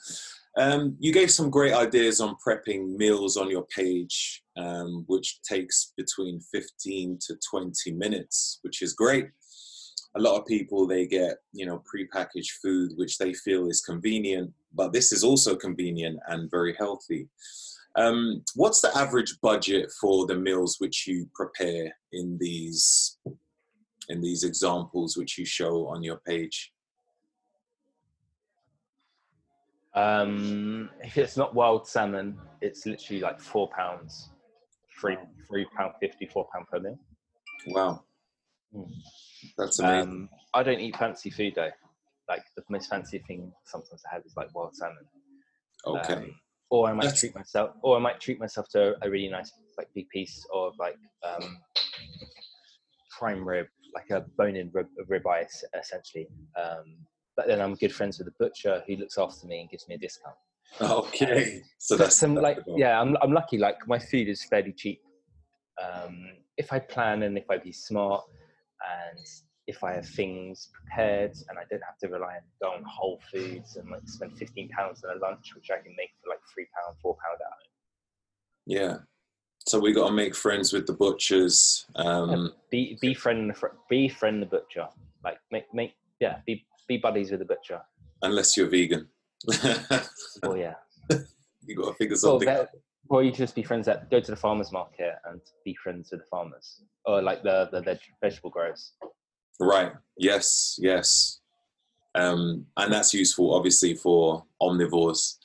[0.56, 5.94] Um, you gave some great ideas on prepping meals on your page, um, which takes
[5.98, 9.30] between 15 to 20 minutes, which is great.
[10.16, 14.52] A lot of people they get you know prepackaged food which they feel is convenient,
[14.74, 17.30] but this is also convenient and very healthy.
[17.96, 23.18] Um, what's the average budget for the meals which you prepare in these
[24.10, 26.73] in these examples which you show on your page?
[29.96, 34.30] Um, if it's not wild salmon, it's literally like four pounds,
[35.00, 35.18] three
[35.48, 36.98] three pound fifty, four pound per meal.
[37.68, 38.04] Wow,
[38.76, 38.92] Mm.
[39.58, 40.10] that's amazing.
[40.10, 41.70] Um, I don't eat fancy food though.
[42.28, 45.06] Like the most fancy thing sometimes I have is like wild salmon.
[45.86, 46.36] okay, Um,
[46.70, 49.52] or I might That's- treat myself, or I might treat myself to a really nice
[49.78, 51.60] like big piece of like um,
[53.20, 55.46] prime rib, like a bone-in rib, ribeye
[55.80, 56.28] essentially.
[56.56, 59.88] Um, but then I'm good friends with the butcher who looks after me and gives
[59.88, 60.36] me a discount.
[60.82, 61.62] okay.
[61.78, 63.58] So But that's some that's like yeah, I'm I'm lucky.
[63.58, 65.02] Like my food is fairly cheap.
[65.84, 66.28] Um,
[66.58, 68.24] if I plan and if I be smart,
[69.12, 69.26] and
[69.68, 73.20] if I have things prepared, and I don't have to rely on go on Whole
[73.32, 76.42] Foods and like spend fifteen pounds on a lunch, which I can make for like
[76.54, 77.58] three pound, four pound out.
[78.66, 78.98] Yeah.
[79.66, 81.86] So we got to make friends with the butchers.
[81.96, 84.88] Um, Be befriend the fr- befriend the butcher.
[85.24, 87.82] Like make make yeah, be be buddies with the butcher.
[88.22, 89.08] unless you're vegan,
[90.44, 90.76] Or yeah,
[91.66, 92.48] you got to figure or, something.
[92.50, 92.70] out.
[93.10, 96.22] or you just be friends that go to the farmers market and be friends with
[96.22, 98.94] the farmers, or like the the veg, vegetable growers.
[99.60, 99.92] Right.
[100.18, 100.78] Yes.
[100.82, 101.40] Yes.
[102.16, 105.36] Um, and that's useful, obviously, for omnivores.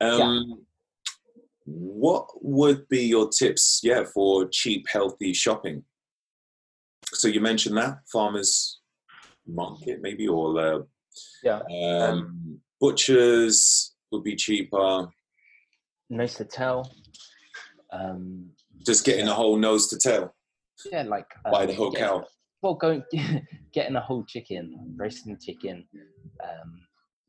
[0.00, 0.64] Um,
[1.64, 3.80] What would be your tips?
[3.82, 5.84] Yeah, for cheap, healthy shopping.
[7.12, 8.77] So you mentioned that farmers
[9.58, 10.78] market, maybe, or uh,
[11.42, 11.60] Yeah.
[11.82, 15.08] um, butchers would be cheaper.
[16.10, 16.90] nose to tail.
[17.92, 18.50] Um,
[18.86, 20.34] Just getting a whole nose to tail
[20.92, 22.24] yeah, like by um, the whole get- cow.
[22.62, 23.02] Well, going
[23.72, 25.86] getting a whole chicken, roasting the chicken,
[26.42, 26.80] um,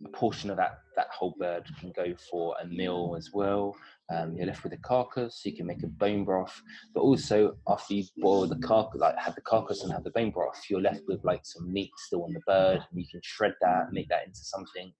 [0.05, 3.73] a portion of that that whole bird can go for a meal as well.
[4.13, 6.61] Um, you're left with a carcass, so you can make a bone broth.
[6.93, 10.31] But also, after you boil the carcass, like have the carcass and have the bone
[10.31, 12.81] broth, you're left with like some meat still on the bird.
[12.91, 14.91] And you can shred that, make that into something.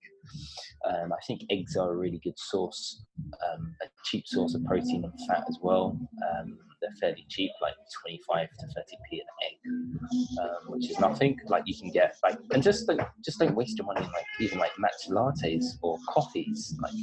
[0.89, 3.03] Um, I think eggs are a really good source,
[3.51, 5.99] um, a cheap source of protein and fat as well.
[6.31, 11.37] Um, they're fairly cheap, like 25 to 30p an egg, um, which is nothing.
[11.47, 14.25] Like you can get like, and just don't just don't waste your money on like
[14.39, 16.75] even like matcha lattes or coffees.
[16.81, 16.93] Like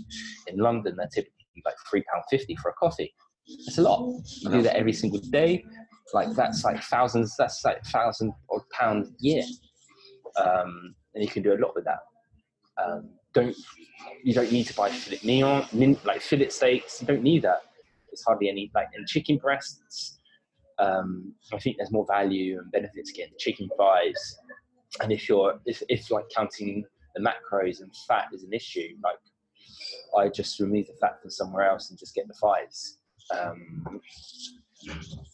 [0.46, 3.12] in London, they're typically like three pound fifty for a coffee.
[3.46, 4.22] It's a lot.
[4.40, 5.64] You do that every single day.
[6.12, 7.34] Like that's like thousands.
[7.38, 9.42] That's like thousand odd pound a year,
[10.36, 12.00] um, and you can do a lot with that.
[12.82, 13.56] Um, don't
[14.22, 17.00] you don't need to buy fillet mignon, like fillet steaks.
[17.00, 17.62] You don't need that.
[18.12, 20.18] It's hardly any like in chicken breasts.
[20.78, 24.38] Um, I think there's more value and benefits getting chicken thighs.
[25.00, 26.84] And if you're if, if like counting
[27.16, 29.18] the macros and fat is an issue, like
[30.16, 32.98] I just remove the fat from somewhere else and just get the thighs.
[33.36, 34.00] Um,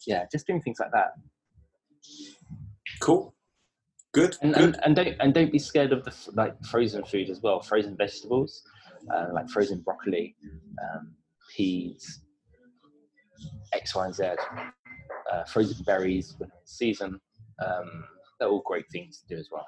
[0.07, 1.11] yeah, just doing things like that.
[3.01, 3.35] Cool.
[4.13, 4.37] Good.
[4.41, 4.63] And, good.
[4.63, 7.61] and, and don't and don't be scared of the like frozen food as well.
[7.61, 8.63] Frozen vegetables,
[9.13, 10.35] uh, like frozen broccoli,
[10.81, 11.13] um,
[11.55, 12.21] peas,
[13.73, 14.23] X, Y, and Z.
[15.31, 17.19] Uh, frozen berries when in season.
[17.63, 18.05] Um,
[18.39, 19.65] they're all great things to do as well.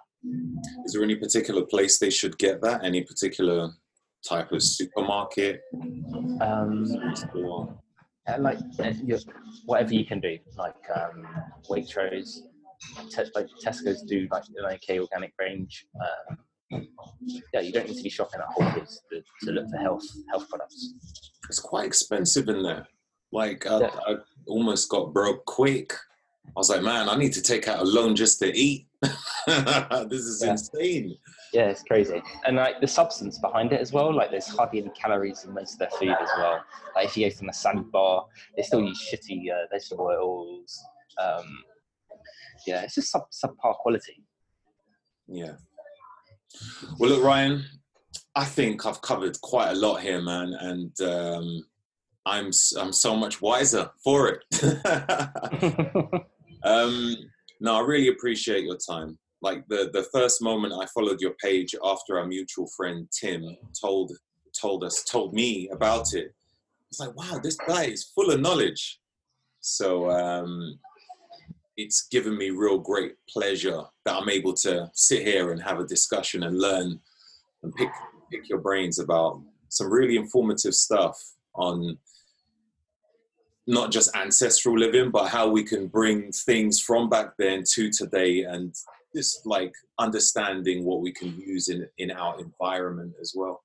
[0.86, 2.84] Is there any particular place they should get that?
[2.84, 3.72] Any particular
[4.28, 5.62] type of supermarket?
[6.42, 6.86] Um,
[8.28, 9.20] uh, like uh, you,
[9.66, 11.28] whatever you can do, like um,
[11.70, 12.40] Waitrose,
[13.10, 15.86] te- like Tesco's do like an okay organic range.
[16.02, 16.38] Um,
[17.54, 20.06] yeah, you don't need to be shopping at Whole Foods to, to look for health
[20.30, 20.94] health products.
[21.50, 22.88] It's quite expensive in there.
[23.32, 24.00] Like I, Yeah.
[24.08, 24.16] I
[24.48, 25.94] almost got broke quick.
[26.48, 28.88] I was like, man, I need to take out a loan just to eat.
[29.02, 30.52] this is Yeah.
[30.52, 31.18] insane.
[31.54, 34.14] Yeah, it's crazy, and like the substance behind it as well.
[34.14, 36.62] Like there's hardly any calories in most of their food as well.
[36.96, 38.26] Like if you go from a salad bar,
[38.58, 40.78] they still use shitty uh, vegetable oils.
[41.22, 41.46] Um,
[42.68, 44.24] yeah, it's just sub subpar quality.
[45.28, 45.54] Yeah.
[47.00, 47.64] Well, look, Ryan,
[48.36, 51.66] I think I've covered quite a lot here, man, and um,
[52.26, 54.44] I'm I'm so much wiser for it.
[56.66, 57.16] um,
[57.62, 59.18] no, I really appreciate your time.
[59.42, 63.44] Like the the first moment I followed your page after our mutual friend Tim
[63.80, 64.12] told
[64.60, 66.34] told us told me about it,
[66.90, 69.00] it's like, wow, this guy is full of knowledge.
[69.60, 70.80] So um,
[71.78, 75.86] it's given me real great pleasure that I'm able to sit here and have a
[75.86, 77.00] discussion and learn
[77.64, 77.90] and pick
[78.32, 81.18] pick your brains about some really informative stuff
[81.56, 81.98] on
[83.68, 88.44] not just ancestral living, but how we can bring things from back then to today
[88.44, 88.76] and
[89.16, 93.62] just like understanding what we can use in in our environment as well.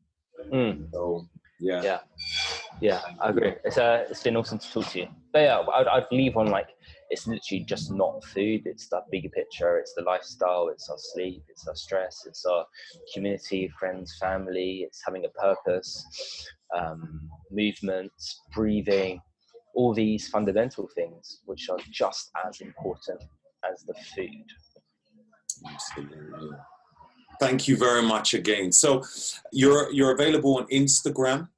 [0.52, 0.90] Mm.
[0.92, 1.28] So
[1.60, 1.82] yeah.
[1.82, 1.98] Yeah.
[2.80, 3.54] Yeah, I agree.
[3.64, 5.08] It's uh, it's been awesome to talk to you.
[5.32, 6.68] But yeah, I'd, I'd leave on like
[7.10, 8.62] it's literally just not food.
[8.64, 9.78] It's the bigger picture.
[9.78, 10.68] It's the lifestyle.
[10.68, 11.42] It's our sleep.
[11.48, 12.24] It's our stress.
[12.26, 12.64] It's our
[13.12, 14.84] community, friends, family.
[14.86, 18.12] It's having a purpose, um, movement,
[18.54, 19.20] breathing,
[19.80, 23.20] all these fundamental things, which are just as important
[23.70, 24.48] as the food.
[25.72, 26.50] Absolutely.
[27.40, 28.70] Thank you very much again.
[28.72, 29.02] So
[29.60, 31.48] you're you're available on Instagram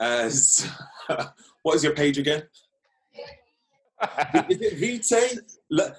[0.00, 0.66] as
[1.62, 2.42] what is your page again?
[4.48, 5.38] Is it Vite?
[5.70, 5.94] Live,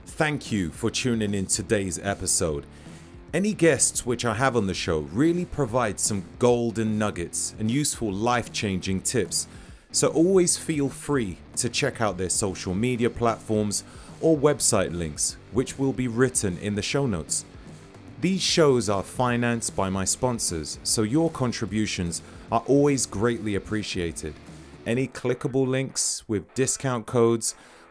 [0.05, 2.65] Thank you for tuning in today's episode.
[3.33, 8.11] Any guests which I have on the show really provide some golden nuggets and useful
[8.11, 9.47] life changing tips.
[9.91, 13.83] So always feel free to check out their social media platforms
[14.21, 17.45] or website links, which will be written in the show notes.
[18.19, 24.33] These shows are financed by my sponsors, so your contributions are always greatly appreciated.
[24.87, 27.53] Any clickable links with discount codes